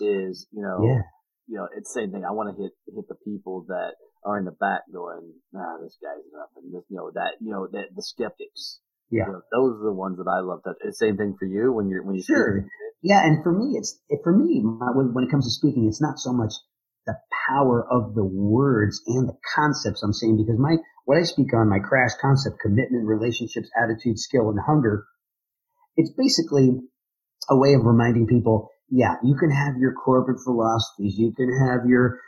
is, 0.00 0.46
you 0.52 0.62
know, 0.62 0.82
yeah. 0.82 1.02
you 1.46 1.56
know, 1.56 1.68
it's 1.76 1.92
the 1.94 2.00
same 2.00 2.10
thing. 2.10 2.24
I 2.24 2.32
want 2.32 2.54
to 2.54 2.60
hit, 2.60 2.72
hit 2.92 3.08
the 3.08 3.16
people 3.24 3.64
that 3.68 3.94
are 4.24 4.38
in 4.38 4.44
the 4.44 4.56
back 4.56 4.82
going, 4.92 5.32
nah, 5.52 5.78
this 5.82 5.96
guy's 6.00 6.24
nothing. 6.32 6.72
This, 6.72 6.84
you 6.88 6.96
know, 6.96 7.10
that, 7.14 7.36
you 7.40 7.52
know, 7.52 7.68
that 7.72 7.94
the 7.94 8.02
skeptics, 8.02 8.80
yeah, 9.10 9.26
you 9.26 9.32
know, 9.32 9.42
those 9.52 9.80
are 9.80 9.84
the 9.84 9.92
ones 9.92 10.18
that 10.18 10.30
I 10.30 10.40
love. 10.40 10.60
That 10.64 10.76
same 10.94 11.16
thing 11.16 11.36
for 11.38 11.46
you 11.46 11.72
when 11.72 11.88
you're 11.88 12.02
when 12.02 12.16
you're 12.16 12.24
sure. 12.24 12.66
Yeah, 13.02 13.20
and 13.22 13.42
for 13.42 13.52
me, 13.52 13.76
it's 13.76 14.00
it, 14.08 14.20
for 14.24 14.32
me 14.32 14.62
when 14.64 15.24
it 15.24 15.30
comes 15.30 15.44
to 15.44 15.50
speaking, 15.50 15.86
it's 15.86 16.00
not 16.00 16.18
so 16.18 16.32
much 16.32 16.54
the 17.06 17.16
power 17.48 17.86
of 17.90 18.14
the 18.14 18.24
words 18.24 19.00
and 19.06 19.28
the 19.28 19.36
concepts 19.54 20.02
I'm 20.02 20.12
saying 20.12 20.36
because 20.36 20.58
my 20.58 20.76
what 21.04 21.18
I 21.18 21.22
speak 21.22 21.52
on 21.54 21.68
my 21.68 21.78
crash 21.78 22.12
concept 22.20 22.56
commitment 22.60 23.06
relationships 23.06 23.68
attitude 23.76 24.18
skill 24.18 24.48
and 24.48 24.58
hunger 24.66 25.04
it's 25.96 26.12
basically 26.16 26.80
a 27.50 27.56
way 27.56 27.74
of 27.74 27.84
reminding 27.84 28.26
people 28.26 28.70
yeah 28.88 29.16
you 29.22 29.36
can 29.36 29.50
have 29.50 29.76
your 29.78 29.92
corporate 29.92 30.40
philosophies 30.42 31.14
you 31.18 31.32
can 31.36 31.52
have 31.68 31.86
your 31.86 32.20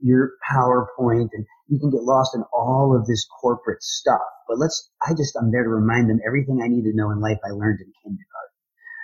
your 0.00 0.32
PowerPoint 0.48 1.28
and 1.32 1.46
you 1.68 1.78
can 1.78 1.90
get 1.90 2.02
lost 2.02 2.34
in 2.34 2.42
all 2.52 2.96
of 2.96 3.06
this 3.06 3.26
corporate 3.40 3.82
stuff. 3.82 4.22
But 4.48 4.58
let's, 4.58 4.90
I 5.02 5.12
just, 5.12 5.36
I'm 5.36 5.50
there 5.52 5.64
to 5.64 5.68
remind 5.68 6.08
them 6.08 6.20
everything 6.26 6.60
I 6.62 6.68
need 6.68 6.84
to 6.84 6.96
know 6.96 7.10
in 7.10 7.20
life 7.20 7.38
I 7.44 7.50
learned 7.50 7.80
in 7.80 7.92
kindergarten. 8.02 8.54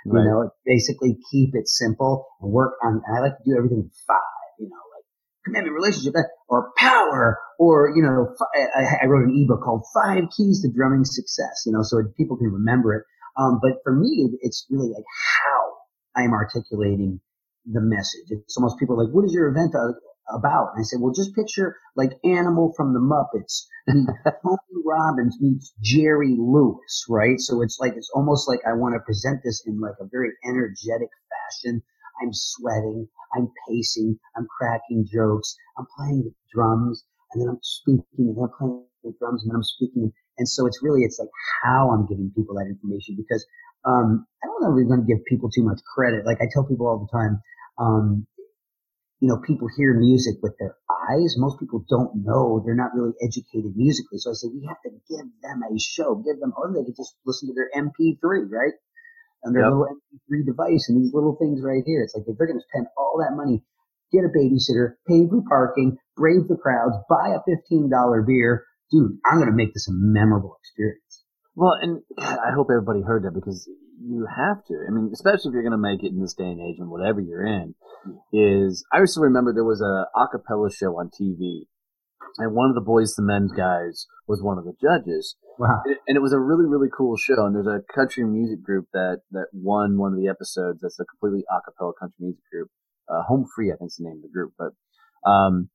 Right. 0.07 0.23
You 0.23 0.29
know, 0.29 0.49
basically 0.65 1.17
keep 1.31 1.55
it 1.55 1.67
simple 1.67 2.27
and 2.41 2.51
work 2.51 2.73
on, 2.83 3.01
I 3.09 3.21
like 3.21 3.37
to 3.37 3.43
do 3.45 3.57
everything 3.57 3.79
in 3.79 3.91
five, 4.07 4.53
you 4.59 4.69
know, 4.69 4.81
like 4.93 5.05
commitment, 5.43 5.73
relationship, 5.73 6.13
or 6.47 6.71
power, 6.77 7.39
or, 7.57 7.91
you 7.95 8.03
know, 8.03 8.33
I, 8.55 9.03
I 9.03 9.05
wrote 9.07 9.25
an 9.25 9.33
ebook 9.33 9.63
called 9.63 9.83
Five 9.93 10.25
Keys 10.35 10.61
to 10.61 10.69
Drumming 10.69 11.05
Success, 11.05 11.63
you 11.65 11.73
know, 11.73 11.81
so 11.81 11.97
people 12.17 12.37
can 12.37 12.51
remember 12.51 12.93
it. 12.93 13.03
Um, 13.37 13.59
but 13.61 13.81
for 13.83 13.93
me, 13.93 14.29
it's 14.41 14.65
really 14.69 14.89
like 14.89 15.03
how 15.41 16.21
I'm 16.21 16.33
articulating 16.33 17.19
the 17.65 17.81
message. 17.81 18.29
It's 18.29 18.57
almost 18.57 18.79
people 18.79 18.97
like, 18.97 19.13
what 19.13 19.25
is 19.25 19.33
your 19.33 19.49
event 19.49 19.73
uh, 19.73 19.93
about? 20.33 20.71
And 20.73 20.81
I 20.81 20.83
said, 20.83 20.99
well, 21.01 21.13
just 21.13 21.35
picture 21.35 21.77
like 21.95 22.11
Animal 22.23 22.73
from 22.75 22.93
the 22.93 22.99
Muppets 22.99 23.65
Tony 23.87 24.81
Robbins 24.83 25.37
meets 25.39 25.73
Jerry 25.81 26.35
Lewis, 26.39 27.05
right? 27.07 27.39
So 27.39 27.61
it's 27.61 27.79
like, 27.79 27.93
it's 27.95 28.09
almost 28.15 28.47
like 28.47 28.59
I 28.67 28.73
want 28.73 28.95
to 28.95 28.99
present 29.05 29.41
this 29.43 29.63
in 29.67 29.79
like 29.79 29.93
a 29.99 30.05
very 30.11 30.31
energetic 30.43 31.09
fashion. 31.29 31.83
I'm 32.21 32.31
sweating, 32.33 33.07
I'm 33.35 33.51
pacing, 33.67 34.17
I'm 34.35 34.47
cracking 34.57 35.05
jokes, 35.11 35.55
I'm 35.77 35.85
playing 35.95 36.23
the 36.23 36.33
drums, 36.51 37.03
and 37.33 37.41
then 37.41 37.49
I'm 37.49 37.59
speaking, 37.61 38.05
and 38.17 38.37
then 38.37 38.43
I'm 38.43 38.57
playing 38.57 38.85
the 39.03 39.13
drums, 39.19 39.43
and 39.43 39.51
then 39.51 39.57
I'm 39.57 39.63
speaking. 39.63 40.11
And 40.39 40.49
so 40.49 40.65
it's 40.65 40.79
really, 40.81 41.01
it's 41.01 41.19
like 41.19 41.29
how 41.63 41.91
I'm 41.91 42.07
giving 42.07 42.31
people 42.35 42.55
that 42.55 42.65
information 42.65 43.15
because 43.17 43.45
um, 43.85 44.25
I 44.43 44.47
don't 44.47 44.61
know 44.63 44.69
if 44.69 44.75
we're 44.75 44.89
going 44.89 45.05
to 45.05 45.13
give 45.13 45.23
people 45.25 45.51
too 45.51 45.63
much 45.63 45.79
credit. 45.93 46.25
Like 46.25 46.41
I 46.41 46.47
tell 46.51 46.63
people 46.63 46.87
all 46.87 47.05
the 47.05 47.17
time, 47.17 47.41
um, 47.77 48.25
you 49.19 49.27
know, 49.29 49.39
people 49.45 49.67
hear 49.77 49.93
music 49.93 50.35
with 50.43 50.53
their 50.59 50.75
eyes. 50.89 51.35
Most 51.37 51.59
people 51.59 51.83
don't 51.87 52.23
know. 52.25 52.61
They're 52.65 52.75
not 52.75 52.93
really 52.93 53.13
educated 53.23 53.75
musically. 53.75 54.19
So 54.19 54.31
I 54.31 54.33
say, 54.33 54.49
we 54.51 54.67
have 54.67 54.81
to 54.83 54.91
give 55.07 55.27
them 55.41 55.63
a 55.63 55.79
show, 55.79 56.15
give 56.15 56.39
them, 56.39 56.53
or 56.57 56.73
they 56.73 56.83
could 56.83 56.97
just 56.97 57.15
listen 57.25 57.49
to 57.49 57.55
their 57.55 57.71
MP3, 57.71 58.51
right? 58.51 58.75
And 59.43 59.55
their 59.55 59.63
yep. 59.63 59.71
little 59.71 59.87
MP3 59.87 60.45
device 60.45 60.89
and 60.89 60.99
these 60.99 61.13
little 61.13 61.37
things 61.39 61.61
right 61.63 61.83
here. 61.85 62.03
It's 62.03 62.15
like 62.15 62.25
if 62.27 62.37
they're 62.37 62.47
going 62.47 62.59
to 62.59 62.69
spend 62.73 62.87
all 62.97 63.23
that 63.23 63.35
money, 63.35 63.63
get 64.11 64.27
a 64.27 64.31
babysitter, 64.33 64.99
pay 65.07 65.23
for 65.29 65.43
parking, 65.47 65.97
brave 66.17 66.47
the 66.47 66.57
crowds, 66.57 66.95
buy 67.07 67.35
a 67.35 67.41
$15 67.47 67.89
beer, 68.27 68.65
dude, 68.91 69.17
I'm 69.25 69.37
going 69.37 69.49
to 69.49 69.55
make 69.55 69.73
this 69.73 69.87
a 69.87 69.93
memorable 69.93 70.57
experience. 70.59 71.23
Well, 71.55 71.73
and 71.79 72.01
God, 72.19 72.39
I 72.45 72.51
hope 72.53 72.67
everybody 72.69 73.01
heard 73.01 73.23
that 73.23 73.33
because 73.33 73.69
you 74.01 74.27
have 74.27 74.63
to. 74.65 74.73
I 74.87 74.91
mean, 74.91 75.09
especially 75.13 75.49
if 75.49 75.53
you're 75.53 75.63
going 75.63 75.71
to 75.71 75.77
make 75.77 76.03
it 76.03 76.11
in 76.11 76.21
this 76.21 76.33
day 76.33 76.45
and 76.45 76.61
age 76.61 76.77
and 76.79 76.89
whatever 76.89 77.21
you're 77.21 77.45
in. 77.45 77.75
Is 78.31 78.85
I 78.93 78.99
also 78.99 79.21
remember 79.21 79.53
there 79.53 79.63
was 79.63 79.81
a 79.81 80.05
acapella 80.15 80.73
show 80.73 80.99
on 80.99 81.09
TV, 81.09 81.65
and 82.37 82.53
one 82.53 82.69
of 82.69 82.75
the 82.75 82.81
Boyz 82.81 83.17
II 83.19 83.25
Men 83.25 83.49
guys 83.55 84.05
was 84.27 84.43
one 84.43 84.57
of 84.57 84.65
the 84.65 84.73
judges. 84.81 85.35
Wow. 85.57 85.81
And 86.07 86.17
it 86.17 86.21
was 86.21 86.33
a 86.33 86.39
really 86.39 86.65
really 86.65 86.89
cool 86.95 87.15
show. 87.17 87.45
And 87.45 87.55
there's 87.55 87.67
a 87.67 87.81
country 87.93 88.23
music 88.25 88.61
group 88.61 88.87
that 88.93 89.21
that 89.31 89.47
won 89.53 89.97
one 89.97 90.13
of 90.13 90.19
the 90.19 90.27
episodes. 90.27 90.81
That's 90.81 90.99
a 90.99 91.05
completely 91.05 91.45
acapella 91.49 91.93
country 91.99 92.17
music 92.19 92.43
group. 92.51 92.69
Uh, 93.09 93.23
Home 93.27 93.45
Free, 93.55 93.71
I 93.71 93.75
think, 93.77 93.89
is 93.89 93.95
the 93.97 94.05
name 94.05 94.17
of 94.17 94.23
the 94.23 94.33
group. 94.33 94.53
But 94.57 94.73
um, 95.29 95.69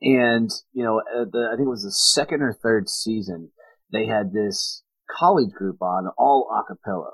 and 0.00 0.50
you 0.72 0.84
know, 0.84 1.02
the, 1.06 1.48
I 1.52 1.56
think 1.56 1.66
it 1.66 1.70
was 1.70 1.84
the 1.84 1.92
second 1.92 2.42
or 2.42 2.52
third 2.52 2.88
season. 2.88 3.50
They 3.92 4.06
had 4.06 4.32
this 4.32 4.82
college 5.10 5.50
group 5.50 5.82
on 5.82 6.08
all 6.16 6.48
acapella 6.50 7.12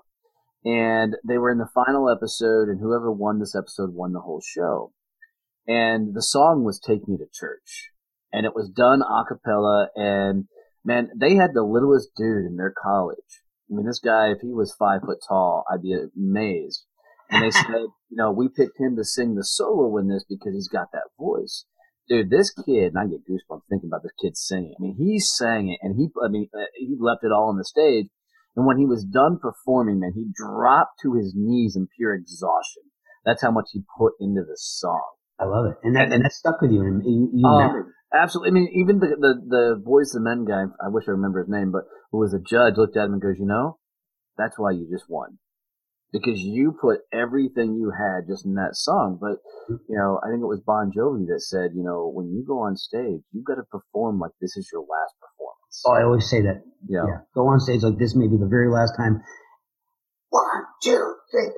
and 0.65 1.17
they 1.27 1.39
were 1.39 1.51
in 1.51 1.59
the 1.59 1.71
final 1.75 2.11
episode, 2.11 2.69
and 2.69 2.81
whoever 2.81 3.11
won 3.11 3.39
this 3.39 3.55
episode 3.57 3.95
won 3.95 4.13
the 4.13 4.21
whole 4.21 4.43
show. 4.45 4.93
And 5.67 6.15
the 6.15 6.23
song 6.23 6.65
was 6.65 6.81
"Take 6.81 7.09
Me 7.09 7.17
to 7.17 7.27
Church," 7.33 7.91
and 8.33 8.45
it 8.45 8.55
was 8.55 8.69
done 8.69 9.03
a 9.03 9.25
cappella. 9.27 9.89
And 9.95 10.47
man, 10.85 11.11
they 11.19 11.35
had 11.35 11.51
the 11.55 11.63
littlest 11.63 12.11
dude 12.17 12.47
in 12.47 12.57
their 12.57 12.73
college. 12.83 13.43
I 13.71 13.77
mean, 13.77 13.87
this 13.87 14.01
guy, 14.01 14.29
if 14.29 14.41
he 14.43 14.53
was 14.53 14.75
five 14.79 15.01
foot 15.03 15.19
tall, 15.27 15.65
I'd 15.73 15.83
be 15.83 15.97
amazed. 16.17 16.85
And 17.31 17.43
they 17.43 17.51
said, 17.51 17.89
you 18.09 18.17
know, 18.17 18.33
we 18.33 18.49
picked 18.49 18.81
him 18.81 18.97
to 18.97 19.05
sing 19.05 19.37
the 19.37 19.45
solo 19.45 19.97
in 19.99 20.09
this 20.09 20.25
because 20.29 20.55
he's 20.55 20.69
got 20.69 20.89
that 20.93 21.09
voice. 21.19 21.65
Dude, 22.09 22.29
this 22.29 22.51
kid, 22.51 22.93
and 22.93 22.99
I 22.99 23.07
get 23.07 23.23
goosebumps 23.23 23.63
thinking 23.71 23.89
about 23.89 24.03
this 24.03 24.13
kid 24.21 24.37
singing. 24.37 24.75
I 24.77 24.83
mean, 24.83 24.97
he 24.99 25.21
sang 25.21 25.71
it, 25.71 25.79
and 25.81 25.95
he, 25.97 26.09
I 26.23 26.29
mean, 26.29 26.49
uh, 26.53 26.67
he 26.75 26.97
left 26.99 27.23
it 27.23 27.31
all 27.31 27.49
on 27.49 27.57
the 27.57 27.65
stage 27.65 28.09
and 28.61 28.67
when 28.67 28.77
he 28.77 28.85
was 28.85 29.05
done 29.05 29.39
performing, 29.41 30.01
man, 30.01 30.13
he 30.15 30.27
dropped 30.35 31.01
to 31.01 31.15
his 31.15 31.33
knees 31.35 31.77
in 31.77 31.89
pure 31.97 32.13
exhaustion. 32.13 32.83
That's 33.25 33.41
how 33.41 33.51
much 33.51 33.71
he 33.73 33.81
put 33.97 34.13
into 34.21 34.43
the 34.43 34.57
song. 34.57 35.17
I 35.39 35.45
love 35.45 35.65
it, 35.73 35.79
and 35.83 35.97
that 35.97 36.13
and 36.13 36.23
that 36.23 36.33
stuck 36.33 36.61
with 36.61 36.71
you, 36.71 36.83
and 36.83 37.03
you, 37.03 37.31
you 37.33 37.49
uh, 37.49 37.57
remember. 37.57 37.95
Absolutely. 38.13 38.51
I 38.51 38.53
mean, 38.53 38.69
even 38.75 38.99
the, 38.99 39.17
the 39.17 39.35
the 39.49 39.83
Boyz 39.83 40.15
II 40.15 40.21
Men 40.21 40.45
guy, 40.45 40.65
I 40.85 40.89
wish 40.89 41.05
I 41.09 41.13
remember 41.13 41.41
his 41.41 41.49
name, 41.49 41.73
but 41.73 41.85
who 42.13 42.19
was 42.19 42.35
a 42.35 42.39
judge, 42.39 42.75
looked 42.77 42.99
at 42.99 43.07
him 43.07 43.15
and 43.15 43.23
goes, 43.23 43.37
"You 43.39 43.47
know, 43.47 43.79
that's 44.37 44.59
why 44.59 44.73
you 44.73 44.87
just 44.93 45.09
won." 45.09 45.39
because 46.13 46.41
you 46.41 46.77
put 46.81 47.01
everything 47.13 47.75
you 47.75 47.93
had 47.95 48.27
just 48.29 48.45
in 48.45 48.55
that 48.55 48.75
song. 48.75 49.19
But 49.21 49.39
you 49.69 49.97
know, 49.97 50.21
I 50.23 50.31
think 50.31 50.43
it 50.43 50.51
was 50.51 50.63
Bon 50.65 50.91
Jovi 50.91 51.27
that 51.27 51.41
said, 51.41 51.71
you 51.75 51.83
know, 51.83 52.11
when 52.13 52.31
you 52.31 52.45
go 52.47 52.61
on 52.61 52.77
stage, 52.77 53.23
you've 53.33 53.45
got 53.45 53.57
to 53.57 53.65
perform 53.71 54.19
like 54.19 54.33
this 54.41 54.57
is 54.57 54.69
your 54.73 54.83
last 54.83 55.15
performance. 55.21 55.30
Oh, 55.87 55.93
I 55.93 56.03
always 56.03 56.29
say 56.29 56.43
that. 56.43 56.63
Yeah. 56.89 57.05
yeah. 57.07 57.19
Go 57.35 57.49
on 57.49 57.61
stage 57.61 57.83
like 57.83 57.99
this 57.99 58.15
may 58.17 58.27
be 58.27 58.37
the 58.37 58.51
very 58.51 58.71
last 58.71 58.97
time. 58.97 59.23
One, 60.31 60.63
two, 60.83 61.15
three. 61.31 61.51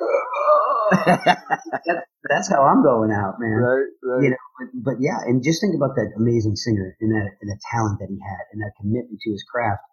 that, 1.04 2.04
that's 2.28 2.48
how 2.48 2.64
I'm 2.64 2.82
going 2.82 3.12
out, 3.12 3.36
man. 3.38 3.60
Right, 3.60 3.92
right. 4.02 4.22
You 4.24 4.30
know, 4.32 4.42
but, 4.58 4.68
but, 4.72 4.96
yeah, 5.00 5.20
and 5.28 5.44
just 5.44 5.60
think 5.60 5.76
about 5.76 5.96
that 5.96 6.16
amazing 6.16 6.56
singer 6.56 6.96
and 7.00 7.12
that 7.12 7.36
and 7.40 7.48
the 7.48 7.58
talent 7.72 8.00
that 8.00 8.08
he 8.08 8.16
had 8.16 8.44
and 8.52 8.60
that 8.60 8.72
commitment 8.80 9.20
to 9.20 9.30
his 9.30 9.44
craft. 9.44 9.84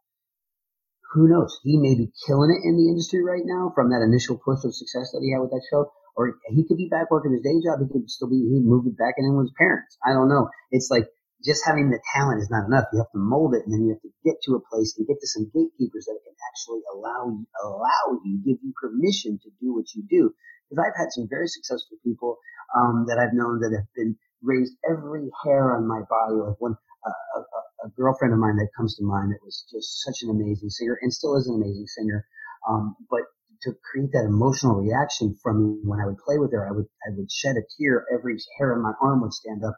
Who 1.11 1.27
knows? 1.27 1.59
He 1.63 1.75
may 1.77 1.95
be 1.95 2.13
killing 2.27 2.53
it 2.53 2.61
in 2.61 2.77
the 2.77 2.87
industry 2.87 3.25
right 3.25 3.43
now 3.43 3.73
from 3.73 3.89
that 3.89 4.05
initial 4.05 4.37
push 4.37 4.61
of 4.63 4.75
success 4.75 5.09
that 5.11 5.25
he 5.25 5.33
had 5.33 5.41
with 5.41 5.49
that 5.49 5.65
show, 5.71 5.91
or 6.15 6.37
he 6.53 6.63
could 6.67 6.77
be 6.77 6.87
back 6.87 7.09
working 7.09 7.33
his 7.33 7.41
day 7.41 7.57
job. 7.65 7.81
He 7.81 7.89
could 7.89 8.05
still 8.07 8.29
be 8.29 8.37
he 8.37 8.61
moved 8.61 8.93
back 8.95 9.17
in 9.17 9.25
with 9.33 9.49
his 9.49 9.57
parents. 9.57 9.97
I 10.05 10.13
don't 10.13 10.29
know. 10.29 10.49
It's 10.69 10.93
like 10.93 11.09
just 11.43 11.63
having 11.65 11.89
the 11.89 11.99
talent 12.15 12.41
is 12.41 12.51
not 12.51 12.67
enough. 12.67 12.91
You 12.91 12.99
have 12.99 13.11
to 13.15 13.19
mold 13.19 13.55
it, 13.55 13.63
and 13.63 13.71
then 13.71 13.87
you 13.87 13.95
have 13.95 14.03
to 14.03 14.11
get 14.23 14.35
to 14.43 14.59
a 14.59 14.65
place 14.67 14.95
and 14.97 15.07
get 15.07 15.19
to 15.19 15.27
some 15.27 15.47
gatekeepers 15.53 16.05
that 16.05 16.19
can 16.19 16.35
actually 16.51 16.83
allow 16.91 17.31
you, 17.31 17.47
allow 17.63 18.19
you, 18.25 18.43
give 18.43 18.59
you 18.59 18.73
permission 18.75 19.39
to 19.43 19.49
do 19.61 19.73
what 19.73 19.87
you 19.95 20.03
do. 20.09 20.35
Because 20.67 20.83
I've 20.83 20.99
had 20.99 21.11
some 21.11 21.27
very 21.29 21.47
successful 21.47 21.97
people 22.03 22.37
um, 22.75 23.05
that 23.07 23.17
I've 23.17 23.33
known 23.33 23.61
that 23.61 23.71
have 23.71 23.87
been 23.95 24.17
raised 24.43 24.75
every 24.83 25.31
hair 25.43 25.75
on 25.75 25.87
my 25.87 26.01
body. 26.09 26.35
Like 26.35 26.59
one, 26.59 26.75
uh, 27.07 27.39
a, 27.39 27.87
a, 27.87 27.89
girlfriend 27.95 28.33
of 28.33 28.39
mine 28.39 28.57
that 28.57 28.69
comes 28.75 28.95
to 28.97 29.03
mind 29.03 29.31
that 29.31 29.43
was 29.43 29.65
just 29.71 30.03
such 30.03 30.21
an 30.21 30.29
amazing 30.29 30.69
singer 30.69 30.99
and 31.01 31.11
still 31.13 31.35
is 31.37 31.47
an 31.47 31.55
amazing 31.55 31.87
singer. 31.87 32.27
Um, 32.67 32.95
but 33.09 33.23
to 33.63 33.73
create 33.91 34.11
that 34.13 34.25
emotional 34.25 34.75
reaction 34.75 35.35
from 35.41 35.63
me 35.63 35.79
when 35.83 35.99
I 35.99 36.05
would 36.05 36.19
play 36.19 36.37
with 36.37 36.51
her, 36.51 36.67
I 36.67 36.71
would 36.71 36.87
I 37.07 37.15
would 37.15 37.31
shed 37.31 37.55
a 37.55 37.63
tear. 37.77 38.05
Every 38.13 38.37
hair 38.57 38.75
on 38.75 38.83
my 38.83 38.93
arm 39.01 39.21
would 39.21 39.33
stand 39.33 39.63
up 39.63 39.75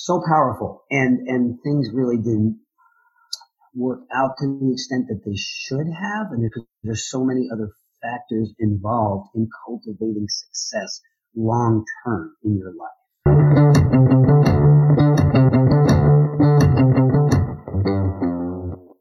so 0.00 0.22
powerful 0.28 0.84
and 0.92 1.26
and 1.26 1.58
things 1.64 1.88
really 1.92 2.16
didn't 2.16 2.56
work 3.74 3.98
out 4.14 4.30
to 4.38 4.46
the 4.46 4.72
extent 4.72 5.06
that 5.08 5.20
they 5.26 5.34
should 5.34 5.88
have 5.88 6.30
and 6.30 6.42
because 6.42 6.64
there's 6.84 7.10
so 7.10 7.24
many 7.24 7.48
other 7.52 7.68
factors 8.00 8.54
involved 8.60 9.28
in 9.34 9.48
cultivating 9.66 10.26
success 10.28 11.00
long 11.34 11.84
term 12.04 12.32
in 12.44 12.56
your 12.56 12.72
life 12.78 12.94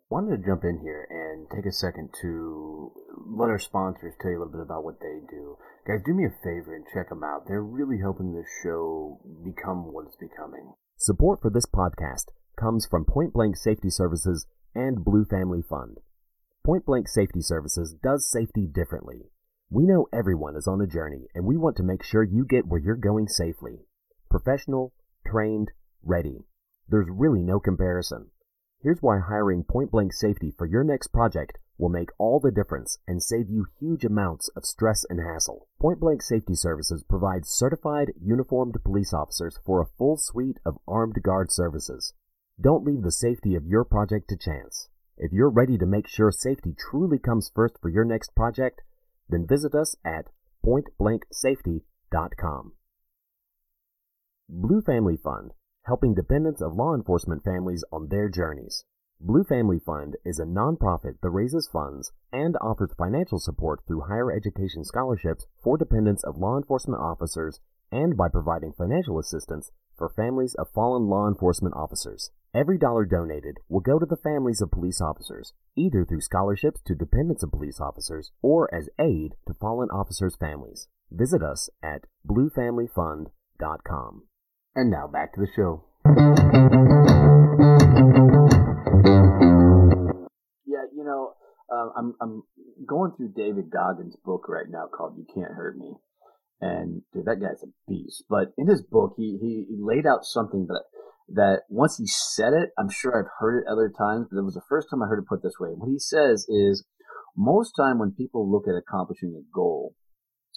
wanted 0.10 0.42
to 0.42 0.48
jump 0.48 0.64
in 0.64 0.80
here 0.82 1.08
and 1.12 1.48
take 1.56 1.68
a 1.68 1.72
second 1.72 2.10
to 2.22 2.92
let 3.38 3.50
our 3.52 3.60
sponsors 3.60 4.16
tell 4.20 4.32
you 4.32 4.38
a 4.38 4.40
little 4.40 4.52
bit 4.52 4.62
about 4.62 4.84
what 4.84 5.00
they 5.00 5.22
do. 5.30 5.58
Guys, 5.86 6.02
do 6.04 6.14
me 6.16 6.26
a 6.26 6.34
favor 6.44 6.76
and 6.76 6.86
check 6.92 7.10
them 7.10 7.24
out. 7.24 7.46
They're 7.48 7.62
really 7.62 8.00
helping 8.02 8.34
this 8.34 8.48
show 8.64 9.22
become 9.46 9.94
what 9.94 10.08
it's 10.08 10.18
becoming. 10.18 10.74
Support 11.00 11.42
for 11.44 11.52
this 11.52 11.68
podcast 11.68 12.30
comes 12.60 12.88
from 12.88 13.06
Point 13.06 13.32
Blank 13.32 13.56
Safety 13.56 13.88
Services 13.92 14.48
and 14.74 15.06
Blue 15.06 15.26
Family 15.26 15.62
Fund. 15.62 16.00
Point 16.66 16.88
Blank 16.88 17.08
Safety 17.08 17.40
Services 17.40 17.94
does 18.02 18.28
safety 18.28 18.66
differently. 18.66 19.30
We 19.70 19.86
know 19.86 20.08
everyone 20.12 20.56
is 20.56 20.68
on 20.68 20.82
a 20.82 20.88
journey 20.88 21.28
and 21.36 21.46
we 21.46 21.56
want 21.56 21.78
to 21.78 21.84
make 21.84 22.02
sure 22.02 22.24
you 22.24 22.46
get 22.46 22.66
where 22.66 22.80
you're 22.80 22.96
going 22.96 23.28
safely. 23.28 23.86
Professional, 24.32 24.92
trained, 25.24 25.70
ready. 26.02 26.48
There's 26.90 27.10
really 27.12 27.44
no 27.44 27.60
comparison. 27.60 28.32
Here's 28.82 29.00
why 29.00 29.20
hiring 29.20 29.66
Point 29.66 29.92
Blank 29.92 30.14
Safety 30.14 30.52
for 30.58 30.66
your 30.66 30.84
next 30.84 31.10
project 31.10 31.60
will 31.78 31.90
make 31.90 32.10
all 32.18 32.40
the 32.40 32.52
difference 32.52 32.98
and 33.08 33.22
save 33.22 33.50
you 33.50 33.68
huge 33.80 34.04
amounts 34.04 34.50
of 34.56 34.66
stress 34.66 35.06
and 35.10 35.20
hassle. 35.20 35.68
Point 35.80 36.00
Blank 36.00 36.22
Safety 36.22 36.56
Services 36.56 37.04
provides 37.04 37.50
certified 37.50 38.14
uniformed 38.22 38.76
police 38.84 39.14
officers 39.14 39.60
for 39.66 39.82
a 39.82 39.88
full 39.98 40.18
suite 40.18 40.60
of 40.66 40.78
armed 40.88 41.22
guard 41.24 41.52
services. 41.52 42.14
Don't 42.60 42.86
leave 42.86 43.04
the 43.04 43.12
safety 43.12 43.56
of 43.56 43.66
your 43.66 43.86
project 43.86 44.30
to 44.30 44.38
chance. 44.38 44.90
If 45.18 45.32
you're 45.32 45.50
ready 45.50 45.78
to 45.78 45.86
make 45.86 46.08
sure 46.08 46.32
safety 46.32 46.74
truly 46.78 47.20
comes 47.20 47.52
first 47.54 47.78
for 47.82 47.90
your 47.90 48.06
next 48.06 48.36
project, 48.36 48.82
then 49.30 49.48
visit 49.48 49.76
us 49.76 49.96
at 50.04 50.30
pointblanksafety.com. 50.66 52.74
Blue 54.50 54.82
Family 54.82 55.18
Fund 55.18 55.52
helping 55.88 56.14
dependents 56.14 56.62
of 56.62 56.76
law 56.76 56.94
enforcement 56.94 57.44
families 57.44 57.84
on 57.92 58.10
their 58.10 58.28
journeys. 58.28 58.84
Blue 59.20 59.44
Family 59.44 59.80
Fund 59.80 60.16
is 60.24 60.40
a 60.40 60.46
nonprofit 60.46 61.16
that 61.22 61.30
raises 61.32 61.68
funds 61.68 62.12
and 62.32 62.56
offers 62.62 62.92
financial 62.96 63.40
support 63.40 63.82
through 63.88 64.02
higher 64.02 64.32
education 64.32 64.84
scholarships 64.84 65.48
for 65.64 65.76
dependents 65.76 66.24
of 66.24 66.38
law 66.38 66.56
enforcement 66.56 67.02
officers 67.02 67.60
and 67.92 68.16
by 68.16 68.28
providing 68.30 68.74
financial 68.74 69.18
assistance 69.18 69.72
for 69.98 70.08
families 70.08 70.54
of 70.56 70.70
fallen 70.70 71.08
law 71.08 71.28
enforcement 71.28 71.74
officers. 71.76 72.30
Every 72.54 72.78
dollar 72.78 73.06
donated 73.06 73.58
will 73.68 73.80
go 73.80 73.98
to 73.98 74.06
the 74.06 74.18
families 74.18 74.62
of 74.62 74.70
police 74.70 75.02
officers, 75.02 75.54
either 75.76 76.06
through 76.06 76.22
scholarships 76.22 76.82
to 76.86 76.94
dependents 76.94 77.42
of 77.42 77.52
police 77.52 77.80
officers 77.80 78.32
or 78.44 78.72
as 78.74 78.88
aid 79.00 79.34
to 79.48 79.56
fallen 79.56 79.90
officers' 79.90 80.36
families. 80.36 80.90
Visit 81.10 81.42
us 81.42 81.72
at 81.82 82.06
bluefamilyfund.com. 82.28 84.24
And 84.76 84.92
now 84.92 85.08
back 85.08 85.34
to 85.34 85.42
the 85.42 85.48
show. 85.56 85.86
You 90.98 91.04
know, 91.04 91.34
uh, 91.72 91.90
I'm 91.96 92.16
I'm 92.20 92.44
going 92.88 93.12
through 93.16 93.34
David 93.36 93.70
Goggins' 93.70 94.18
book 94.26 94.50
right 94.50 94.66
now 94.68 94.88
called 94.88 95.16
"You 95.18 95.26
Can't 95.34 95.54
Hurt 95.54 95.78
Me," 95.78 95.94
and 96.60 97.04
dude, 97.14 97.26
that 97.26 97.40
guy's 97.40 97.64
a 97.64 97.72
beast. 97.88 98.24
But 98.28 98.54
in 98.58 98.68
his 98.68 98.82
book, 98.82 99.14
he 99.16 99.38
he 99.40 99.66
laid 99.80 100.08
out 100.08 100.26
something 100.26 100.66
that 100.68 100.84
that 101.30 101.62
once 101.70 101.98
he 101.98 102.08
said 102.08 102.54
it, 102.54 102.72
I'm 102.80 102.90
sure 102.90 103.18
I've 103.18 103.32
heard 103.40 103.60
it 103.62 103.72
other 103.72 103.92
times, 103.96 104.28
but 104.32 104.40
it 104.40 104.46
was 104.46 104.56
the 104.56 104.68
first 104.68 104.90
time 104.90 105.04
I 105.04 105.08
heard 105.08 105.20
it 105.20 105.30
put 105.30 105.44
this 105.44 105.60
way. 105.60 105.70
What 105.70 105.90
he 105.90 106.00
says 106.00 106.48
is, 106.50 106.86
most 107.36 107.74
time 107.74 108.00
when 108.00 108.12
people 108.12 108.50
look 108.50 108.68
at 108.68 108.76
accomplishing 108.76 109.36
a 109.38 109.46
goal, 109.54 109.94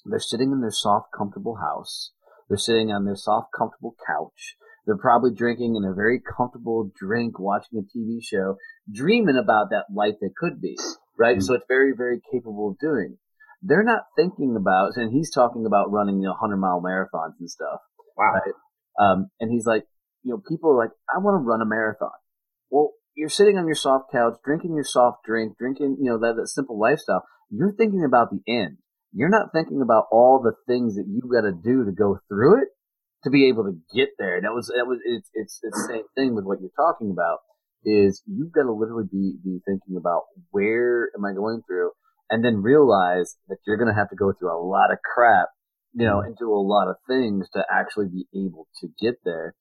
they're 0.07 0.21
sitting 0.21 0.53
in 0.53 0.61
their 0.63 0.71
soft, 0.71 1.09
comfortable 1.17 1.57
house 1.57 2.13
they're 2.51 2.59
sitting 2.59 2.91
on 2.91 3.05
their 3.05 3.17
soft, 3.17 3.53
comfortable 3.57 3.95
couch. 4.05 4.57
They're 4.85 4.99
probably 4.99 5.33
drinking 5.33 5.77
in 5.77 5.85
a 5.85 5.95
very 5.95 6.21
comfortable 6.21 6.91
drink, 6.99 7.39
watching 7.39 7.79
a 7.79 7.83
TV 7.97 8.19
show, 8.21 8.57
dreaming 8.93 9.41
about 9.43 9.71
that 9.71 9.87
life 9.95 10.15
that 10.21 10.35
could 10.37 10.61
be, 10.61 10.79
right? 11.19 11.37
Mm-hmm. 11.37 11.43
So 11.43 11.55
it's 11.55 11.65
very, 11.69 11.93
very 11.97 12.21
capable 12.33 12.71
of 12.71 12.79
doing. 12.79 13.19
They're 13.63 13.85
not 13.85 14.05
thinking 14.17 14.57
about, 14.59 14.93
and 14.97 15.13
he's 15.13 15.31
talking 15.31 15.67
about 15.67 15.93
running, 15.93 16.17
you 16.17 16.25
know, 16.25 16.37
100 16.41 16.57
mile 16.57 16.83
marathons 16.83 17.35
and 17.39 17.51
stuff. 17.51 17.81
Wow. 18.17 18.33
Right? 18.35 18.55
Um, 18.99 19.31
and 19.39 19.51
he's 19.51 19.67
like, 19.67 19.85
you 20.23 20.33
know, 20.33 20.43
people 20.49 20.71
are 20.71 20.79
like, 20.79 20.91
I 21.09 21.19
want 21.19 21.41
to 21.41 21.47
run 21.47 21.61
a 21.61 21.67
marathon. 21.67 22.11
Well, 22.71 22.93
you're 23.15 23.29
sitting 23.29 23.59
on 23.59 23.67
your 23.67 23.77
soft 23.77 24.13
couch, 24.13 24.35
drinking 24.45 24.75
your 24.75 24.85
soft 24.85 25.25
drink, 25.25 25.59
drinking, 25.59 25.99
you 26.01 26.11
know, 26.11 26.19
that, 26.19 26.37
that 26.37 26.49
simple 26.49 26.79
lifestyle. 26.79 27.25
You're 27.51 27.73
thinking 27.73 28.05
about 28.05 28.29
the 28.31 28.41
end. 28.51 28.79
You're 29.13 29.29
not 29.29 29.53
thinking 29.53 29.83
about 29.83 30.05
all 30.13 30.41
the 30.41 30.55
things 30.67 30.95
that 30.95 31.07
you've 31.09 31.31
got 31.31 31.43
to 31.43 31.53
do 31.53 31.85
to 31.85 31.93
go 31.93 32.21
through 32.29 32.63
it 32.63 32.69
to 33.25 33.31
be 33.31 33.49
able 33.49 33.65
to 33.65 33.77
get 33.95 34.11
there. 34.19 34.37
And 34.37 34.45
that 34.45 34.55
was 34.55 34.69
that 34.69 34.87
was 34.87 34.99
it's 35.05 35.29
it's, 35.35 35.61
it's 35.63 35.77
the 35.77 35.93
same 35.93 36.05
thing 36.15 36.35
with 36.35 36.45
what 36.45 36.61
you're 36.61 36.71
talking 36.77 37.11
about. 37.11 37.41
Is 37.85 38.23
you've 38.27 38.53
got 38.53 38.65
to 38.65 38.73
literally 38.73 39.09
be 39.11 39.37
be 39.43 39.61
thinking 39.65 39.97
about 39.97 40.25
where 40.51 41.11
am 41.17 41.25
I 41.25 41.33
going 41.33 41.63
through, 41.67 41.93
and 42.29 42.45
then 42.45 42.63
realize 42.63 43.37
that 43.49 43.59
you're 43.67 43.79
going 43.79 43.93
to 43.93 43.99
have 43.99 44.11
to 44.11 44.17
go 44.17 44.33
through 44.33 44.53
a 44.53 44.61
lot 44.61 44.93
of 44.93 44.99
crap, 45.03 45.49
you 45.95 46.07
know, 46.07 46.19
mm-hmm. 46.19 46.27
and 46.27 46.37
do 46.37 46.53
a 46.53 46.61
lot 46.61 46.89
of 46.89 46.97
things 47.09 47.49
to 47.55 47.65
actually 47.71 48.09
be 48.09 48.27
able 48.35 48.69
to 48.81 48.89
get 49.01 49.17
there 49.25 49.55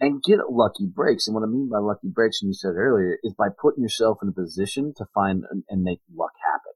and 0.00 0.22
get 0.22 0.38
lucky 0.50 0.86
breaks. 0.86 1.26
And 1.26 1.34
what 1.34 1.44
I 1.44 1.46
mean 1.46 1.68
by 1.70 1.78
lucky 1.78 2.08
breaks, 2.08 2.42
and 2.42 2.48
you 2.48 2.54
said 2.54 2.76
earlier, 2.76 3.18
is 3.22 3.34
by 3.34 3.48
putting 3.60 3.82
yourself 3.82 4.18
in 4.22 4.28
a 4.28 4.32
position 4.32 4.92
to 4.96 5.06
find 5.14 5.44
and 5.68 5.82
make 5.82 6.00
luck 6.14 6.32
happen. 6.44 6.72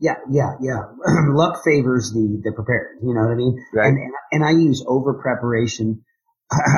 Yeah, 0.00 0.16
yeah, 0.30 0.54
yeah. 0.60 0.82
luck 1.32 1.62
favors 1.64 2.10
the 2.12 2.40
the 2.42 2.52
prepared. 2.52 2.98
You 3.02 3.14
know 3.14 3.22
what 3.22 3.32
I 3.32 3.36
mean? 3.36 3.64
Right. 3.72 3.88
And 3.88 3.98
and 4.32 4.44
I 4.44 4.50
use 4.50 4.84
over 4.86 5.14
preparation. 5.14 6.04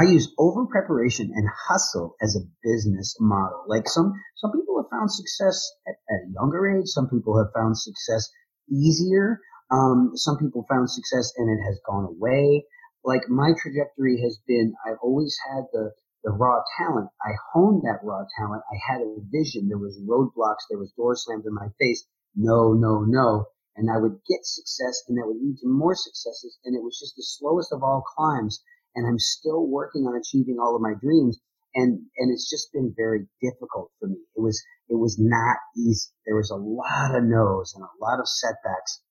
I 0.01 0.05
use 0.05 0.33
over 0.39 0.67
preparation 0.67 1.31
and 1.35 1.49
hustle 1.69 2.17
as 2.23 2.37
a 2.37 2.47
business 2.62 3.17
model. 3.21 3.65
Like 3.69 3.89
some 3.89 4.12
some 4.37 4.53
people 4.53 4.83
have 4.83 4.91
found 4.91 5.11
success 5.11 5.73
at, 5.87 5.95
at 6.11 6.29
a 6.29 6.33
younger 6.33 6.79
age. 6.79 6.87
Some 6.87 7.09
people 7.09 7.39
have 7.39 7.53
found 7.55 7.79
success 7.79 8.29
easier. 8.71 9.41
Um, 9.71 10.12
some 10.15 10.39
people 10.39 10.65
found 10.69 10.91
success 10.91 11.33
and 11.37 11.51
it 11.51 11.62
has 11.65 11.81
gone 11.87 12.05
away 12.05 12.65
like 13.07 13.29
my 13.29 13.53
trajectory 13.62 14.21
has 14.23 14.39
been 14.47 14.75
I've 14.85 14.99
always 15.01 15.37
had 15.49 15.65
the 15.73 15.93
the 16.25 16.33
raw 16.33 16.61
talent. 16.77 17.09
I 17.23 17.33
honed 17.53 17.83
that 17.85 18.03
raw 18.03 18.25
talent. 18.37 18.62
I 18.67 18.77
had 18.93 19.01
a 19.01 19.15
vision. 19.31 19.69
There 19.69 19.79
was 19.79 20.03
roadblocks. 20.03 20.67
There 20.69 20.79
was 20.79 20.93
doors 20.97 21.25
slammed 21.25 21.47
in 21.47 21.55
my 21.55 21.69
face. 21.79 22.05
No, 22.35 22.73
no, 22.73 23.05
no. 23.07 23.47
And 23.77 23.89
I 23.89 23.99
would 23.99 24.19
get 24.29 24.43
success 24.43 25.05
and 25.07 25.17
that 25.17 25.27
would 25.27 25.41
lead 25.41 25.57
to 25.62 25.69
more 25.69 25.95
successes. 25.95 26.59
And 26.65 26.75
it 26.75 26.83
was 26.83 26.99
just 26.99 27.15
the 27.17 27.23
slowest 27.23 27.73
of 27.73 27.85
all 27.85 28.03
climbs. 28.03 28.61
And 28.97 29.07
I'm 29.07 29.19
still 29.19 29.69
working 29.69 30.03
on 30.09 30.17
achieving 30.17 30.57
all 30.59 30.75
of 30.75 30.83
my 30.83 30.95
dreams. 30.99 31.39
And, 31.77 32.01
and 32.17 32.33
it's 32.33 32.49
just 32.49 32.73
been 32.73 32.95
very 32.97 33.29
difficult 33.43 33.93
for 34.01 34.09
me. 34.09 34.17
It 34.35 34.41
was, 34.41 34.57
it 34.89 34.97
was 34.97 35.21
not 35.21 35.59
easy. 35.77 36.09
There 36.25 36.37
was 36.37 36.51
a 36.51 36.57
lot 36.57 37.15
of 37.15 37.25
no's 37.29 37.75
and 37.77 37.85
a 37.85 37.97
lot 38.01 38.19
of 38.19 38.27
setbacks. 38.27 39.05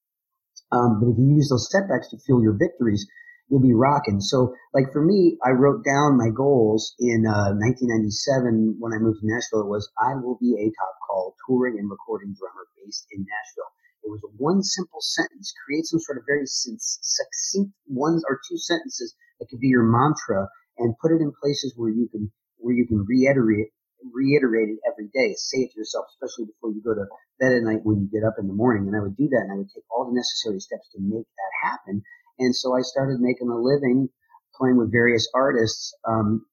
Um, 0.72 1.00
but 1.00 1.14
if 1.14 1.18
you 1.22 1.38
use 1.38 1.50
those 1.50 1.70
setbacks 1.70 2.10
to 2.10 2.18
fuel 2.26 2.42
your 2.42 2.58
victories, 2.58 3.06
you'll 3.50 3.62
be 3.62 3.74
rocking. 3.74 4.20
So, 4.20 4.56
like 4.74 4.92
for 4.92 5.06
me, 5.06 5.38
I 5.46 5.52
wrote 5.52 5.86
down 5.86 6.18
my 6.18 6.30
goals 6.34 6.96
in 6.98 7.26
uh, 7.30 7.54
1997 7.54 8.78
when 8.80 8.94
I 8.94 8.98
moved 8.98 9.22
to 9.22 9.30
Nashville. 9.30 9.62
It 9.62 9.70
was 9.70 9.90
I 10.02 10.18
will 10.18 10.38
be 10.42 10.58
a 10.58 10.74
top 10.74 10.96
call 11.06 11.36
touring 11.46 11.78
and 11.78 11.90
recording 11.90 12.34
drummer 12.34 12.66
based 12.82 13.06
in 13.12 13.22
Nashville. 13.22 13.72
It 14.06 14.10
was 14.10 14.22
one 14.38 14.62
simple 14.62 15.02
sentence. 15.02 15.54
Create 15.66 15.86
some 15.86 16.00
sort 16.00 16.18
of 16.18 16.26
very 16.26 16.46
succinct 16.46 17.74
one 17.86 18.22
or 18.30 18.40
two 18.50 18.58
sentences 18.58 19.16
that 19.40 19.48
could 19.50 19.60
be 19.60 19.68
your 19.68 19.84
mantra, 19.84 20.48
and 20.78 20.96
put 21.02 21.12
it 21.12 21.22
in 21.22 21.32
places 21.42 21.74
where 21.76 21.90
you 21.90 22.08
can 22.12 22.32
where 22.58 22.74
you 22.76 22.88
can 22.88 23.06
reiterate 23.08 23.70
reiterate 24.14 24.70
it 24.70 24.80
every 24.86 25.10
day. 25.14 25.34
Say 25.36 25.66
it 25.66 25.72
to 25.74 25.80
yourself, 25.80 26.06
especially 26.14 26.46
before 26.46 26.72
you 26.72 26.82
go 26.84 26.94
to 26.94 27.06
bed 27.40 27.54
at 27.58 27.64
night 27.64 27.82
when 27.84 28.06
you 28.06 28.08
get 28.12 28.28
up 28.28 28.36
in 28.38 28.48
the 28.48 28.54
morning. 28.54 28.88
And 28.88 28.96
I 28.96 29.02
would 29.02 29.18
do 29.18 29.28
that, 29.30 29.44
and 29.48 29.52
I 29.52 29.58
would 29.58 29.72
take 29.74 29.86
all 29.90 30.06
the 30.06 30.16
necessary 30.16 30.60
steps 30.60 30.90
to 30.94 31.00
make 31.02 31.26
that 31.26 31.54
happen. 31.70 32.04
And 32.40 32.56
so 32.56 32.76
I 32.76 32.82
started 32.82 33.20
making 33.20 33.50
a 33.50 33.58
living 33.58 34.10
playing 34.58 34.78
with 34.78 34.92
various 34.92 35.28
artists, 35.34 35.94
um, 36.08 36.46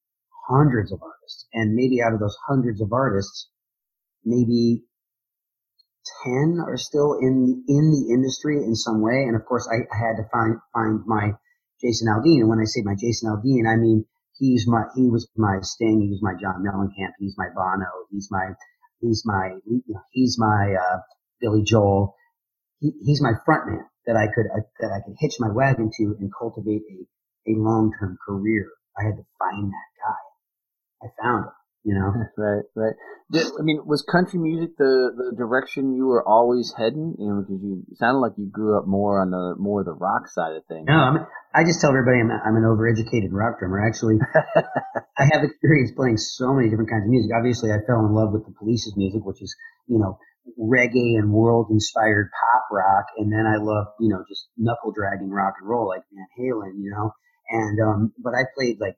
hundreds 0.49 0.91
of 0.91 1.01
artists. 1.01 1.47
And 1.53 1.75
maybe 1.75 2.01
out 2.01 2.13
of 2.13 2.19
those 2.19 2.37
hundreds 2.47 2.81
of 2.81 2.91
artists, 2.91 3.49
maybe 4.25 4.83
10 6.23 6.59
are 6.65 6.77
still 6.77 7.17
in 7.19 7.45
the, 7.45 7.73
in 7.73 7.91
the 7.91 8.13
industry 8.13 8.57
in 8.57 8.75
some 8.75 9.01
way. 9.01 9.23
And 9.27 9.35
of 9.35 9.45
course, 9.45 9.67
I, 9.71 9.87
I 9.93 9.97
had 9.97 10.17
to 10.17 10.27
find, 10.31 10.57
find 10.73 11.01
my 11.05 11.31
Jason 11.83 12.07
Aldean. 12.07 12.41
And 12.41 12.49
when 12.49 12.59
I 12.59 12.65
say 12.65 12.81
my 12.83 12.95
Jason 12.95 13.29
Aldean, 13.29 13.67
I 13.67 13.75
mean, 13.75 14.05
he's 14.37 14.65
my, 14.67 14.83
he 14.95 15.09
was 15.09 15.27
my 15.35 15.59
Sting. 15.61 16.01
He 16.01 16.09
was 16.09 16.21
my 16.21 16.33
John 16.39 16.63
Mellencamp. 16.63 17.13
He's 17.19 17.35
my 17.37 17.47
Bono. 17.53 17.91
He's 18.11 18.29
my, 18.31 18.53
he's 19.01 19.23
my, 19.25 19.57
he's 20.11 20.37
my, 20.39 20.75
uh, 20.79 20.99
Billy 21.43 21.63
Joel. 21.63 22.15
He, 22.79 22.91
he's 23.03 23.21
my 23.21 23.33
front 23.45 23.67
man 23.67 23.85
that 24.07 24.15
I 24.15 24.27
could 24.33 24.47
uh, 24.47 24.63
that 24.79 24.91
I 24.91 24.99
could 25.05 25.15
hitch 25.19 25.35
my 25.39 25.51
wagon 25.51 25.91
to 25.97 26.15
and 26.19 26.31
cultivate 26.37 26.81
a, 26.89 27.51
a 27.51 27.53
long 27.59 27.91
term 27.99 28.17
career. 28.25 28.69
I 28.97 29.03
had 29.03 29.17
to 29.17 29.25
find 29.39 29.71
that 29.71 29.89
guy. 29.99 31.07
I 31.07 31.07
found 31.21 31.45
him. 31.45 31.51
You 31.83 31.95
know, 31.95 32.13
right, 32.37 32.63
right. 32.75 32.95
Did, 33.31 33.47
I 33.47 33.61
mean, 33.61 33.81
was 33.85 34.05
country 34.09 34.39
music 34.39 34.77
the, 34.77 35.11
the 35.15 35.35
direction 35.35 35.95
you 35.95 36.07
were 36.07 36.23
always 36.27 36.73
heading? 36.77 37.15
You 37.19 37.27
know, 37.27 37.41
because 37.41 37.61
you 37.61 37.83
sounded 37.95 38.19
like 38.19 38.33
you 38.37 38.47
grew 38.47 38.77
up 38.77 38.87
more 38.87 39.21
on 39.21 39.31
the 39.31 39.55
more 39.57 39.83
the 39.83 39.93
rock 39.93 40.27
side 40.27 40.55
of 40.55 40.63
things. 40.65 40.85
No, 40.87 40.95
I 40.95 41.11
mean, 41.11 41.25
I 41.53 41.63
just 41.63 41.81
tell 41.81 41.91
everybody 41.91 42.19
I'm, 42.19 42.31
I'm 42.31 42.55
an 42.55 42.63
overeducated 42.63 43.31
rock 43.31 43.59
drummer. 43.59 43.85
Actually, 43.85 44.19
I 45.17 45.23
have 45.33 45.43
experience 45.43 45.91
playing 45.95 46.17
so 46.17 46.53
many 46.53 46.69
different 46.69 46.89
kinds 46.89 47.03
of 47.03 47.09
music. 47.09 47.31
Obviously, 47.35 47.71
I 47.71 47.83
fell 47.85 48.05
in 48.05 48.13
love 48.15 48.31
with 48.31 48.45
the 48.45 48.53
Police's 48.57 48.95
music, 48.95 49.25
which 49.25 49.41
is 49.41 49.55
you 49.87 49.99
know 49.99 50.17
reggae 50.59 51.17
and 51.17 51.31
world 51.31 51.67
inspired 51.69 52.29
pop 52.31 52.67
rock. 52.71 53.05
And 53.17 53.31
then 53.31 53.45
I 53.45 53.57
loved, 53.57 53.95
you 53.99 54.09
know, 54.09 54.23
just 54.27 54.47
knuckle 54.57 54.91
dragging 54.91 55.29
rock 55.29 55.55
and 55.59 55.69
roll 55.69 55.87
like 55.87 56.03
Van 56.11 56.27
Halen, 56.37 56.81
you 56.81 56.91
know. 56.91 57.11
And, 57.49 57.79
um, 57.81 58.13
but 58.17 58.33
I 58.33 58.43
played 58.55 58.79
like, 58.79 58.95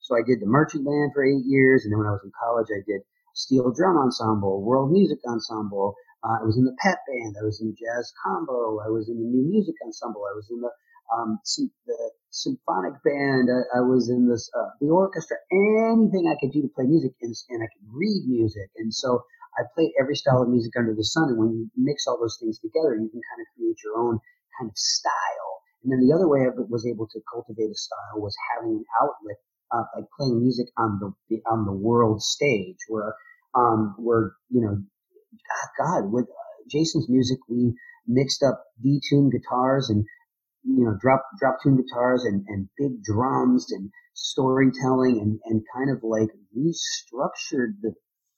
so 0.00 0.16
I 0.16 0.22
did 0.26 0.40
the 0.40 0.48
merchant 0.48 0.84
band 0.84 1.12
for 1.14 1.24
eight 1.24 1.44
years. 1.44 1.84
And 1.84 1.92
then 1.92 1.98
when 1.98 2.08
I 2.08 2.16
was 2.16 2.24
in 2.24 2.32
college, 2.32 2.68
I 2.72 2.82
did 2.84 3.02
steel 3.34 3.72
drum 3.72 3.96
ensemble, 3.96 4.62
world 4.62 4.90
music 4.90 5.18
ensemble. 5.28 5.94
Uh, 6.24 6.40
I 6.40 6.44
was 6.44 6.56
in 6.56 6.64
the 6.64 6.76
pep 6.80 6.98
band. 7.08 7.36
I 7.40 7.44
was 7.44 7.60
in 7.60 7.68
the 7.72 7.78
jazz 7.78 8.12
combo. 8.24 8.80
I 8.80 8.88
was 8.88 9.08
in 9.08 9.16
the 9.16 9.28
new 9.28 9.48
music 9.48 9.76
ensemble. 9.84 10.24
I 10.28 10.34
was 10.34 10.48
in 10.50 10.60
the, 10.60 10.72
um, 11.12 11.38
the 11.86 12.10
symphonic 12.30 13.00
band. 13.04 13.48
I, 13.48 13.78
I 13.78 13.80
was 13.80 14.10
in 14.10 14.28
this, 14.28 14.50
uh, 14.52 14.72
the 14.80 14.88
orchestra, 14.88 15.36
anything 15.52 16.28
I 16.28 16.36
could 16.40 16.52
do 16.52 16.62
to 16.62 16.72
play 16.74 16.84
music 16.84 17.12
and, 17.22 17.34
and 17.48 17.62
I 17.62 17.68
could 17.72 17.86
read 17.88 18.24
music. 18.28 18.68
And 18.76 18.92
so 18.92 19.24
I 19.58 19.64
played 19.74 19.92
every 20.00 20.16
style 20.16 20.42
of 20.42 20.48
music 20.48 20.72
under 20.76 20.94
the 20.94 21.04
sun. 21.04 21.28
And 21.30 21.38
when 21.38 21.52
you 21.52 21.70
mix 21.76 22.06
all 22.06 22.18
those 22.20 22.38
things 22.40 22.58
together, 22.60 22.96
you 22.96 23.08
can 23.08 23.20
kind 23.20 23.40
of 23.40 23.48
create 23.56 23.76
your 23.84 23.96
own 23.98 24.20
kind 24.58 24.68
of 24.70 24.76
style. 24.76 25.52
And 25.82 25.92
then 25.92 26.00
the 26.04 26.14
other 26.14 26.28
way 26.28 26.44
I 26.44 26.52
was 26.68 26.86
able 26.86 27.08
to 27.08 27.20
cultivate 27.32 27.72
a 27.72 27.74
style 27.74 28.20
was 28.20 28.36
having 28.52 28.84
an 28.84 28.84
outlet, 29.00 29.40
uh, 29.72 29.84
like 29.96 30.06
playing 30.18 30.40
music 30.40 30.68
on 30.78 31.00
the 31.00 31.40
on 31.50 31.66
the 31.66 31.72
world 31.72 32.22
stage, 32.22 32.78
where 32.88 33.14
um, 33.54 33.94
where 33.98 34.32
you 34.50 34.60
know, 34.62 34.78
God, 35.78 36.12
with 36.12 36.26
uh, 36.26 36.62
Jason's 36.70 37.08
music, 37.08 37.38
we 37.48 37.74
mixed 38.06 38.42
up 38.42 38.64
detuned 38.84 39.32
guitars 39.32 39.90
and 39.90 40.04
you 40.64 40.84
know 40.84 40.96
drop 41.00 41.24
drop 41.38 41.58
tune 41.62 41.76
guitars 41.76 42.24
and, 42.24 42.44
and 42.48 42.68
big 42.78 43.02
drums 43.02 43.72
and 43.72 43.90
storytelling 44.14 45.20
and, 45.20 45.40
and 45.46 45.62
kind 45.74 45.90
of 45.90 46.02
like 46.02 46.28
restructured 46.56 47.74
the 47.82 47.94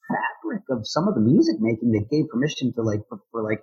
fabric 0.07 0.63
of 0.69 0.87
some 0.87 1.07
of 1.07 1.15
the 1.15 1.21
music 1.21 1.55
making 1.59 1.91
that 1.91 2.09
gave 2.11 2.27
permission 2.29 2.71
to 2.73 2.81
like 2.81 3.01
for, 3.09 3.19
for 3.31 3.43
like 3.43 3.59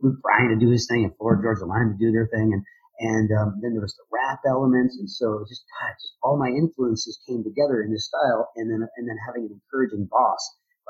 Luke 0.00 0.18
Bryan 0.22 0.50
to 0.50 0.56
do 0.56 0.70
his 0.70 0.86
thing 0.88 1.04
and 1.04 1.16
Florida 1.16 1.42
Georgia 1.42 1.66
Line 1.66 1.90
to 1.92 1.98
do 1.98 2.12
their 2.12 2.28
thing 2.28 2.52
and 2.54 2.64
and 3.00 3.28
um, 3.32 3.58
then 3.64 3.72
there 3.72 3.82
was 3.82 3.96
the 3.96 4.08
rap 4.12 4.40
elements 4.46 4.96
and 5.00 5.08
so 5.08 5.44
just 5.48 5.64
God, 5.80 5.96
just 5.96 6.14
all 6.22 6.36
my 6.36 6.52
influences 6.52 7.18
came 7.26 7.42
together 7.42 7.82
in 7.82 7.90
this 7.90 8.06
style 8.06 8.52
and 8.56 8.70
then 8.70 8.86
and 8.96 9.04
then 9.08 9.16
having 9.26 9.48
an 9.48 9.56
encouraging 9.56 10.06
boss 10.10 10.40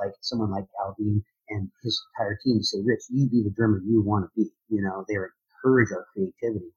like 0.00 0.16
someone 0.20 0.50
like 0.50 0.64
Aldean 0.80 1.22
and 1.50 1.68
his 1.82 2.00
entire 2.14 2.38
team 2.42 2.58
to 2.58 2.64
say, 2.64 2.78
Rich, 2.84 3.10
you 3.10 3.28
be 3.28 3.42
the 3.42 3.52
drummer 3.52 3.82
you 3.84 4.02
want 4.02 4.24
to 4.24 4.30
be. 4.32 4.48
You 4.68 4.82
know, 4.82 5.04
they 5.06 5.18
encourage 5.18 5.92
our 5.92 6.06
creativity. 6.14 6.72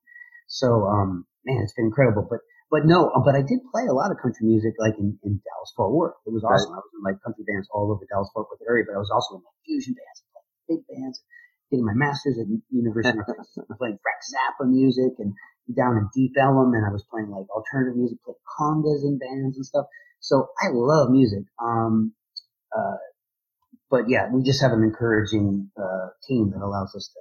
So 0.48 0.86
um, 0.86 1.26
man, 1.46 1.62
it's 1.64 1.74
been 1.74 1.88
incredible. 1.88 2.28
But 2.30 2.44
but 2.70 2.86
no, 2.86 3.10
uh, 3.14 3.22
but 3.24 3.36
I 3.36 3.42
did 3.42 3.62
play 3.72 3.86
a 3.88 3.94
lot 3.94 4.12
of 4.12 4.18
country 4.18 4.50
music, 4.50 4.74
like 4.78 4.98
in, 4.98 5.18
in 5.24 5.40
Dallas 5.46 5.72
Fort 5.78 5.94
Worth. 5.94 6.18
It 6.26 6.34
was 6.34 6.44
awesome. 6.44 6.74
Right. 6.74 6.82
I 6.82 6.84
was 6.84 6.94
in 6.94 7.04
like 7.06 7.18
country 7.24 7.46
bands 7.46 7.70
all 7.72 7.90
over 7.94 8.04
Dallas 8.10 8.30
Fort 8.34 8.50
Worth 8.50 8.66
area, 8.68 8.84
but 8.84 8.98
I 8.98 9.02
was 9.02 9.14
also 9.14 9.38
in 9.38 9.46
like 9.46 9.60
fusion 9.66 9.94
bands, 9.94 10.20
like 10.34 10.50
big 10.68 10.82
bands, 10.90 11.22
getting 11.74 11.90
my 11.90 11.98
master's 11.98 12.38
at 12.38 12.46
University 12.70 13.18
of 13.18 13.26
Texas, 13.34 13.66
playing 13.82 13.98
Frank 13.98 14.22
Zappa 14.22 14.70
music, 14.70 15.18
and 15.18 15.34
down 15.74 15.98
in 15.98 16.06
Deep 16.14 16.38
Ellum, 16.38 16.78
and 16.78 16.86
I 16.86 16.94
was 16.94 17.02
playing 17.10 17.34
like 17.34 17.50
alternative 17.50 17.98
music, 17.98 18.22
playing 18.22 18.46
congas 18.46 19.02
in 19.02 19.18
bands 19.18 19.58
and 19.58 19.66
stuff. 19.66 19.90
So 20.22 20.54
I 20.62 20.70
love 20.70 21.10
music. 21.10 21.50
Um, 21.58 22.14
uh, 22.70 23.02
but 23.90 24.06
yeah, 24.08 24.30
we 24.30 24.46
just 24.46 24.62
have 24.62 24.72
an 24.72 24.84
encouraging 24.86 25.74
uh, 25.74 26.14
team 26.30 26.54
that 26.54 26.62
allows 26.62 26.94
us 26.94 27.10
to 27.10 27.20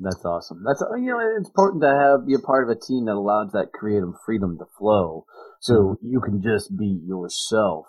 that's 0.00 0.24
awesome. 0.24 0.62
That's 0.66 0.82
you 0.98 1.06
know 1.06 1.20
it's 1.38 1.48
important 1.48 1.82
to 1.82 1.88
have 1.88 2.26
be 2.26 2.34
a 2.34 2.44
part 2.44 2.68
of 2.68 2.76
a 2.76 2.80
team 2.80 3.06
that 3.06 3.14
allows 3.14 3.52
that 3.52 3.72
creative 3.72 4.10
freedom 4.26 4.58
to 4.58 4.64
flow, 4.76 5.24
so 5.60 5.74
mm-hmm. 5.74 6.06
you 6.10 6.20
can 6.20 6.42
just 6.42 6.76
be 6.76 7.00
yourself. 7.06 7.86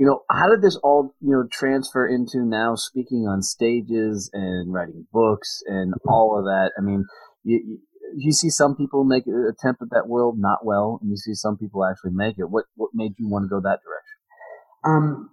You 0.00 0.06
know, 0.06 0.24
how 0.30 0.48
did 0.48 0.62
this 0.62 0.80
all 0.82 1.14
you 1.20 1.28
know 1.28 1.44
transfer 1.52 2.08
into 2.08 2.40
now 2.40 2.74
speaking 2.74 3.28
on 3.28 3.42
stages 3.42 4.30
and 4.32 4.72
writing 4.72 5.04
books 5.12 5.60
and 5.66 5.92
mm-hmm. 5.92 6.08
all 6.08 6.38
of 6.38 6.46
that? 6.46 6.72
I 6.78 6.80
mean, 6.80 7.04
you, 7.44 7.80
you 8.16 8.32
see 8.32 8.48
some 8.48 8.76
people 8.76 9.04
make 9.04 9.26
an 9.26 9.52
attempt 9.52 9.82
at 9.82 9.90
that 9.90 10.08
world 10.08 10.36
not 10.38 10.64
well, 10.64 10.98
and 11.02 11.10
you 11.10 11.18
see 11.18 11.34
some 11.34 11.58
people 11.58 11.84
actually 11.84 12.12
make 12.14 12.36
it. 12.38 12.48
What 12.48 12.64
what 12.76 12.92
made 12.94 13.12
you 13.18 13.28
want 13.28 13.44
to 13.44 13.52
go 13.52 13.60
that 13.60 13.84
direction? 13.84 14.16
Um, 14.88 15.30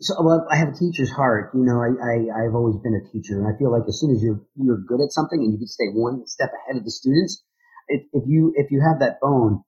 so 0.00 0.14
well, 0.24 0.48
I 0.50 0.56
have 0.56 0.68
a 0.72 0.78
teacher's 0.80 1.12
heart. 1.12 1.52
You 1.52 1.68
know, 1.68 1.84
I, 1.84 1.92
I 1.92 2.14
I've 2.40 2.54
always 2.54 2.80
been 2.80 2.96
a 2.96 3.04
teacher, 3.12 3.36
and 3.36 3.44
I 3.44 3.52
feel 3.58 3.70
like 3.70 3.84
as 3.86 4.00
soon 4.00 4.16
as 4.16 4.22
you're 4.22 4.40
you're 4.56 4.80
good 4.80 5.04
at 5.04 5.12
something 5.12 5.44
and 5.44 5.52
you 5.52 5.58
can 5.58 5.68
stay 5.68 5.92
one 5.92 6.26
step 6.26 6.48
ahead 6.56 6.80
of 6.80 6.88
the 6.88 6.90
students, 6.90 7.44
if, 7.88 8.00
if 8.14 8.24
you 8.24 8.54
if 8.56 8.72
you 8.72 8.80
have 8.80 9.00
that 9.04 9.20
bone, 9.20 9.60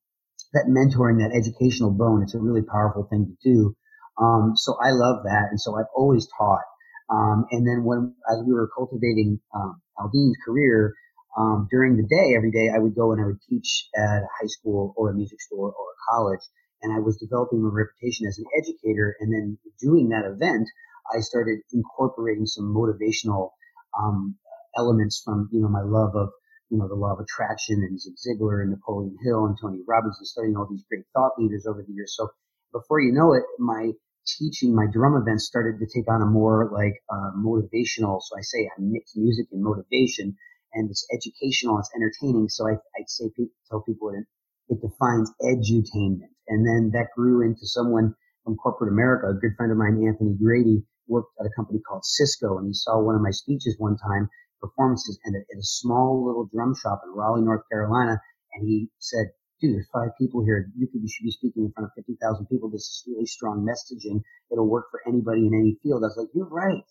that 0.56 0.72
mentoring, 0.72 1.20
that 1.20 1.36
educational 1.36 1.90
bone, 1.90 2.22
it's 2.22 2.32
a 2.32 2.40
really 2.40 2.64
powerful 2.64 3.06
thing 3.12 3.28
to 3.28 3.36
do. 3.44 3.76
Um, 4.20 4.52
so 4.56 4.76
I 4.82 4.90
love 4.90 5.24
that, 5.24 5.48
and 5.50 5.60
so 5.60 5.76
I've 5.76 5.90
always 5.94 6.28
taught. 6.38 6.64
Um, 7.10 7.46
and 7.50 7.66
then 7.66 7.84
when 7.84 8.14
as 8.30 8.42
we 8.46 8.52
were 8.52 8.70
cultivating 8.76 9.40
um, 9.54 9.80
Aldean's 9.98 10.36
career, 10.44 10.94
um, 11.36 11.68
during 11.70 11.96
the 11.96 12.04
day, 12.04 12.34
every 12.36 12.50
day, 12.50 12.70
I 12.74 12.78
would 12.78 12.94
go 12.94 13.12
and 13.12 13.20
I 13.20 13.26
would 13.26 13.40
teach 13.48 13.88
at 13.96 14.22
a 14.22 14.28
high 14.40 14.46
school 14.46 14.94
or 14.96 15.10
a 15.10 15.14
music 15.14 15.40
store 15.40 15.68
or 15.72 15.86
a 15.92 16.12
college 16.12 16.40
and 16.82 16.92
I 16.92 16.98
was 16.98 17.16
developing 17.16 17.62
my 17.62 17.70
reputation 17.72 18.26
as 18.26 18.38
an 18.38 18.44
educator. 18.58 19.16
And 19.20 19.32
then 19.32 19.58
doing 19.80 20.08
that 20.10 20.26
event, 20.26 20.68
I 21.14 21.20
started 21.20 21.60
incorporating 21.72 22.46
some 22.46 22.74
motivational 22.74 23.50
um, 23.98 24.36
elements 24.76 25.22
from 25.24 25.48
you 25.52 25.60
know 25.60 25.68
my 25.68 25.82
love 25.82 26.14
of 26.16 26.30
you 26.70 26.78
know 26.78 26.88
the 26.88 26.94
law 26.94 27.12
of 27.12 27.20
attraction 27.20 27.82
and 27.82 28.00
Zig 28.00 28.14
Ziglar 28.16 28.62
and 28.62 28.70
Napoleon 28.70 29.16
Hill 29.22 29.46
and 29.46 29.56
Tony 29.60 29.80
Robbins 29.86 30.16
and 30.18 30.26
studying 30.26 30.56
all 30.56 30.66
these 30.70 30.84
great 30.88 31.04
thought 31.14 31.32
leaders 31.38 31.66
over 31.66 31.84
the 31.86 31.92
years. 31.92 32.14
So 32.16 32.28
before 32.72 33.00
you 33.00 33.12
know 33.12 33.34
it, 33.34 33.44
my 33.58 33.92
teaching, 34.38 34.74
my 34.74 34.86
drum 34.92 35.14
events 35.14 35.46
started 35.46 35.78
to 35.78 35.86
take 35.86 36.10
on 36.10 36.22
a 36.22 36.26
more 36.26 36.70
like 36.72 36.94
uh, 37.12 37.30
motivational. 37.36 38.20
So 38.22 38.38
I 38.38 38.42
say 38.42 38.66
I 38.66 38.80
mix 38.80 39.12
music 39.16 39.46
and 39.52 39.62
motivation, 39.62 40.36
and 40.74 40.90
it's 40.90 41.06
educational, 41.12 41.78
it's 41.78 41.90
entertaining. 41.94 42.48
So 42.48 42.68
I, 42.68 42.72
I'd 42.72 43.08
say 43.08 43.30
tell 43.68 43.82
people 43.82 44.10
it, 44.10 44.24
it 44.68 44.80
defines 44.80 45.30
edutainment. 45.42 46.32
And 46.48 46.66
then 46.66 46.90
that 46.94 47.08
grew 47.16 47.42
into 47.42 47.66
someone 47.66 48.14
from 48.44 48.56
corporate 48.56 48.92
America. 48.92 49.28
A 49.28 49.34
good 49.34 49.54
friend 49.56 49.72
of 49.72 49.78
mine, 49.78 50.02
Anthony 50.06 50.34
Grady, 50.34 50.84
worked 51.08 51.32
at 51.40 51.46
a 51.46 51.54
company 51.56 51.80
called 51.86 52.04
Cisco, 52.04 52.58
and 52.58 52.66
he 52.66 52.74
saw 52.74 53.00
one 53.00 53.14
of 53.14 53.22
my 53.22 53.30
speeches 53.30 53.76
one 53.78 53.96
time, 53.96 54.28
performances, 54.60 55.18
and 55.24 55.36
at 55.36 55.42
a 55.58 55.62
small 55.62 56.24
little 56.26 56.48
drum 56.52 56.74
shop 56.80 57.02
in 57.04 57.12
Raleigh, 57.12 57.42
North 57.42 57.62
Carolina. 57.70 58.20
And 58.54 58.68
he 58.68 58.88
said, 58.98 59.26
dude, 59.62 59.78
there's 59.78 59.94
five 59.94 60.10
people 60.18 60.42
here. 60.42 60.66
You, 60.74 60.90
could, 60.90 61.00
you 61.00 61.08
should 61.08 61.22
be 61.22 61.30
speaking 61.30 61.70
in 61.70 61.72
front 61.72 61.86
of 61.86 61.94
50,000 61.94 62.18
people. 62.50 62.68
This 62.68 62.82
is 62.82 63.06
really 63.06 63.30
strong 63.30 63.62
messaging. 63.62 64.26
It'll 64.50 64.68
work 64.68 64.90
for 64.90 65.00
anybody 65.06 65.46
in 65.46 65.54
any 65.54 65.78
field. 65.78 66.02
I 66.02 66.10
was 66.10 66.18
like, 66.18 66.34
you're 66.34 66.50
right. 66.50 66.82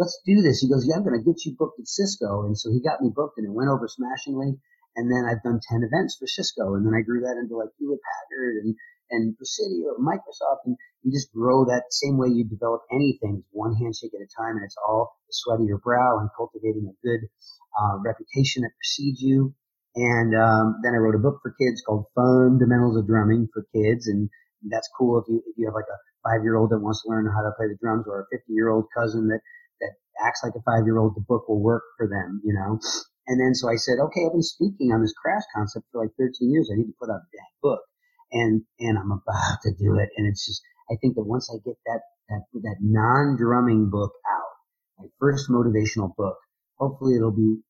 Let's 0.00 0.16
do 0.24 0.40
this. 0.40 0.64
He 0.64 0.72
goes, 0.72 0.88
yeah, 0.88 0.96
I'm 0.96 1.04
going 1.04 1.20
to 1.20 1.22
get 1.22 1.44
you 1.44 1.54
booked 1.54 1.78
at 1.78 1.86
Cisco. 1.86 2.48
And 2.48 2.56
so 2.56 2.72
he 2.72 2.80
got 2.80 3.04
me 3.04 3.12
booked 3.14 3.36
and 3.36 3.46
it 3.46 3.52
went 3.52 3.68
over 3.68 3.86
smashingly. 3.86 4.56
And 4.96 5.12
then 5.12 5.28
I've 5.28 5.44
done 5.44 5.60
10 5.60 5.84
events 5.84 6.16
for 6.16 6.26
Cisco. 6.26 6.74
And 6.74 6.88
then 6.88 6.96
I 6.96 7.04
grew 7.04 7.20
that 7.20 7.36
into 7.36 7.60
like 7.60 7.70
Hewlett 7.78 8.00
Packard 8.00 8.64
and, 8.64 8.74
and 9.12 9.36
Presidio, 9.36 10.00
Microsoft. 10.00 10.64
And 10.64 10.80
you 11.04 11.12
just 11.12 11.30
grow 11.30 11.68
that 11.68 11.92
same 11.92 12.16
way 12.16 12.32
you 12.32 12.48
develop 12.48 12.88
anything, 12.90 13.44
one 13.52 13.76
handshake 13.76 14.16
at 14.16 14.24
a 14.24 14.30
time. 14.32 14.56
And 14.56 14.64
it's 14.64 14.80
all 14.80 15.12
the 15.28 15.36
sweat 15.36 15.60
of 15.60 15.68
your 15.68 15.78
brow 15.78 16.18
and 16.24 16.32
cultivating 16.34 16.88
a 16.88 16.96
good 17.04 17.28
uh, 17.76 18.00
reputation 18.00 18.64
that 18.64 18.72
precedes 18.80 19.20
you. 19.20 19.52
And 19.96 20.34
um, 20.34 20.80
then 20.82 20.94
I 20.94 20.98
wrote 20.98 21.14
a 21.14 21.22
book 21.22 21.38
for 21.42 21.54
kids 21.54 21.82
called 21.86 22.06
Fundamentals 22.14 22.98
of 22.98 23.06
Drumming 23.06 23.48
for 23.54 23.66
Kids. 23.74 24.08
And 24.08 24.28
that's 24.66 24.90
cool 24.98 25.20
if 25.20 25.24
you, 25.28 25.42
if 25.46 25.54
you 25.56 25.66
have 25.66 25.74
like 25.74 25.86
a 25.86 25.98
five 26.26 26.42
year 26.42 26.56
old 26.56 26.70
that 26.70 26.82
wants 26.82 27.02
to 27.02 27.10
learn 27.10 27.30
how 27.30 27.42
to 27.42 27.54
play 27.56 27.68
the 27.68 27.78
drums 27.80 28.06
or 28.08 28.22
a 28.22 28.26
50 28.30 28.52
year 28.52 28.70
old 28.70 28.86
cousin 28.96 29.28
that, 29.28 29.40
that 29.80 29.92
acts 30.26 30.42
like 30.42 30.54
a 30.56 30.62
five 30.66 30.84
year 30.84 30.98
old, 30.98 31.14
the 31.14 31.24
book 31.26 31.48
will 31.48 31.62
work 31.62 31.84
for 31.96 32.08
them, 32.08 32.42
you 32.44 32.54
know? 32.54 32.80
And 33.26 33.40
then 33.40 33.54
so 33.54 33.70
I 33.70 33.76
said, 33.76 34.02
okay, 34.02 34.26
I've 34.26 34.34
been 34.34 34.42
speaking 34.42 34.92
on 34.92 35.00
this 35.00 35.14
crash 35.14 35.44
concept 35.54 35.86
for 35.92 36.02
like 36.02 36.12
13 36.18 36.50
years. 36.50 36.68
I 36.72 36.76
need 36.76 36.90
to 36.90 36.98
put 37.00 37.10
out 37.10 37.22
that 37.32 37.50
book. 37.62 37.80
And, 38.32 38.62
and 38.80 38.98
I'm 38.98 39.12
about 39.12 39.62
to 39.62 39.72
do 39.78 39.96
it. 39.96 40.10
And 40.16 40.26
it's 40.26 40.44
just, 40.44 40.60
I 40.90 40.96
think 41.00 41.14
that 41.14 41.24
once 41.24 41.48
I 41.48 41.56
get 41.64 41.78
that, 41.86 42.02
that, 42.28 42.42
that 42.52 42.76
non-drumming 42.82 43.90
book 43.90 44.12
out, 44.28 44.54
my 44.98 45.06
first 45.20 45.48
motivational 45.48 46.14
book, 46.16 46.36
hopefully 46.78 47.16
it'll 47.16 47.30
be 47.30 47.62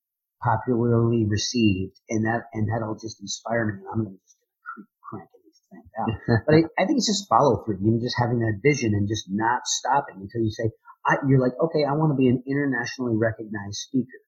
popularly 0.45 1.25
received 1.25 1.97
and 2.11 2.27
that, 2.27 2.53
and 2.53 2.69
that'll 2.69 3.01
just 3.01 3.21
inspire 3.21 3.67
me. 3.67 3.81
And 3.81 3.89
I'm 3.93 4.05
going 4.05 4.15
to 4.15 4.21
just 4.21 4.37
keep 4.77 4.87
cranking 5.09 5.43
these 5.45 5.63
things 5.73 5.91
out. 5.97 6.45
but 6.47 6.55
I, 6.55 6.61
I 6.77 6.87
think 6.87 6.99
it's 6.99 7.09
just 7.09 7.29
follow 7.29 7.65
through, 7.65 7.81
you 7.81 7.93
know, 7.93 8.01
just 8.01 8.21
having 8.21 8.41
that 8.41 8.61
vision 8.63 8.95
and 8.95 9.09
just 9.09 9.27
not 9.31 9.67
stopping 9.67 10.21
until 10.21 10.43
you 10.43 10.53
say, 10.53 10.71
I, 11.07 11.17
you're 11.27 11.41
like, 11.41 11.57
okay, 11.61 11.85
I 11.89 11.97
want 11.97 12.13
to 12.13 12.21
be 12.21 12.29
an 12.29 12.45
internationally 12.47 13.17
recognized 13.17 13.81
speaker. 13.89 14.21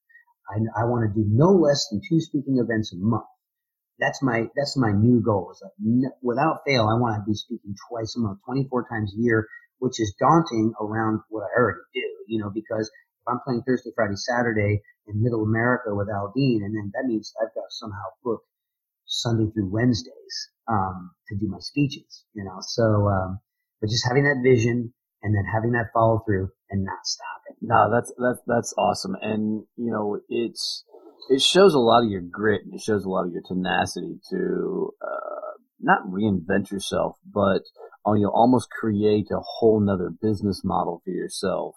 I, 0.49 0.83
I 0.83 0.85
want 0.87 1.05
to 1.05 1.13
do 1.13 1.27
no 1.29 1.53
less 1.53 1.89
than 1.91 2.01
two 2.09 2.21
speaking 2.21 2.59
events 2.59 2.93
a 2.93 2.97
month. 2.97 3.29
That's 3.99 4.23
my 4.23 4.47
that's 4.57 4.77
my 4.77 4.93
new 4.93 5.21
goal. 5.23 5.51
Is 5.53 5.63
like 5.63 5.73
n- 5.81 6.13
without 6.23 6.61
fail, 6.67 6.83
I 6.89 7.01
want 7.01 7.17
to 7.17 7.25
be 7.29 7.35
speaking 7.35 7.75
twice 7.89 8.15
a 8.17 8.21
month, 8.21 8.41
24 8.45 8.89
times 8.91 9.15
a 9.17 9.21
year, 9.21 9.49
which 9.79 10.01
is 10.01 10.15
daunting 10.21 10.75
around 10.81 11.21
what 11.31 11.45
I 11.45 11.59
already 11.59 11.81
do. 11.95 12.09
You 12.29 12.41
know, 12.41 12.51
because 12.53 12.91
if 13.27 13.33
I'm 13.33 13.41
playing 13.45 13.63
Thursday, 13.67 13.91
Friday, 13.95 14.17
Saturday 14.17 14.83
in 15.07 15.23
Middle 15.23 15.43
America 15.43 15.95
with 15.95 16.09
Aldean, 16.09 16.63
and 16.65 16.75
then 16.75 16.93
that 16.95 17.07
means 17.07 17.33
I've 17.41 17.55
got 17.55 17.63
to 17.63 17.71
somehow 17.71 18.07
book 18.23 18.43
Sunday 19.07 19.51
through 19.53 19.71
Wednesdays 19.71 20.51
um, 20.69 21.11
to 21.29 21.37
do 21.37 21.49
my 21.49 21.59
speeches. 21.59 22.25
You 22.35 22.45
know, 22.45 22.59
so 22.61 23.09
um, 23.09 23.41
but 23.81 23.91
just 23.91 24.07
having 24.07 24.25
that 24.25 24.43
vision 24.43 24.93
and 25.23 25.35
then 25.35 25.45
having 25.53 25.73
that 25.73 25.91
follow 25.93 26.23
through 26.27 26.51
and 26.71 26.85
not 26.85 27.05
stopping. 27.05 27.57
No, 27.61 27.91
that's 27.91 28.13
that's 28.19 28.41
that's 28.47 28.75
awesome, 28.79 29.17
and 29.21 29.65
you 29.77 29.91
know 29.91 30.21
it's 30.29 30.85
it 31.29 31.41
shows 31.41 31.75
a 31.75 31.79
lot 31.79 32.05
of 32.05 32.11
your 32.11 32.23
grit. 32.23 32.63
and 32.65 32.75
It 32.75 32.81
shows 32.81 33.05
a 33.05 33.09
lot 33.09 33.27
of 33.27 33.33
your 33.33 33.43
tenacity 33.47 34.21
to 34.31 34.91
uh, 35.03 35.59
not 35.81 36.07
reinvent 36.07 36.71
yourself, 36.71 37.17
but 37.25 37.63
uh, 38.07 38.13
you 38.13 38.23
know 38.23 38.33
almost 38.33 38.69
create 38.71 39.29
a 39.33 39.41
whole 39.41 39.81
nother 39.81 40.11
business 40.11 40.63
model 40.65 41.03
for 41.05 41.11
yourself 41.11 41.75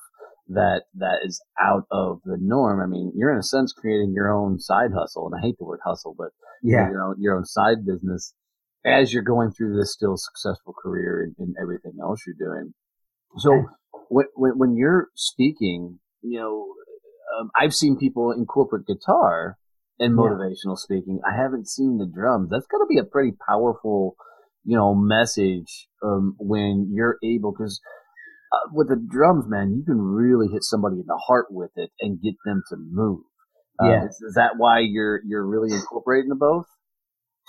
that 0.49 0.83
that 0.95 1.19
is 1.23 1.41
out 1.61 1.85
of 1.91 2.19
the 2.25 2.37
norm. 2.39 2.81
I 2.81 2.87
mean, 2.87 3.11
you're 3.15 3.31
in 3.31 3.39
a 3.39 3.43
sense 3.43 3.73
creating 3.73 4.13
your 4.13 4.33
own 4.33 4.59
side 4.59 4.91
hustle, 4.93 5.27
and 5.27 5.35
I 5.39 5.45
hate 5.45 5.57
the 5.57 5.65
word 5.65 5.79
hustle, 5.85 6.15
but 6.17 6.29
yeah, 6.61 6.71
you 6.71 6.83
know, 6.85 6.89
your 6.91 7.03
own 7.03 7.15
your 7.19 7.37
own 7.37 7.45
side 7.45 7.85
business 7.85 8.33
as 8.85 9.13
you're 9.13 9.23
going 9.23 9.51
through 9.51 9.77
this 9.77 9.93
still 9.93 10.15
successful 10.15 10.73
career 10.73 11.23
and, 11.23 11.35
and 11.39 11.55
everything 11.61 11.93
else 12.01 12.21
you're 12.25 12.35
doing. 12.39 12.73
So 13.37 13.65
when, 14.09 14.25
when, 14.35 14.51
when 14.57 14.75
you're 14.75 15.09
speaking, 15.15 15.99
you 16.21 16.39
know, 16.39 16.67
um, 17.39 17.51
I've 17.55 17.73
seen 17.73 17.97
people 17.97 18.31
incorporate 18.31 18.87
guitar 18.87 19.57
in 19.99 20.13
motivational 20.13 20.75
yeah. 20.77 20.83
speaking. 20.83 21.19
I 21.29 21.35
haven't 21.35 21.67
seen 21.67 21.97
the 21.97 22.07
drums. 22.07 22.49
That's 22.49 22.65
got 22.67 22.79
to 22.79 22.85
be 22.89 22.97
a 22.97 23.03
pretty 23.03 23.33
powerful, 23.47 24.15
you 24.63 24.75
know, 24.75 24.95
message 24.95 25.87
um, 26.03 26.35
when 26.39 26.89
you're 26.91 27.17
able 27.23 27.51
because 27.51 27.81
uh, 28.51 28.69
with 28.73 28.89
the 28.89 28.95
drums, 28.95 29.45
man, 29.47 29.75
you 29.75 29.83
can 29.83 29.99
really 29.99 30.47
hit 30.51 30.63
somebody 30.63 30.97
in 30.97 31.05
the 31.07 31.21
heart 31.27 31.47
with 31.49 31.71
it 31.75 31.91
and 31.99 32.21
get 32.21 32.35
them 32.45 32.63
to 32.69 32.77
move. 32.77 33.21
Uh, 33.81 33.87
yeah, 33.87 34.05
is, 34.05 34.21
is, 34.21 34.33
that 34.35 34.53
why 34.57 34.79
you're 34.79 35.21
you're 35.25 35.45
really 35.45 35.73
incorporating 35.73 36.29
the 36.29 36.35
both? 36.35 36.65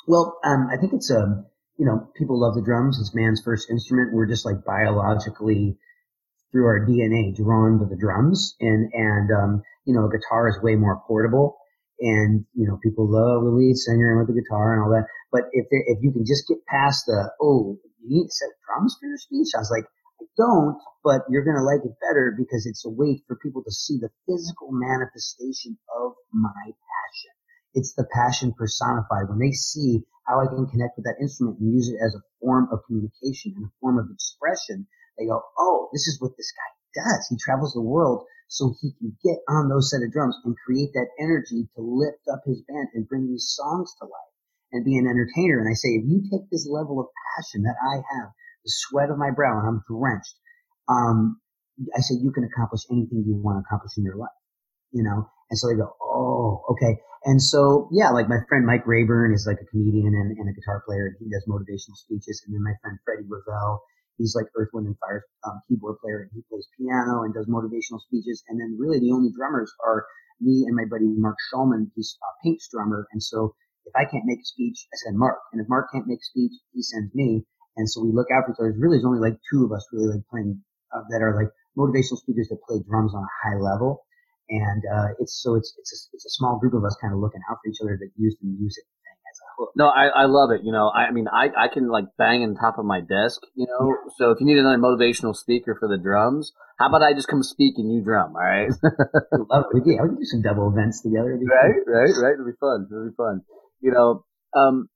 Well, 0.07 0.39
um, 0.45 0.69
I 0.73 0.77
think 0.77 0.93
it's 0.93 1.11
um, 1.11 1.47
you 1.81 1.87
know, 1.87 2.13
people 2.15 2.39
love 2.39 2.55
the 2.55 2.61
drums. 2.61 3.01
It's 3.01 3.15
man's 3.15 3.41
first 3.43 3.71
instrument. 3.71 4.13
We're 4.13 4.29
just 4.29 4.45
like 4.45 4.65
biologically 4.69 5.79
through 6.53 6.67
our 6.67 6.85
DNA 6.85 7.35
drawn 7.35 7.79
to 7.81 7.87
the 7.89 7.97
drums. 7.97 8.55
And, 8.61 8.93
and, 8.93 9.31
um, 9.33 9.63
you 9.87 9.95
know, 9.95 10.05
a 10.05 10.13
guitar 10.13 10.49
is 10.49 10.61
way 10.63 10.77
more 10.77 11.01
portable. 11.09 11.57
And, 12.01 12.45
you 12.53 12.69
know, 12.69 12.77
people 12.85 13.09
love 13.09 13.45
the 13.45 13.57
lead 13.57 13.77
singer 13.77 14.13
and 14.13 14.21
with 14.21 14.29
the 14.29 14.37
guitar 14.37 14.77
and 14.77 14.85
all 14.85 14.91
that. 14.93 15.09
But 15.33 15.49
if, 15.53 15.67
if 15.71 15.99
you 16.03 16.13
can 16.13 16.29
just 16.29 16.45
get 16.49 16.61
past 16.69 17.05
the, 17.07 17.33
oh, 17.41 17.81
you 18.05 18.09
need 18.09 18.29
to 18.29 18.33
set 18.33 18.53
drums 18.69 18.97
for 19.01 19.09
your 19.09 19.17
speech. 19.17 19.57
I 19.57 19.65
was 19.65 19.73
like, 19.73 19.89
I 20.21 20.27
don't, 20.37 20.77
but 21.03 21.23
you're 21.31 21.45
going 21.45 21.57
to 21.57 21.65
like 21.65 21.81
it 21.81 21.97
better 22.01 22.37
because 22.37 22.67
it's 22.67 22.85
a 22.85 22.91
way 22.93 23.23
for 23.27 23.37
people 23.41 23.65
to 23.65 23.73
see 23.73 23.97
the 23.97 24.13
physical 24.29 24.69
manifestation 24.71 25.79
of 25.97 26.13
my 26.33 26.63
passion. 26.65 27.33
It's 27.73 27.95
the 27.95 28.07
passion 28.13 28.53
personified. 28.53 29.29
When 29.29 29.39
they 29.39 29.53
see 29.53 30.05
how 30.27 30.41
I 30.41 30.47
can 30.47 30.67
connect 30.69 30.97
with 30.97 31.07
that 31.09 31.23
instrument 31.23 31.59
and 31.61 31.73
use 31.73 31.89
it 31.89 31.97
as 32.05 32.15
a 32.15 32.25
form 32.41 32.69
of 32.73 32.85
communication 32.87 33.55
and 33.57 33.65
a 33.67 33.73
form 33.81 33.99
of 33.99 34.11
expression, 34.13 34.87
they 35.17 35.25
go, 35.25 35.41
oh, 35.59 35.89
this 35.93 36.07
is 36.07 36.21
what 36.21 36.37
this 36.37 36.53
guy 36.53 36.71
does. 37.01 37.27
He 37.31 37.37
travels 37.41 37.73
the 37.73 37.81
world 37.81 38.27
so 38.49 38.75
he 38.83 38.93
can 38.99 39.17
get 39.25 39.39
on 39.49 39.69
those 39.69 39.91
set 39.91 40.03
of 40.03 40.13
drums 40.13 40.37
and 40.45 40.57
create 40.67 40.91
that 40.93 41.09
energy 41.19 41.71
to 41.77 41.81
lift 41.81 42.27
up 42.29 42.43
his 42.45 42.61
band 42.69 42.89
and 42.95 43.09
bring 43.09 43.27
these 43.27 43.55
songs 43.57 43.95
to 44.01 44.05
life 44.05 44.35
and 44.73 44.85
be 44.85 44.99
an 44.99 45.07
entertainer. 45.07 45.63
And 45.63 45.71
I 45.71 45.79
say, 45.79 45.97
if 45.97 46.05
you 46.05 46.27
take 46.29 46.51
this 46.51 46.67
level 46.69 46.99
of 46.99 47.07
passion 47.39 47.63
that 47.63 47.79
I 47.79 48.03
have, 48.03 48.31
the 48.65 48.73
sweat 48.89 49.11
of 49.11 49.19
my 49.19 49.31
brow, 49.31 49.59
and 49.59 49.69
I'm 49.69 49.83
drenched, 49.89 50.37
um, 50.89 51.41
I 51.97 52.01
said, 52.01 52.19
you 52.21 52.33
can 52.33 52.45
accomplish 52.45 52.83
anything 52.91 53.25
you 53.27 53.37
want 53.37 53.57
to 53.57 53.65
accomplish 53.65 53.97
in 53.97 54.05
your 54.05 54.17
life, 54.17 54.37
you 54.93 55.03
know? 55.03 55.29
And 55.51 55.59
so 55.59 55.69
they 55.69 55.77
go, 55.77 55.97
oh, 56.03 56.63
okay. 56.71 57.01
And 57.25 57.41
so, 57.41 57.89
yeah, 57.93 58.11
like 58.11 58.29
my 58.29 58.41
friend 58.49 58.65
Mike 58.65 58.87
Rayburn 58.87 59.33
is 59.33 59.47
like 59.47 59.59
a 59.61 59.67
comedian 59.67 60.15
and, 60.15 60.37
and 60.37 60.49
a 60.49 60.53
guitar 60.53 60.83
player, 60.87 61.09
and 61.09 61.17
he 61.21 61.29
does 61.29 61.45
motivational 61.49 61.97
speeches. 61.97 62.43
And 62.47 62.55
then 62.55 62.63
my 62.63 62.73
friend 62.81 62.99
Freddie 63.05 63.29
Ravel, 63.29 63.81
he's 64.17 64.35
like 64.35 64.47
Earth, 64.57 64.71
Wind, 64.73 64.87
and 64.87 64.97
Fire 64.99 65.25
um, 65.45 65.61
keyboard 65.69 65.99
player, 66.01 66.21
and 66.23 66.31
he 66.33 66.41
plays 66.49 66.69
piano 66.79 67.25
and 67.25 67.35
does 67.35 67.49
motivational 67.49 68.01
speeches. 68.01 68.45
And 68.49 68.61
then 68.61 68.77
really 68.79 69.01
the 69.01 69.13
only 69.13 69.33
drummers 69.37 69.73
are 69.85 70.07
me 70.41 70.65
and 70.67 70.77
my 70.77 70.85
buddy 70.89 71.09
Mark 71.09 71.37
Schulman. 71.53 71.91
He's 71.95 72.17
a 72.23 72.31
Pink's 72.43 72.69
drummer. 72.73 73.07
And 73.13 73.23
so 73.23 73.55
if 73.85 73.93
I 73.97 74.05
can't 74.05 74.25
make 74.25 74.41
a 74.41 74.45
speech, 74.45 74.87
I 74.93 74.97
send 75.05 75.19
Mark. 75.19 75.39
And 75.53 75.61
if 75.61 75.69
Mark 75.69 75.89
can't 75.93 76.07
make 76.07 76.21
a 76.21 76.31
speech, 76.31 76.53
he 76.73 76.83
sends 76.83 77.15
me. 77.15 77.45
And 77.77 77.89
so 77.89 78.03
we 78.03 78.13
look 78.13 78.29
out 78.35 78.45
for 78.47 78.53
each 78.53 78.61
other. 78.61 78.71
There's 78.71 78.83
really, 78.83 78.97
there's 78.99 79.07
only 79.07 79.21
like 79.21 79.39
two 79.51 79.65
of 79.65 79.73
us 79.73 79.87
really 79.93 80.15
like 80.19 80.27
playing 80.31 80.61
uh, 80.95 81.03
that 81.11 81.23
are 81.23 81.35
like 81.35 81.51
motivational 81.79 82.19
speakers 82.19 82.49
that 82.49 82.59
play 82.67 82.83
drums 82.87 83.15
on 83.15 83.23
a 83.23 83.33
high 83.43 83.59
level. 83.59 84.05
And 84.51 84.83
uh, 84.83 85.15
it's 85.21 85.41
so 85.41 85.55
it's 85.55 85.73
it's 85.79 85.93
a, 85.95 85.99
it's 86.17 86.27
a 86.27 86.31
small 86.31 86.59
group 86.59 86.75
of 86.75 86.85
us 86.85 86.97
kind 87.01 87.15
of 87.15 87.21
looking 87.21 87.41
out 87.49 87.59
for 87.63 87.71
each 87.71 87.79
other 87.81 87.97
that 88.01 88.11
use 88.17 88.35
the 88.43 88.49
music 88.49 88.83
thing 88.83 89.19
as 89.31 89.39
a 89.39 89.49
hook. 89.57 89.71
No, 89.77 89.87
I, 89.87 90.07
I 90.11 90.27
love 90.27 90.51
it. 90.51 90.63
You 90.65 90.73
know, 90.73 90.91
I, 90.91 91.07
I 91.07 91.11
mean, 91.13 91.29
I, 91.29 91.51
I 91.57 91.69
can 91.73 91.89
like 91.89 92.07
bang 92.19 92.43
on 92.43 92.57
top 92.57 92.77
of 92.77 92.85
my 92.85 93.01
desk. 93.01 93.43
You 93.55 93.67
know, 93.71 93.95
yeah. 93.95 94.11
so 94.19 94.31
if 94.33 94.41
you 94.41 94.47
need 94.47 94.59
another 94.59 94.79
motivational 94.79 95.37
speaker 95.37 95.77
for 95.79 95.87
the 95.87 95.99
drums, 95.99 96.51
how 96.81 96.89
about 96.89 97.03
I 97.03 97.15
just 97.15 97.29
come 97.29 97.45
speak 97.45 97.75
and 97.77 97.95
you 97.95 98.03
drum? 98.03 98.35
All 98.35 98.43
right. 98.43 98.71
love 99.51 99.67
it. 99.71 99.75
We 99.75 99.81
can, 99.83 100.03
we 100.03 100.09
can 100.09 100.17
do 100.17 100.25
some 100.25 100.43
double 100.43 100.67
events 100.67 101.03
together. 101.03 101.39
Right, 101.39 101.87
fun. 101.87 101.95
right, 101.95 102.11
right. 102.19 102.35
It'll 102.35 102.47
be 102.47 102.59
fun. 102.59 102.89
It'll 102.91 103.07
be 103.07 103.15
fun. 103.15 103.43
You 103.81 103.93
know, 103.93 104.25
um, 104.59 104.89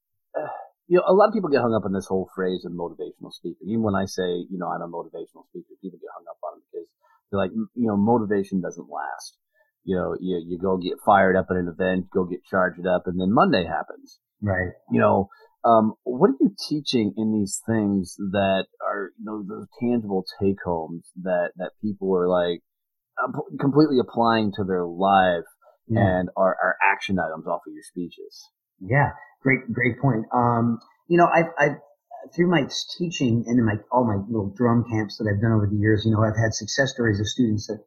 you 0.87 0.99
know, 0.99 1.05
a 1.07 1.14
lot 1.14 1.28
of 1.28 1.35
people 1.35 1.49
get 1.49 1.61
hung 1.61 1.74
up 1.74 1.85
on 1.85 1.93
this 1.93 2.07
whole 2.07 2.28
phrase 2.35 2.64
of 2.64 2.72
motivational 2.72 3.32
speaking. 3.32 3.68
Even 3.68 3.82
when 3.82 3.95
I 3.95 4.05
say, 4.05 4.45
you 4.51 4.59
know, 4.59 4.68
I'm 4.68 4.82
a 4.82 4.89
motivational 4.89 5.49
speaker, 5.49 5.72
people 5.80 5.99
get 5.99 6.12
hung 6.12 6.26
up 6.28 6.39
on 6.45 6.59
it 6.59 6.64
because 6.70 6.89
they're 7.30 7.41
like, 7.41 7.53
you 7.53 7.87
know, 7.89 7.97
motivation 7.97 8.61
doesn't 8.61 8.89
last. 8.91 9.39
You 9.85 9.97
know, 9.97 10.16
you, 10.20 10.43
you 10.47 10.59
go 10.59 10.76
get 10.76 11.01
fired 11.05 11.37
up 11.37 11.47
at 11.51 11.57
an 11.57 11.68
event, 11.68 12.09
go 12.12 12.24
get 12.24 12.45
charged 12.45 12.87
up, 12.87 13.05
and 13.07 13.20
then 13.20 13.32
Monday 13.32 13.64
happens. 13.64 14.18
Right. 14.41 14.72
You 14.91 15.01
know, 15.01 15.28
um, 15.64 15.95
what 16.05 16.30
are 16.30 16.41
you 16.41 16.55
teaching 16.68 17.14
in 17.16 17.32
these 17.32 17.61
things 17.66 18.16
that 18.18 18.66
are, 18.87 19.12
you 19.18 19.24
know, 19.24 19.43
those 19.43 19.66
tangible 19.80 20.24
take 20.41 20.57
homes 20.64 21.11
that, 21.22 21.53
that 21.57 21.72
people 21.82 22.14
are 22.14 22.28
like 22.28 22.61
completely 23.59 23.99
applying 23.99 24.53
to 24.57 24.64
their 24.64 24.85
life 24.85 25.49
yeah. 25.89 26.01
and 26.01 26.28
are, 26.37 26.57
are 26.62 26.76
action 26.93 27.18
items 27.18 27.47
off 27.47 27.62
of 27.66 27.72
your 27.72 27.82
speeches? 27.82 28.51
Yeah, 28.80 29.11
great, 29.45 29.70
great 29.70 30.01
point. 30.01 30.24
Um, 30.34 30.80
you 31.07 31.18
know, 31.18 31.28
I've, 31.28 31.53
I've, 31.61 31.76
through 32.34 32.49
my 32.49 32.66
teaching 32.97 33.45
and 33.47 33.61
in 33.61 33.64
my, 33.64 33.76
all 33.92 34.09
my 34.09 34.16
little 34.26 34.51
drum 34.57 34.84
camps 34.90 35.18
that 35.18 35.28
I've 35.28 35.40
done 35.45 35.53
over 35.53 35.68
the 35.70 35.76
years, 35.76 36.03
you 36.05 36.11
know, 36.11 36.24
I've 36.24 36.40
had 36.40 36.57
success 36.57 36.97
stories 36.97 37.20
of 37.20 37.28
students 37.28 37.68
that 37.68 37.84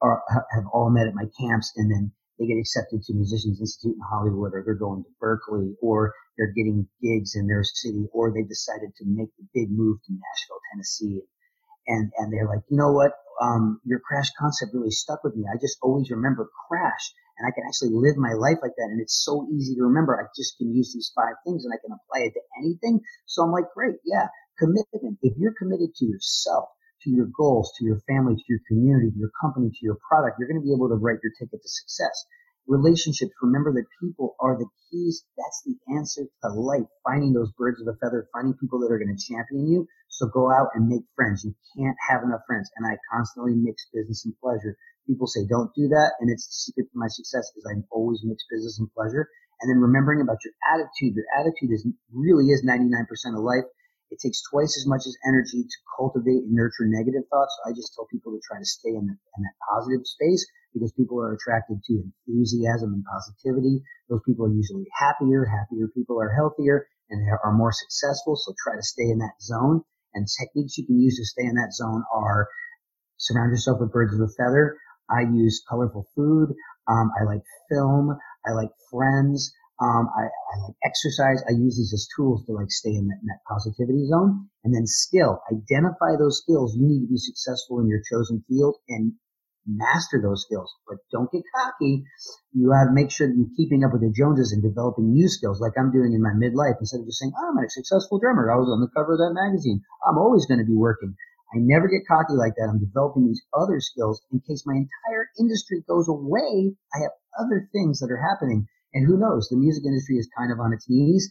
are, 0.00 0.22
have 0.54 0.64
all 0.72 0.88
met 0.88 1.08
at 1.08 1.14
my 1.14 1.26
camps 1.38 1.74
and 1.76 1.90
then 1.90 2.12
they 2.38 2.46
get 2.46 2.62
accepted 2.62 3.02
to 3.02 3.14
Musicians 3.14 3.58
Institute 3.60 3.98
in 3.98 4.06
Hollywood 4.08 4.54
or 4.54 4.62
they're 4.64 4.78
going 4.78 5.02
to 5.02 5.10
Berklee, 5.20 5.74
or 5.82 6.14
they're 6.38 6.54
getting 6.54 6.88
gigs 7.02 7.34
in 7.34 7.46
their 7.46 7.62
city 7.62 8.06
or 8.14 8.30
they've 8.30 8.48
decided 8.48 8.94
to 8.96 9.04
make 9.04 9.28
the 9.36 9.46
big 9.52 9.68
move 9.70 9.98
to 10.06 10.12
Nashville, 10.14 10.62
Tennessee. 10.72 11.20
And, 11.88 12.10
and 12.16 12.32
they're 12.32 12.46
like, 12.46 12.62
you 12.70 12.78
know 12.78 12.92
what? 12.92 13.12
Um, 13.42 13.80
your 13.84 13.98
crash 13.98 14.30
concept 14.38 14.72
really 14.72 14.94
stuck 14.94 15.24
with 15.24 15.34
me. 15.34 15.44
I 15.52 15.58
just 15.58 15.78
always 15.82 16.10
remember 16.10 16.48
crash 16.68 17.12
and 17.42 17.50
I 17.50 17.52
can 17.54 17.66
actually 17.66 17.90
live 17.90 18.14
my 18.14 18.38
life 18.38 18.62
like 18.62 18.78
that. 18.78 18.86
And 18.94 19.02
it's 19.02 19.18
so 19.26 19.50
easy 19.50 19.74
to 19.74 19.82
remember. 19.82 20.14
I 20.14 20.30
just 20.38 20.56
can 20.58 20.70
use 20.70 20.94
these 20.94 21.10
five 21.10 21.34
things 21.42 21.66
and 21.66 21.74
I 21.74 21.82
can 21.82 21.90
apply 21.90 22.30
it 22.30 22.38
to 22.38 22.42
anything. 22.62 23.02
So 23.26 23.42
I'm 23.42 23.50
like, 23.50 23.66
great. 23.74 23.98
Yeah. 24.06 24.30
Commitment. 24.58 25.18
If 25.22 25.34
you're 25.36 25.58
committed 25.58 25.90
to 25.96 26.04
yourself, 26.06 26.70
to 27.02 27.10
your 27.10 27.26
goals, 27.34 27.74
to 27.78 27.84
your 27.84 27.98
family, 28.06 28.36
to 28.36 28.46
your 28.46 28.62
community, 28.68 29.10
to 29.10 29.18
your 29.18 29.34
company, 29.42 29.70
to 29.70 29.82
your 29.82 29.98
product, 30.06 30.38
you're 30.38 30.46
going 30.46 30.62
to 30.62 30.64
be 30.64 30.70
able 30.70 30.88
to 30.88 30.94
write 30.94 31.18
your 31.18 31.34
ticket 31.34 31.58
to 31.58 31.68
success. 31.68 32.14
Relationships. 32.66 33.32
Remember 33.42 33.72
that 33.72 33.84
people 34.00 34.36
are 34.40 34.56
the 34.56 34.66
keys. 34.90 35.24
That's 35.36 35.62
the 35.66 35.76
answer 35.96 36.22
to 36.44 36.48
life. 36.50 36.86
Finding 37.04 37.32
those 37.32 37.52
birds 37.58 37.80
of 37.80 37.88
a 37.88 37.96
feather, 37.98 38.28
finding 38.32 38.54
people 38.54 38.78
that 38.80 38.92
are 38.92 38.98
going 38.98 39.14
to 39.16 39.26
champion 39.26 39.66
you. 39.66 39.86
So 40.08 40.26
go 40.26 40.50
out 40.50 40.68
and 40.74 40.88
make 40.88 41.02
friends. 41.16 41.44
You 41.44 41.54
can't 41.76 41.96
have 42.08 42.22
enough 42.22 42.42
friends. 42.46 42.70
And 42.76 42.86
I 42.86 42.96
constantly 43.12 43.54
mix 43.54 43.86
business 43.92 44.24
and 44.24 44.34
pleasure 44.40 44.76
people 45.06 45.26
say 45.26 45.46
don't 45.48 45.70
do 45.74 45.88
that. 45.88 46.12
And 46.20 46.30
it's 46.30 46.46
the 46.46 46.54
secret 46.54 46.90
to 46.92 46.96
my 46.98 47.08
success 47.08 47.50
is 47.56 47.64
I 47.66 47.80
always 47.90 48.20
mix 48.24 48.44
business 48.50 48.78
and 48.78 48.88
pleasure. 48.94 49.28
And 49.60 49.70
then 49.70 49.78
remembering 49.78 50.20
about 50.20 50.38
your 50.44 50.54
attitude. 50.74 51.14
Your 51.14 51.26
attitude 51.38 51.70
is 51.70 51.86
really 52.12 52.50
is 52.50 52.66
99% 52.66 53.06
of 53.36 53.42
life. 53.42 53.66
It 54.12 54.20
takes 54.20 54.44
twice 54.44 54.76
as 54.76 54.84
much 54.84 55.08
as 55.08 55.16
energy 55.24 55.64
to 55.64 55.78
cultivate 55.96 56.44
and 56.44 56.52
nurture 56.52 56.84
negative 56.84 57.24
thoughts. 57.32 57.56
So 57.56 57.70
I 57.70 57.72
just 57.72 57.96
tell 57.96 58.04
people 58.12 58.36
to 58.36 58.40
try 58.44 58.60
to 58.60 58.68
stay 58.68 58.92
in, 58.92 59.08
the, 59.08 59.16
in 59.16 59.40
that 59.40 59.56
positive 59.72 60.04
space 60.04 60.44
because 60.76 60.92
people 60.92 61.16
are 61.16 61.32
attracted 61.32 61.80
to 61.88 62.04
enthusiasm 62.28 62.92
and 62.92 63.04
positivity. 63.08 63.80
Those 64.12 64.20
people 64.28 64.44
are 64.44 64.52
usually 64.52 64.84
happier. 64.92 65.48
Happier 65.48 65.88
people 65.96 66.20
are 66.20 66.28
healthier 66.28 66.86
and 67.08 67.24
are 67.24 67.56
more 67.56 67.72
successful. 67.72 68.36
So 68.36 68.52
try 68.62 68.76
to 68.76 68.84
stay 68.84 69.08
in 69.08 69.18
that 69.24 69.40
zone. 69.40 69.80
And 70.12 70.28
techniques 70.28 70.76
you 70.76 70.84
can 70.84 71.00
use 71.00 71.16
to 71.16 71.24
stay 71.24 71.48
in 71.48 71.56
that 71.56 71.72
zone 71.72 72.04
are 72.12 72.48
surround 73.16 73.50
yourself 73.50 73.80
with 73.80 73.92
birds 73.92 74.12
of 74.12 74.20
a 74.20 74.28
feather. 74.36 74.76
I 75.08 75.22
use 75.22 75.64
colorful 75.68 76.06
food. 76.14 76.52
Um, 76.88 77.10
I 77.18 77.24
like 77.24 77.42
film. 77.70 78.16
I 78.44 78.52
like 78.52 78.70
friends. 78.90 79.52
Um, 79.80 80.08
I, 80.14 80.28
I, 80.28 80.54
like 80.68 80.76
exercise. 80.84 81.42
I 81.48 81.52
use 81.52 81.76
these 81.76 81.92
as 81.92 82.06
tools 82.14 82.44
to 82.46 82.52
like 82.52 82.70
stay 82.70 82.94
in 82.94 83.08
that, 83.08 83.40
positivity 83.48 84.06
zone. 84.06 84.48
And 84.64 84.74
then 84.74 84.86
skill. 84.86 85.42
Identify 85.50 86.16
those 86.18 86.38
skills. 86.42 86.76
You 86.76 86.86
need 86.86 87.06
to 87.06 87.10
be 87.10 87.18
successful 87.18 87.80
in 87.80 87.88
your 87.88 88.02
chosen 88.08 88.44
field 88.46 88.76
and 88.88 89.14
master 89.66 90.20
those 90.22 90.42
skills. 90.42 90.70
But 90.86 90.98
don't 91.10 91.30
get 91.30 91.42
cocky. 91.54 92.04
You 92.52 92.70
have 92.72 92.88
to 92.88 92.94
make 92.94 93.10
sure 93.10 93.26
that 93.26 93.36
you're 93.36 93.56
keeping 93.56 93.84
up 93.84 93.92
with 93.92 94.02
the 94.02 94.12
Joneses 94.14 94.52
and 94.52 94.62
developing 94.62 95.12
new 95.12 95.28
skills 95.28 95.60
like 95.60 95.74
I'm 95.78 95.90
doing 95.90 96.12
in 96.12 96.22
my 96.22 96.34
midlife 96.34 96.78
instead 96.78 97.00
of 97.00 97.06
just 97.06 97.18
saying, 97.18 97.32
oh, 97.34 97.50
I'm 97.50 97.64
a 97.64 97.68
successful 97.70 98.18
drummer. 98.18 98.50
I 98.50 98.58
was 98.58 98.70
on 98.70 98.80
the 98.80 98.92
cover 98.94 99.14
of 99.14 99.22
that 99.22 99.34
magazine. 99.34 99.82
I'm 100.06 100.18
always 100.18 100.46
going 100.46 100.60
to 100.60 100.66
be 100.66 100.76
working. 100.76 101.14
I 101.54 101.60
never 101.60 101.86
get 101.86 102.08
cocky 102.08 102.32
like 102.32 102.54
that. 102.56 102.70
I'm 102.72 102.80
developing 102.80 103.26
these 103.26 103.42
other 103.52 103.78
skills 103.80 104.22
in 104.32 104.40
case 104.40 104.64
my 104.64 104.74
entire 104.74 105.28
industry 105.38 105.84
goes 105.86 106.08
away. 106.08 106.72
I 106.94 106.98
have 107.04 107.12
other 107.38 107.68
things 107.72 108.00
that 108.00 108.10
are 108.10 108.16
happening. 108.20 108.66
And 108.94 109.06
who 109.06 109.18
knows? 109.18 109.48
The 109.48 109.56
music 109.56 109.84
industry 109.84 110.16
is 110.16 110.28
kind 110.36 110.52
of 110.52 110.60
on 110.60 110.72
its 110.72 110.88
knees. 110.88 111.28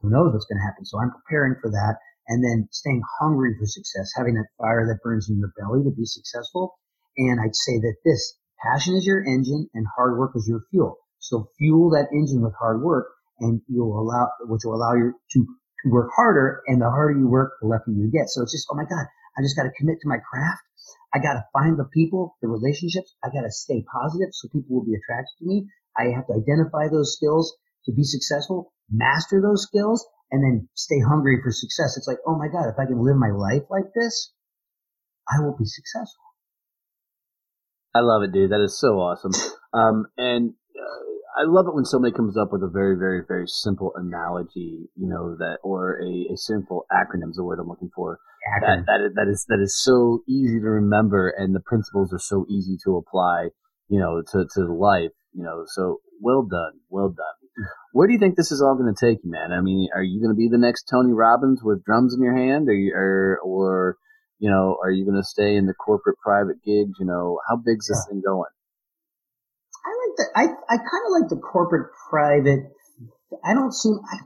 Who 0.00 0.10
knows 0.10 0.32
what's 0.32 0.46
going 0.46 0.60
to 0.60 0.66
happen? 0.66 0.84
So 0.84 1.00
I'm 1.00 1.12
preparing 1.12 1.56
for 1.60 1.70
that 1.70 1.96
and 2.28 2.42
then 2.42 2.68
staying 2.72 3.02
hungry 3.20 3.54
for 3.58 3.66
success, 3.66 4.12
having 4.16 4.34
that 4.34 4.48
fire 4.56 4.86
that 4.86 5.02
burns 5.02 5.28
in 5.28 5.38
your 5.38 5.52
belly 5.58 5.84
to 5.84 5.90
be 5.90 6.04
successful. 6.04 6.74
And 7.16 7.40
I'd 7.40 7.54
say 7.54 7.78
that 7.78 7.96
this 8.04 8.36
passion 8.60 8.96
is 8.96 9.04
your 9.04 9.22
engine 9.22 9.68
and 9.74 9.86
hard 9.96 10.18
work 10.18 10.32
is 10.34 10.48
your 10.48 10.64
fuel. 10.70 10.98
So 11.18 11.48
fuel 11.58 11.90
that 11.90 12.08
engine 12.12 12.42
with 12.42 12.54
hard 12.58 12.82
work 12.82 13.08
and 13.40 13.60
you'll 13.68 13.98
allow, 13.98 14.28
which 14.48 14.62
will 14.64 14.74
allow 14.74 14.94
you 14.94 15.14
to, 15.32 15.46
work 15.86 16.08
harder. 16.16 16.62
And 16.66 16.80
the 16.80 16.88
harder 16.88 17.18
you 17.18 17.28
work, 17.28 17.60
the 17.60 17.68
luckier 17.68 17.92
you 17.92 18.10
get. 18.10 18.30
So 18.30 18.42
it's 18.42 18.52
just, 18.52 18.66
oh 18.72 18.74
my 18.74 18.84
God, 18.88 19.04
I 19.36 19.42
just 19.42 19.56
got 19.56 19.64
to 19.64 19.72
commit 19.76 20.00
to 20.00 20.08
my 20.08 20.16
craft. 20.16 20.62
I 21.12 21.18
got 21.18 21.34
to 21.34 21.44
find 21.52 21.78
the 21.78 21.84
people, 21.92 22.36
the 22.40 22.48
relationships. 22.48 23.14
I 23.22 23.28
got 23.28 23.42
to 23.42 23.52
stay 23.52 23.84
positive 23.84 24.32
so 24.32 24.48
people 24.48 24.76
will 24.76 24.86
be 24.86 24.96
attracted 24.96 25.36
to 25.40 25.44
me. 25.44 25.68
I 25.96 26.14
have 26.14 26.26
to 26.26 26.34
identify 26.34 26.88
those 26.88 27.14
skills 27.16 27.56
to 27.86 27.92
be 27.92 28.04
successful, 28.04 28.72
master 28.90 29.40
those 29.40 29.62
skills, 29.62 30.06
and 30.30 30.42
then 30.42 30.68
stay 30.74 31.00
hungry 31.00 31.38
for 31.42 31.52
success. 31.52 31.96
It's 31.96 32.08
like, 32.08 32.18
oh 32.26 32.36
my 32.36 32.48
God, 32.48 32.68
if 32.68 32.78
I 32.78 32.86
can 32.86 33.02
live 33.02 33.16
my 33.16 33.30
life 33.30 33.62
like 33.70 33.92
this, 33.94 34.32
I 35.28 35.40
will 35.40 35.56
be 35.56 35.66
successful. 35.66 36.24
I 37.94 38.00
love 38.00 38.22
it, 38.22 38.32
dude. 38.32 38.50
That 38.50 38.62
is 38.64 38.78
so 38.78 38.98
awesome. 38.98 39.32
Um, 39.72 40.06
and 40.18 40.54
I 41.36 41.42
love 41.46 41.66
it 41.66 41.74
when 41.74 41.84
somebody 41.84 42.14
comes 42.14 42.36
up 42.38 42.48
with 42.52 42.62
a 42.62 42.70
very, 42.70 42.96
very, 42.96 43.22
very 43.26 43.46
simple 43.46 43.92
analogy, 43.96 44.88
you 44.94 45.08
know, 45.08 45.36
that 45.38 45.58
or 45.62 45.98
a, 46.00 46.32
a 46.32 46.36
simple 46.36 46.86
acronym 46.92 47.30
is 47.30 47.36
the 47.36 47.44
word 47.44 47.58
I'm 47.58 47.68
looking 47.68 47.90
for. 47.94 48.20
That, 48.60 48.84
that 48.86 49.00
is, 49.00 49.14
that 49.14 49.28
is 49.28 49.46
that 49.48 49.60
is 49.60 49.82
so 49.82 50.22
easy 50.28 50.60
to 50.60 50.68
remember, 50.68 51.30
and 51.30 51.54
the 51.54 51.60
principles 51.64 52.12
are 52.12 52.20
so 52.20 52.46
easy 52.48 52.76
to 52.84 52.96
apply, 52.96 53.48
you 53.88 53.98
know, 53.98 54.22
to 54.32 54.46
to 54.54 54.72
life, 54.72 55.10
you 55.34 55.42
know. 55.42 55.64
So 55.66 56.00
well 56.20 56.42
done, 56.42 56.80
well 56.88 57.08
done. 57.08 57.66
Where 57.92 58.06
do 58.06 58.12
you 58.12 58.18
think 58.18 58.36
this 58.36 58.52
is 58.52 58.62
all 58.62 58.76
going 58.76 58.92
to 58.92 59.06
take 59.06 59.18
you, 59.24 59.30
man? 59.30 59.52
I 59.52 59.60
mean, 59.60 59.88
are 59.94 60.02
you 60.02 60.20
going 60.20 60.34
to 60.34 60.38
be 60.38 60.48
the 60.48 60.58
next 60.58 60.84
Tony 60.90 61.12
Robbins 61.12 61.60
with 61.62 61.84
drums 61.84 62.14
in 62.14 62.22
your 62.22 62.36
hand, 62.36 62.68
or 62.68 62.74
you, 62.74 62.92
or, 62.94 63.38
or 63.44 63.96
you 64.38 64.50
know, 64.50 64.76
are 64.82 64.90
you 64.90 65.04
going 65.04 65.20
to 65.20 65.26
stay 65.26 65.56
in 65.56 65.66
the 65.66 65.74
corporate 65.74 66.18
private 66.18 66.62
gigs? 66.64 66.98
You 66.98 67.06
know, 67.06 67.38
how 67.48 67.56
big's 67.56 67.86
this 67.88 68.04
yeah. 68.06 68.12
thing 68.12 68.22
going? 68.24 68.50
I 69.84 69.90
like 69.90 70.16
the, 70.16 70.26
I 70.34 70.74
I 70.74 70.76
kind 70.78 71.04
of 71.06 71.12
like 71.20 71.28
the 71.28 71.40
corporate 71.40 71.90
private. 72.10 72.72
I 73.44 73.54
don't 73.54 73.74
seem. 73.74 73.98
I, 74.10 74.18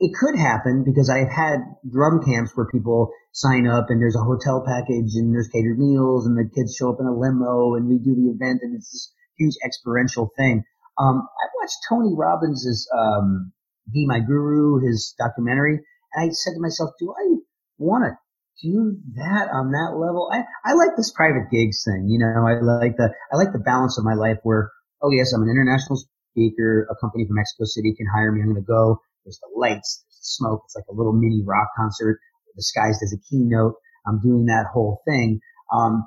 it 0.00 0.12
could 0.12 0.36
happen 0.36 0.84
because 0.84 1.08
I've 1.08 1.30
had 1.30 1.64
drum 1.88 2.20
camps 2.24 2.50
where 2.54 2.66
people 2.66 3.12
sign 3.32 3.66
up 3.66 3.86
and 3.88 4.02
there's 4.02 4.16
a 4.16 4.26
hotel 4.26 4.64
package 4.66 5.14
and 5.14 5.32
there's 5.32 5.48
catered 5.48 5.78
meals 5.78 6.26
and 6.26 6.36
the 6.36 6.50
kids 6.50 6.74
show 6.74 6.90
up 6.90 6.98
in 7.00 7.06
a 7.06 7.14
limo 7.14 7.74
and 7.74 7.88
we 7.88 7.98
do 7.98 8.14
the 8.14 8.34
event 8.34 8.60
and 8.62 8.74
it's 8.74 8.90
this 8.90 9.12
huge 9.38 9.54
experiential 9.64 10.30
thing. 10.36 10.64
Um, 10.98 11.26
I 11.26 11.46
watched 11.60 11.78
Tony 11.88 12.14
Robbins's 12.14 12.88
um, 12.96 13.52
"Be 13.92 14.06
My 14.06 14.20
Guru," 14.20 14.80
his 14.86 15.14
documentary, 15.18 15.80
and 16.14 16.30
I 16.30 16.32
said 16.32 16.52
to 16.54 16.60
myself, 16.60 16.90
"Do 16.98 17.12
I 17.12 17.36
want 17.78 18.04
to 18.04 18.16
do 18.62 18.96
that 19.16 19.50
on 19.52 19.72
that 19.72 19.98
level. 19.98 20.30
I, 20.32 20.44
I 20.64 20.74
like 20.74 20.96
this 20.96 21.10
private 21.10 21.50
gigs 21.50 21.82
thing. 21.84 22.06
You 22.08 22.20
know, 22.20 22.46
I 22.46 22.60
like 22.62 22.96
the, 22.96 23.12
I 23.32 23.36
like 23.36 23.52
the 23.52 23.58
balance 23.58 23.98
of 23.98 24.04
my 24.04 24.14
life 24.14 24.38
where 24.44 24.70
oh 25.02 25.10
yes, 25.10 25.32
I'm 25.32 25.42
an 25.42 25.50
international 25.50 26.00
speaker. 26.32 26.88
A 26.90 26.96
company 26.96 27.26
from 27.26 27.36
Mexico 27.36 27.64
City 27.64 27.94
can 27.96 28.06
hire 28.06 28.32
me. 28.32 28.40
I'm 28.40 28.52
going 28.52 28.62
to 28.62 28.66
go. 28.66 29.00
There's 29.24 29.38
the 29.38 29.52
lights, 29.56 30.04
there's 30.08 30.18
the 30.18 30.28
smoke. 30.38 30.62
It's 30.64 30.76
like 30.76 30.88
a 30.90 30.94
little 30.94 31.12
mini 31.12 31.42
rock 31.44 31.68
concert 31.76 32.20
disguised 32.56 33.02
as 33.02 33.12
a 33.12 33.20
keynote. 33.28 33.74
I'm 34.06 34.20
doing 34.20 34.46
that 34.46 34.66
whole 34.72 35.02
thing. 35.06 35.40
Um, 35.72 36.06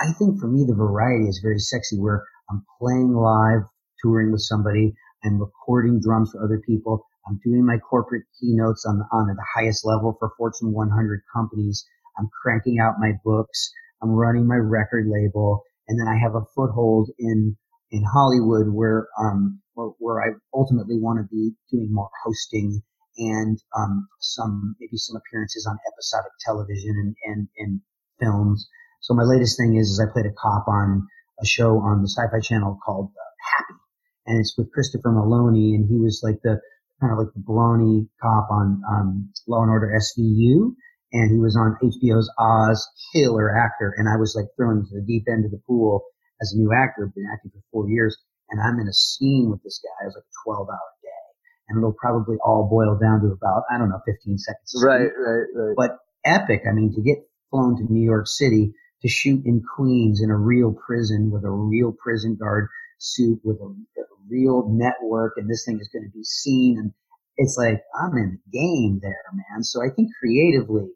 I 0.00 0.12
think 0.18 0.40
for 0.40 0.46
me, 0.46 0.64
the 0.66 0.74
variety 0.74 1.26
is 1.26 1.40
very 1.42 1.58
sexy 1.58 1.98
where 1.98 2.24
I'm 2.52 2.64
playing 2.80 3.14
live, 3.14 3.62
touring 4.02 4.32
with 4.32 4.42
somebody. 4.42 4.94
I'm 5.24 5.40
recording 5.40 6.00
drums 6.00 6.32
for 6.32 6.44
other 6.44 6.60
people. 6.66 7.06
I'm 7.26 7.40
doing 7.44 7.64
my 7.64 7.78
corporate 7.78 8.24
keynotes 8.40 8.84
on, 8.86 9.02
on 9.12 9.28
the 9.28 9.44
highest 9.54 9.86
level 9.86 10.16
for 10.18 10.32
Fortune 10.36 10.72
100 10.72 11.22
companies. 11.34 11.84
I'm 12.18 12.28
cranking 12.42 12.78
out 12.78 13.00
my 13.00 13.12
books. 13.24 13.72
I'm 14.02 14.10
running 14.10 14.46
my 14.46 14.56
record 14.56 15.06
label, 15.08 15.62
and 15.88 15.98
then 15.98 16.08
I 16.08 16.18
have 16.18 16.34
a 16.34 16.44
foothold 16.54 17.10
in 17.18 17.56
in 17.90 18.04
Hollywood 18.04 18.68
where 18.68 19.08
um 19.18 19.60
where, 19.74 19.88
where 19.98 20.22
I 20.22 20.34
ultimately 20.54 20.98
want 20.98 21.20
to 21.20 21.34
be 21.34 21.52
doing 21.70 21.88
more 21.92 22.10
hosting 22.24 22.82
and 23.18 23.58
um, 23.76 24.08
some 24.20 24.76
maybe 24.80 24.96
some 24.96 25.16
appearances 25.16 25.66
on 25.66 25.78
episodic 25.92 26.32
television 26.44 26.90
and, 26.90 27.16
and, 27.26 27.48
and 27.58 27.80
films. 28.20 28.68
So 29.00 29.14
my 29.14 29.24
latest 29.24 29.58
thing 29.58 29.76
is, 29.76 29.88
is 29.88 30.00
I 30.00 30.12
played 30.12 30.26
a 30.26 30.32
cop 30.32 30.68
on 30.68 31.08
a 31.42 31.46
show 31.46 31.78
on 31.78 32.02
the 32.02 32.08
Sci-Fi 32.08 32.40
Channel 32.40 32.78
called 32.84 33.10
uh, 33.10 33.30
Happy, 33.56 33.80
and 34.26 34.40
it's 34.40 34.54
with 34.56 34.72
Christopher 34.72 35.10
Meloni, 35.10 35.74
and 35.74 35.88
he 35.88 35.98
was 35.98 36.20
like 36.22 36.40
the 36.42 36.60
kind 37.00 37.12
of 37.12 37.18
like 37.18 37.34
the 37.34 37.42
brawny 37.42 38.08
cop 38.22 38.48
on 38.50 38.80
um, 38.88 39.32
Law 39.48 39.62
and 39.62 39.70
Order 39.70 39.90
SVU, 39.98 40.74
and 41.12 41.30
he 41.30 41.38
was 41.38 41.56
on 41.56 41.76
HBO's 41.82 42.30
Oz, 42.38 42.86
killer 43.12 43.50
actor, 43.50 43.92
and 43.96 44.08
I 44.08 44.16
was 44.16 44.34
like 44.36 44.46
thrown 44.56 44.78
into 44.78 44.94
the 44.94 45.04
deep 45.06 45.26
end 45.28 45.44
of 45.44 45.50
the 45.50 45.60
pool 45.66 46.04
as 46.40 46.52
a 46.54 46.58
new 46.58 46.72
actor, 46.72 47.10
been 47.14 47.28
acting 47.32 47.50
for 47.50 47.62
four 47.72 47.90
years, 47.90 48.16
and 48.50 48.60
I'm 48.62 48.78
in 48.78 48.88
a 48.88 48.94
scene 48.94 49.50
with 49.50 49.62
this 49.62 49.80
guy. 49.82 50.04
It 50.04 50.14
was 50.14 50.16
like 50.16 50.24
a 50.24 50.38
12 50.44 50.68
hour 50.70 50.90
day, 51.02 51.26
and 51.68 51.78
it'll 51.78 51.98
probably 51.98 52.36
all 52.44 52.68
boil 52.70 52.98
down 52.98 53.20
to 53.20 53.34
about, 53.34 53.64
I 53.70 53.78
don't 53.78 53.90
know, 53.90 54.00
15 54.06 54.38
seconds. 54.38 54.82
Right, 54.82 55.10
right, 55.10 55.46
right. 55.54 55.74
But 55.76 55.98
epic. 56.24 56.62
I 56.68 56.72
mean, 56.72 56.94
to 56.94 57.02
get 57.02 57.18
flown 57.50 57.76
to 57.76 57.92
New 57.92 58.04
York 58.04 58.26
City 58.26 58.74
to 59.02 59.08
shoot 59.08 59.44
in 59.44 59.62
Queens 59.76 60.22
in 60.22 60.30
a 60.30 60.36
real 60.36 60.72
prison 60.72 61.30
with 61.30 61.44
a 61.44 61.50
real 61.50 61.92
prison 61.92 62.36
guard 62.36 62.68
suit 62.98 63.40
with 63.44 63.58
a, 63.60 63.66
a 63.66 64.04
real 64.30 64.68
network 64.68 65.34
and 65.36 65.50
this 65.50 65.64
thing 65.64 65.78
is 65.80 65.88
going 65.92 66.04
to 66.04 66.16
be 66.16 66.24
seen. 66.24 66.78
And 66.78 66.92
it's 67.36 67.56
like, 67.58 67.82
I'm 68.00 68.16
in 68.16 68.38
the 68.38 68.58
game 68.58 69.00
there, 69.02 69.24
man. 69.34 69.64
So 69.64 69.82
I 69.82 69.90
think 69.94 70.10
creatively 70.18 70.88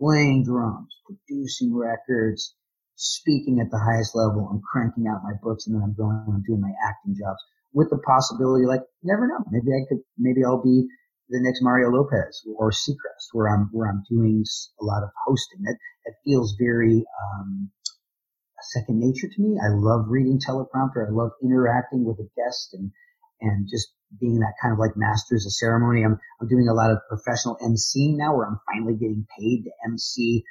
playing 0.00 0.44
drums, 0.44 0.94
producing 1.06 1.74
records, 1.74 2.54
speaking 2.96 3.60
at 3.60 3.70
the 3.70 3.78
highest 3.78 4.16
level 4.16 4.48
and 4.50 4.62
cranking 4.62 5.06
out 5.06 5.22
my 5.22 5.34
books 5.42 5.66
and 5.66 5.76
then 5.76 5.82
I'm 5.82 5.94
going 5.94 6.24
and 6.26 6.44
doing 6.44 6.60
my 6.60 6.72
acting 6.88 7.14
jobs 7.14 7.38
with 7.72 7.90
the 7.90 7.98
possibility, 7.98 8.66
like, 8.66 8.82
never 9.02 9.28
know. 9.28 9.44
Maybe 9.50 9.70
I 9.70 9.86
could, 9.88 9.98
maybe 10.16 10.44
I'll 10.44 10.62
be 10.62 10.88
the 11.28 11.40
next 11.42 11.60
Mario 11.62 11.90
Lopez 11.90 12.42
or 12.56 12.70
Seacrest, 12.70 13.32
where 13.32 13.48
I'm 13.48 13.68
where 13.72 13.88
I'm 13.88 14.02
doing 14.08 14.44
a 14.80 14.84
lot 14.84 15.02
of 15.02 15.10
hosting. 15.26 15.62
That 15.62 15.76
that 16.06 16.14
feels 16.24 16.56
very 16.58 17.04
um, 17.22 17.70
second 18.74 19.00
nature 19.00 19.28
to 19.28 19.42
me. 19.42 19.58
I 19.60 19.72
love 19.72 20.06
reading 20.08 20.40
teleprompter. 20.40 21.06
I 21.06 21.10
love 21.10 21.30
interacting 21.42 22.04
with 22.04 22.18
a 22.18 22.28
guest 22.36 22.74
and 22.74 22.90
and 23.40 23.68
just 23.70 23.88
being 24.20 24.40
that 24.40 24.54
kind 24.60 24.72
of 24.72 24.78
like 24.78 24.96
masters 24.96 25.46
of 25.46 25.52
ceremony. 25.52 26.04
I'm 26.04 26.18
I'm 26.40 26.48
doing 26.48 26.68
a 26.68 26.74
lot 26.74 26.90
of 26.90 26.98
professional 27.08 27.56
emceeing 27.62 28.16
now, 28.16 28.36
where 28.36 28.46
I'm 28.46 28.60
finally 28.72 28.94
getting 28.94 29.26
paid 29.38 29.64
to 29.64 29.70
MC 29.86 30.44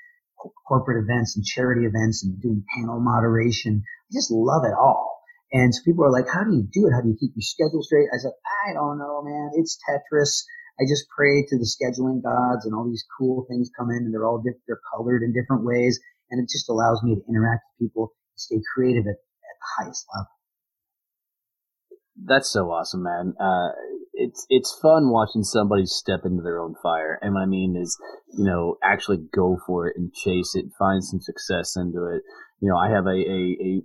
corporate 0.68 1.04
events 1.04 1.36
and 1.36 1.46
charity 1.46 1.86
events 1.86 2.24
and 2.24 2.40
doing 2.42 2.64
panel 2.78 3.00
moderation. 3.00 3.84
I 3.84 4.10
just 4.14 4.32
love 4.32 4.64
it 4.66 4.74
all. 4.78 5.18
And 5.52 5.74
so 5.74 5.82
people 5.84 6.04
are 6.06 6.12
like, 6.12 6.28
how 6.28 6.44
do 6.44 6.52
you 6.56 6.68
do 6.72 6.88
it? 6.88 6.94
How 6.94 7.02
do 7.02 7.10
you 7.10 7.18
keep 7.20 7.32
your 7.36 7.42
schedule 7.42 7.82
straight? 7.82 8.08
I 8.14 8.18
said, 8.20 8.36
I 8.68 8.74
don't 8.74 9.00
know, 9.00 9.24
man. 9.24 9.52
It's 9.56 9.80
Tetris. 9.80 10.44
I 10.80 10.84
just 10.88 11.06
pray 11.10 11.46
to 11.48 11.58
the 11.58 11.66
scheduling 11.66 12.22
gods 12.22 12.66
and 12.66 12.74
all 12.76 12.86
these 12.86 13.06
cool 13.18 13.46
things 13.50 13.70
come 13.78 13.90
in 13.90 14.06
and 14.06 14.14
they're 14.14 14.26
all 14.26 14.38
different. 14.38 14.62
They're 14.68 14.82
colored 14.94 15.24
in 15.24 15.34
different 15.34 15.66
ways. 15.66 16.00
And 16.30 16.44
it 16.44 16.50
just 16.50 16.70
allows 16.70 17.02
me 17.04 17.16
to 17.16 17.22
interact 17.30 17.64
with 17.72 17.88
people 17.88 18.14
and 18.34 18.40
stay 18.40 18.62
creative 18.76 19.06
at, 19.06 19.18
at 19.18 19.56
the 19.58 19.84
highest 19.84 20.06
level. 20.14 20.32
That's 22.26 22.52
so 22.52 22.72
awesome, 22.72 23.04
man. 23.04 23.34
Uh, 23.40 23.70
it's, 24.14 24.46
it's 24.50 24.78
fun 24.82 25.12
watching 25.12 25.44
somebody 25.44 25.86
step 25.86 26.22
into 26.26 26.42
their 26.42 26.60
own 26.60 26.76
fire. 26.82 27.20
And 27.22 27.34
what 27.34 27.42
I 27.42 27.46
mean 27.46 27.78
is, 27.80 27.98
you 28.38 28.44
know, 28.44 28.78
actually 28.84 29.20
go 29.34 29.58
for 29.66 29.88
it 29.88 29.96
and 29.96 30.14
chase 30.14 30.54
it, 30.56 30.66
find 30.78 31.04
some 31.04 31.22
success 31.22 31.76
into 31.78 32.06
it 32.08 32.24
you 32.60 32.70
know, 32.70 32.78
I 32.78 32.90
have 32.90 33.06
a, 33.06 33.14
a, 33.14 33.40
a 33.54 33.82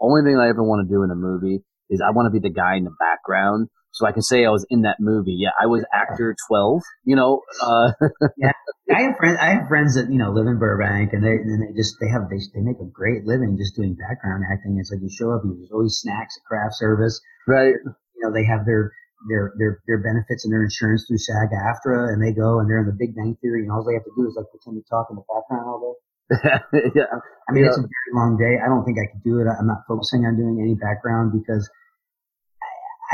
only 0.00 0.22
thing 0.24 0.38
I 0.38 0.48
ever 0.48 0.62
want 0.62 0.86
to 0.86 0.92
do 0.92 1.02
in 1.02 1.10
a 1.10 1.14
movie 1.14 1.62
is 1.90 2.00
I 2.00 2.10
want 2.10 2.26
to 2.26 2.32
be 2.32 2.40
the 2.40 2.52
guy 2.52 2.76
in 2.76 2.84
the 2.84 2.96
background 2.98 3.68
so 3.94 4.06
I 4.06 4.12
can 4.12 4.22
say 4.22 4.44
I 4.44 4.50
was 4.50 4.66
in 4.68 4.82
that 4.82 4.98
movie. 4.98 5.38
Yeah, 5.38 5.54
I 5.54 5.66
was 5.66 5.86
actor 5.94 6.34
twelve. 6.50 6.82
You 7.04 7.14
know. 7.14 7.42
Uh, 7.62 7.94
yeah, 8.36 8.50
I 8.90 9.06
have 9.06 9.16
friends. 9.16 9.38
I 9.40 9.54
have 9.54 9.68
friends 9.70 9.94
that 9.94 10.10
you 10.10 10.18
know 10.18 10.34
live 10.34 10.50
in 10.50 10.58
Burbank, 10.58 11.14
and 11.14 11.22
they 11.22 11.38
and 11.38 11.62
they 11.62 11.70
just 11.78 11.94
they 12.02 12.10
have 12.10 12.26
they 12.26 12.42
they 12.52 12.60
make 12.60 12.82
a 12.82 12.90
great 12.90 13.22
living 13.22 13.54
just 13.54 13.78
doing 13.78 13.94
background 13.94 14.42
acting. 14.50 14.82
It's 14.82 14.90
like 14.90 14.98
you 14.98 15.08
show 15.08 15.30
up, 15.30 15.46
you 15.46 15.54
there's 15.54 15.70
always 15.70 16.02
snacks 16.02 16.34
at 16.34 16.42
craft 16.42 16.74
service. 16.74 17.22
Right. 17.46 17.78
You 18.18 18.20
know, 18.26 18.34
they 18.34 18.42
have 18.42 18.66
their 18.66 18.90
their 19.30 19.54
their 19.62 19.78
their 19.86 20.02
benefits 20.02 20.42
and 20.42 20.50
their 20.50 20.66
insurance 20.66 21.06
through 21.06 21.22
SAG-AFTRA, 21.22 22.10
and 22.10 22.18
they 22.18 22.34
go 22.34 22.58
and 22.58 22.66
they're 22.66 22.82
in 22.82 22.90
the 22.90 22.98
Big 22.98 23.14
Bang 23.14 23.38
Theory, 23.40 23.62
and 23.62 23.70
all 23.70 23.86
they 23.86 23.94
have 23.94 24.04
to 24.10 24.14
do 24.18 24.26
is 24.26 24.34
like 24.34 24.50
pretend 24.50 24.74
to 24.74 24.84
talk 24.90 25.06
in 25.06 25.22
the 25.22 25.26
background 25.30 25.70
all 25.70 25.78
day. 25.78 25.94
yeah. 26.98 27.14
I 27.46 27.52
mean, 27.54 27.62
yeah. 27.62 27.70
it's 27.70 27.78
a 27.78 27.86
very 27.86 28.10
long 28.10 28.34
day. 28.34 28.58
I 28.58 28.66
don't 28.66 28.82
think 28.82 28.98
I 28.98 29.06
could 29.06 29.22
do 29.22 29.38
it. 29.38 29.46
I'm 29.46 29.70
not 29.70 29.86
focusing 29.86 30.26
on 30.26 30.34
doing 30.34 30.58
any 30.58 30.74
background 30.74 31.30
because 31.30 31.68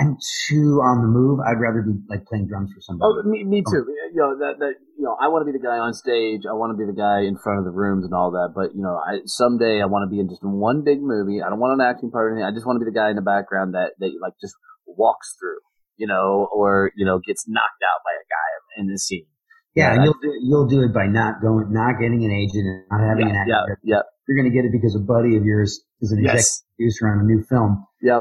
I'm 0.01 0.17
too 0.49 0.81
on 0.81 1.05
the 1.05 1.11
move. 1.13 1.45
I'd 1.45 1.61
rather 1.61 1.85
be 1.85 2.01
like 2.09 2.25
playing 2.25 2.49
drums 2.49 2.73
for 2.73 2.81
somebody. 2.81 3.05
Oh, 3.05 3.23
me, 3.29 3.45
me 3.45 3.61
oh. 3.61 3.71
too. 3.71 3.85
You 3.85 4.21
know 4.21 4.33
that 4.41 4.57
that 4.59 4.75
you 4.97 5.05
know 5.05 5.15
I 5.21 5.29
want 5.29 5.45
to 5.45 5.49
be 5.53 5.53
the 5.53 5.63
guy 5.63 5.77
on 5.77 5.93
stage. 5.93 6.49
I 6.49 6.57
want 6.57 6.73
to 6.73 6.79
be 6.81 6.89
the 6.89 6.97
guy 6.97 7.29
in 7.29 7.37
front 7.37 7.61
of 7.61 7.69
the 7.69 7.75
rooms 7.77 8.09
and 8.09 8.15
all 8.15 8.33
that. 8.33 8.57
But 8.57 8.73
you 8.75 8.81
know, 8.81 8.97
I 8.97 9.21
someday 9.27 9.85
I 9.85 9.87
want 9.87 10.09
to 10.09 10.11
be 10.11 10.19
in 10.19 10.29
just 10.29 10.41
one 10.43 10.83
big 10.83 11.05
movie. 11.05 11.45
I 11.45 11.53
don't 11.53 11.61
want 11.61 11.77
an 11.77 11.85
acting 11.85 12.11
part 12.11 12.27
or 12.27 12.31
anything. 12.33 12.49
I 12.49 12.57
just 12.57 12.65
want 12.65 12.81
to 12.81 12.83
be 12.85 12.89
the 12.89 12.97
guy 12.97 13.13
in 13.13 13.17
the 13.21 13.27
background 13.27 13.75
that 13.77 13.95
that 14.01 14.11
like 14.25 14.35
just 14.41 14.57
walks 14.89 15.37
through. 15.37 15.61
You 16.01 16.09
know, 16.09 16.49
or 16.49 16.91
you 16.97 17.05
know 17.05 17.21
gets 17.21 17.45
knocked 17.47 17.85
out 17.85 18.01
by 18.01 18.17
a 18.17 18.25
guy 18.25 18.51
in 18.81 18.89
the 18.89 18.97
scene. 18.97 19.29
Yeah, 19.75 19.95
and 19.95 20.05
you'll 20.05 20.19
do, 20.21 20.33
you'll 20.43 20.67
do 20.67 20.83
it 20.83 20.93
by 20.93 21.07
not 21.07 21.41
going, 21.41 21.73
not 21.73 22.01
getting 22.01 22.25
an 22.25 22.33
agent 22.33 22.67
and 22.67 22.83
not 22.91 23.07
having 23.07 23.29
yeah, 23.29 23.35
an 23.35 23.51
actor. 23.53 23.79
Yeah, 23.85 23.97
yeah. 23.97 24.03
You're 24.27 24.43
going 24.43 24.51
to 24.51 24.55
get 24.55 24.65
it 24.65 24.73
because 24.73 24.97
a 24.97 24.99
buddy 24.99 25.37
of 25.37 25.45
yours 25.45 25.85
is 26.01 26.11
an 26.11 26.19
executive 26.19 26.43
yes. 26.43 26.65
producer 26.77 27.07
on 27.07 27.21
a 27.21 27.23
new 27.23 27.43
film. 27.45 27.87
Yeah. 28.03 28.21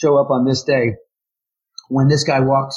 Show 0.00 0.16
up 0.16 0.30
on 0.30 0.44
this 0.44 0.62
day. 0.62 0.94
When 1.88 2.08
this 2.08 2.24
guy 2.24 2.40
walks, 2.40 2.76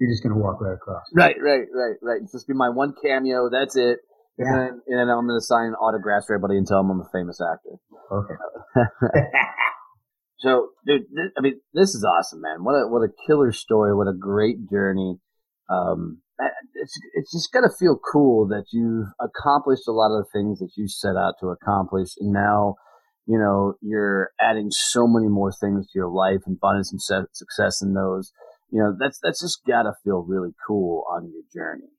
you're 0.00 0.10
just 0.10 0.22
going 0.22 0.34
to 0.34 0.40
walk 0.40 0.60
right 0.60 0.74
across. 0.74 1.04
Right, 1.14 1.36
right, 1.40 1.66
right, 1.74 1.96
right. 2.02 2.20
It's 2.22 2.32
just 2.32 2.48
be 2.48 2.54
my 2.54 2.70
one 2.70 2.94
cameo. 3.02 3.50
That's 3.50 3.76
it. 3.76 3.98
And, 4.38 4.46
yeah. 4.46 4.56
then, 4.56 4.80
and 4.86 4.98
then 4.98 5.08
I'm 5.08 5.26
going 5.26 5.38
to 5.38 5.44
sign 5.44 5.74
autographs 5.74 6.26
for 6.26 6.34
everybody 6.34 6.56
and 6.56 6.66
tell 6.66 6.78
them 6.78 6.90
I'm 6.90 7.00
a 7.00 7.10
famous 7.12 7.40
actor. 7.42 7.76
Okay. 8.10 8.34
so, 10.38 10.68
dude, 10.86 11.02
th- 11.14 11.32
I 11.36 11.40
mean, 11.40 11.60
this 11.74 11.94
is 11.94 12.04
awesome, 12.04 12.40
man. 12.40 12.62
What 12.62 12.74
a 12.74 12.88
what 12.88 13.02
a 13.02 13.10
killer 13.26 13.52
story. 13.52 13.94
What 13.94 14.06
a 14.06 14.16
great 14.16 14.70
journey. 14.70 15.18
Um, 15.68 16.22
it's 16.74 16.94
it's 17.14 17.32
just 17.32 17.52
to 17.52 17.70
feel 17.78 17.98
cool 17.98 18.46
that 18.48 18.66
you've 18.72 19.08
accomplished 19.20 19.88
a 19.88 19.92
lot 19.92 20.16
of 20.16 20.24
the 20.24 20.30
things 20.32 20.60
that 20.60 20.70
you 20.76 20.86
set 20.86 21.16
out 21.16 21.34
to 21.40 21.48
accomplish, 21.48 22.10
and 22.20 22.32
now 22.32 22.76
you 23.28 23.38
know 23.38 23.74
you're 23.82 24.32
adding 24.40 24.70
so 24.70 25.06
many 25.06 25.28
more 25.28 25.52
things 25.52 25.86
to 25.86 25.92
your 25.94 26.08
life 26.08 26.40
and 26.46 26.58
finding 26.58 26.82
some 26.82 26.98
success 27.32 27.82
in 27.82 27.92
those. 27.92 28.32
You 28.72 28.80
know 28.80 28.96
that's 28.98 29.20
that's 29.22 29.40
just 29.40 29.60
got 29.66 29.82
to 29.82 29.92
feel 30.02 30.24
really 30.26 30.54
cool 30.66 31.04
on 31.12 31.30
your 31.30 31.44
journey. 31.52 31.92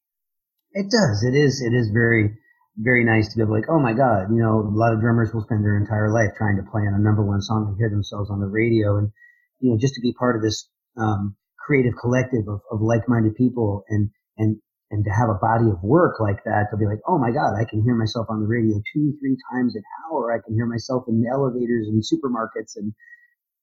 It 0.72 0.90
does. 0.90 1.24
It 1.24 1.38
is. 1.38 1.62
It 1.62 1.74
is 1.78 1.92
very 1.94 2.34
very 2.78 3.04
nice 3.06 3.30
to 3.30 3.36
be 3.38 3.44
able 3.44 3.54
like, 3.54 3.70
oh 3.70 3.80
my 3.80 3.94
god, 3.94 4.32
you 4.32 4.42
know, 4.42 4.64
a 4.64 4.74
lot 4.74 4.94
of 4.94 5.02
drummers 5.02 5.30
will 5.34 5.44
spend 5.44 5.64
their 5.64 5.78
entire 5.78 6.12
life 6.12 6.32
trying 6.38 6.58
to 6.58 6.72
play 6.72 6.82
on 6.82 6.96
a 6.96 7.04
number 7.04 7.24
one 7.24 7.42
song 7.42 7.68
and 7.68 7.78
hear 7.78 7.90
themselves 7.90 8.32
on 8.32 8.40
the 8.40 8.48
radio, 8.48 8.98
and 8.98 9.12
you 9.60 9.70
know, 9.70 9.78
just 9.78 9.94
to 9.96 10.02
be 10.02 10.14
part 10.14 10.36
of 10.36 10.42
this 10.42 10.68
um, 10.98 11.36
creative 11.60 11.94
collective 12.00 12.48
of, 12.48 12.62
of 12.72 12.82
like-minded 12.82 13.36
people 13.36 13.84
and 13.90 14.10
and 14.38 14.58
and 14.92 15.06
to 15.06 15.12
have 15.12 15.30
a 15.30 15.38
body 15.38 15.70
of 15.70 15.82
work 15.84 16.20
like 16.20 16.44
that 16.46 16.68
to 16.72 16.78
be 16.78 16.86
like, 16.86 17.00
oh 17.08 17.18
my 17.18 17.30
God, 17.30 17.54
I 17.54 17.66
can 17.66 17.84
hear 17.84 17.94
myself 17.94 18.26
on 18.30 18.42
the 18.42 18.50
radio 18.50 18.82
two, 18.94 19.14
three 19.22 19.38
times 19.54 19.76
an 19.76 19.84
hour. 20.06 20.34
I 20.34 20.42
can 20.42 20.56
hear 20.56 20.66
myself 20.66 21.06
in 21.08 21.22
the 21.22 21.30
elevators 21.30 21.88
and 21.88 22.02
supermarkets 22.02 22.74
and, 22.76 22.94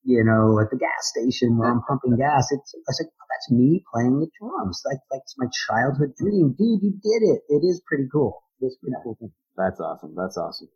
you 0.05 0.23
know, 0.23 0.61
at 0.63 0.71
the 0.71 0.79
gas 0.79 1.03
station 1.11 1.59
where 1.59 1.71
I'm 1.71 1.83
pumping 1.83 2.17
gas. 2.19 2.47
It's, 2.51 2.75
like, 2.75 3.11
oh, 3.11 3.27
that's 3.27 3.51
me 3.51 3.83
playing 3.93 4.21
the 4.21 4.31
drums. 4.39 4.83
Like, 4.87 5.03
like 5.11 5.23
it's 5.27 5.35
my 5.37 5.51
childhood 5.67 6.15
dream. 6.15 6.55
Dude, 6.55 6.83
you 6.83 6.95
did 6.95 7.23
it. 7.27 7.43
It 7.51 7.67
is 7.67 7.83
pretty 7.87 8.07
cool. 8.11 8.43
It's 8.61 8.77
pretty 8.79 8.97
cool. 9.03 9.17
Thing. 9.19 9.33
That's 9.57 9.81
awesome. 9.81 10.15
That's 10.17 10.37
awesome. 10.37 10.69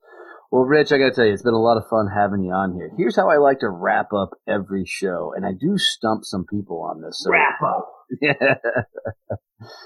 Well, 0.51 0.64
Rich, 0.64 0.90
I 0.90 0.98
got 0.98 1.11
to 1.11 1.14
tell 1.14 1.26
you, 1.26 1.32
it's 1.32 1.44
been 1.44 1.55
a 1.55 1.62
lot 1.62 1.76
of 1.76 1.86
fun 1.88 2.09
having 2.12 2.42
you 2.42 2.51
on 2.51 2.74
here. 2.74 2.90
Here's 2.98 3.14
how 3.14 3.30
I 3.30 3.36
like 3.36 3.61
to 3.61 3.70
wrap 3.70 4.12
up 4.12 4.30
every 4.48 4.84
show, 4.84 5.32
and 5.36 5.46
I 5.46 5.53
do 5.53 5.78
stump 5.78 6.24
some 6.24 6.44
people 6.44 6.82
on 6.82 7.03
this. 7.03 7.22
So 7.22 7.30
wrap 7.30 7.62
up. 7.62 7.86
Yeah. 8.20 8.57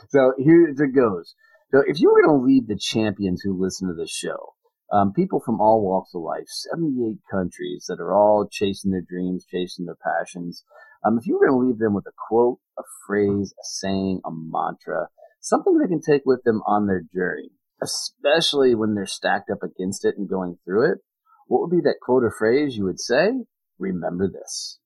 So 0.09 0.33
here 0.39 0.69
it 0.69 0.95
goes. 0.95 1.35
So 1.71 1.83
if 1.87 2.01
you 2.01 2.11
were 2.11 2.23
going 2.23 2.41
to 2.41 2.45
lead 2.45 2.69
the 2.69 2.79
champions 2.79 3.43
who 3.43 3.61
listen 3.61 3.89
to 3.89 3.95
this 3.95 4.11
show, 4.11 4.55
um, 4.93 5.13
people 5.13 5.41
from 5.45 5.61
all 5.61 5.83
walks 5.83 6.15
of 6.15 6.23
life, 6.23 6.47
78 6.47 7.19
countries 7.31 7.87
that 7.89 8.01
are 8.01 8.15
all 8.15 8.47
chasing 8.51 8.91
their 8.91 9.05
dreams, 9.09 9.45
chasing 9.51 9.87
their 9.87 9.97
passions. 9.97 10.63
Um, 11.05 11.19
if 11.19 11.27
you 11.27 11.35
were 11.35 11.49
going 11.49 11.61
to 11.61 11.67
leave 11.67 11.79
them 11.79 11.95
with 11.95 12.07
a 12.07 12.13
quote, 12.29 12.59
a 12.79 12.83
phrase, 13.07 13.53
a 13.59 13.65
saying, 13.65 14.21
a 14.25 14.31
mantra, 14.31 15.09
something 15.41 15.79
they 15.79 15.89
can 15.89 16.01
take 16.01 16.23
with 16.25 16.45
them 16.45 16.63
on 16.67 16.87
their 16.87 17.03
journey, 17.13 17.51
especially 17.83 18.75
when 18.75 18.95
they're 18.95 19.07
stacked 19.07 19.51
up 19.51 19.63
against 19.63 20.05
it 20.05 20.15
and 20.17 20.29
going 20.29 20.59
through 20.65 20.93
it, 20.93 20.99
what 21.47 21.61
would 21.61 21.71
be 21.71 21.83
that 21.83 22.01
quote 22.01 22.23
or 22.23 22.31
phrase 22.31 22.77
you 22.77 22.85
would 22.85 23.01
say? 23.01 23.33
Remember 23.79 24.29
this. 24.29 24.79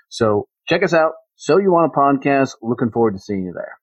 So 0.09 0.49
check 0.69 0.83
us 0.83 0.95
out. 0.95 1.12
So 1.37 1.59
you 1.59 1.71
want 1.71 1.93
a 1.95 1.99
podcast. 1.99 2.57
Looking 2.62 2.91
forward 2.91 3.14
to 3.14 3.19
seeing 3.19 3.45
you 3.45 3.53
there. 3.55 3.79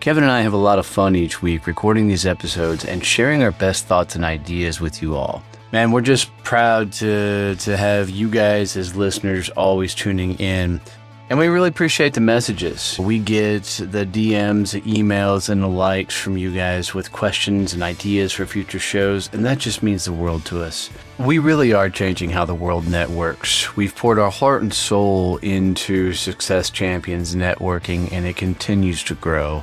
Kevin 0.00 0.24
and 0.24 0.32
I 0.32 0.40
have 0.40 0.54
a 0.54 0.56
lot 0.56 0.78
of 0.78 0.86
fun 0.86 1.14
each 1.14 1.42
week 1.42 1.66
recording 1.66 2.08
these 2.08 2.24
episodes 2.24 2.86
and 2.86 3.04
sharing 3.04 3.42
our 3.42 3.50
best 3.50 3.84
thoughts 3.84 4.16
and 4.16 4.24
ideas 4.24 4.80
with 4.80 5.02
you 5.02 5.14
all. 5.14 5.42
Man, 5.72 5.92
we're 5.92 6.00
just 6.00 6.34
proud 6.38 6.90
to 6.94 7.54
to 7.56 7.76
have 7.76 8.08
you 8.08 8.30
guys 8.30 8.78
as 8.78 8.96
listeners 8.96 9.50
always 9.50 9.94
tuning 9.94 10.36
in. 10.36 10.80
And 11.28 11.38
we 11.38 11.48
really 11.48 11.68
appreciate 11.68 12.14
the 12.14 12.20
messages. 12.20 12.98
We 12.98 13.18
get 13.18 13.64
the 13.64 14.06
DMs, 14.06 14.80
emails, 14.82 15.50
and 15.50 15.62
the 15.62 15.68
likes 15.68 16.16
from 16.16 16.38
you 16.38 16.52
guys 16.52 16.94
with 16.94 17.12
questions 17.12 17.74
and 17.74 17.82
ideas 17.82 18.32
for 18.32 18.46
future 18.46 18.80
shows, 18.80 19.28
and 19.34 19.44
that 19.44 19.58
just 19.58 19.82
means 19.82 20.06
the 20.06 20.12
world 20.12 20.46
to 20.46 20.62
us. 20.62 20.88
We 21.18 21.38
really 21.38 21.72
are 21.74 21.90
changing 21.90 22.30
how 22.30 22.46
the 22.46 22.54
world 22.54 22.88
networks. 22.88 23.76
We've 23.76 23.94
poured 23.94 24.18
our 24.18 24.30
heart 24.30 24.62
and 24.62 24.72
soul 24.74 25.36
into 25.36 26.14
Success 26.14 26.70
Champions 26.70 27.36
networking, 27.36 28.10
and 28.10 28.26
it 28.26 28.36
continues 28.36 29.04
to 29.04 29.14
grow. 29.14 29.62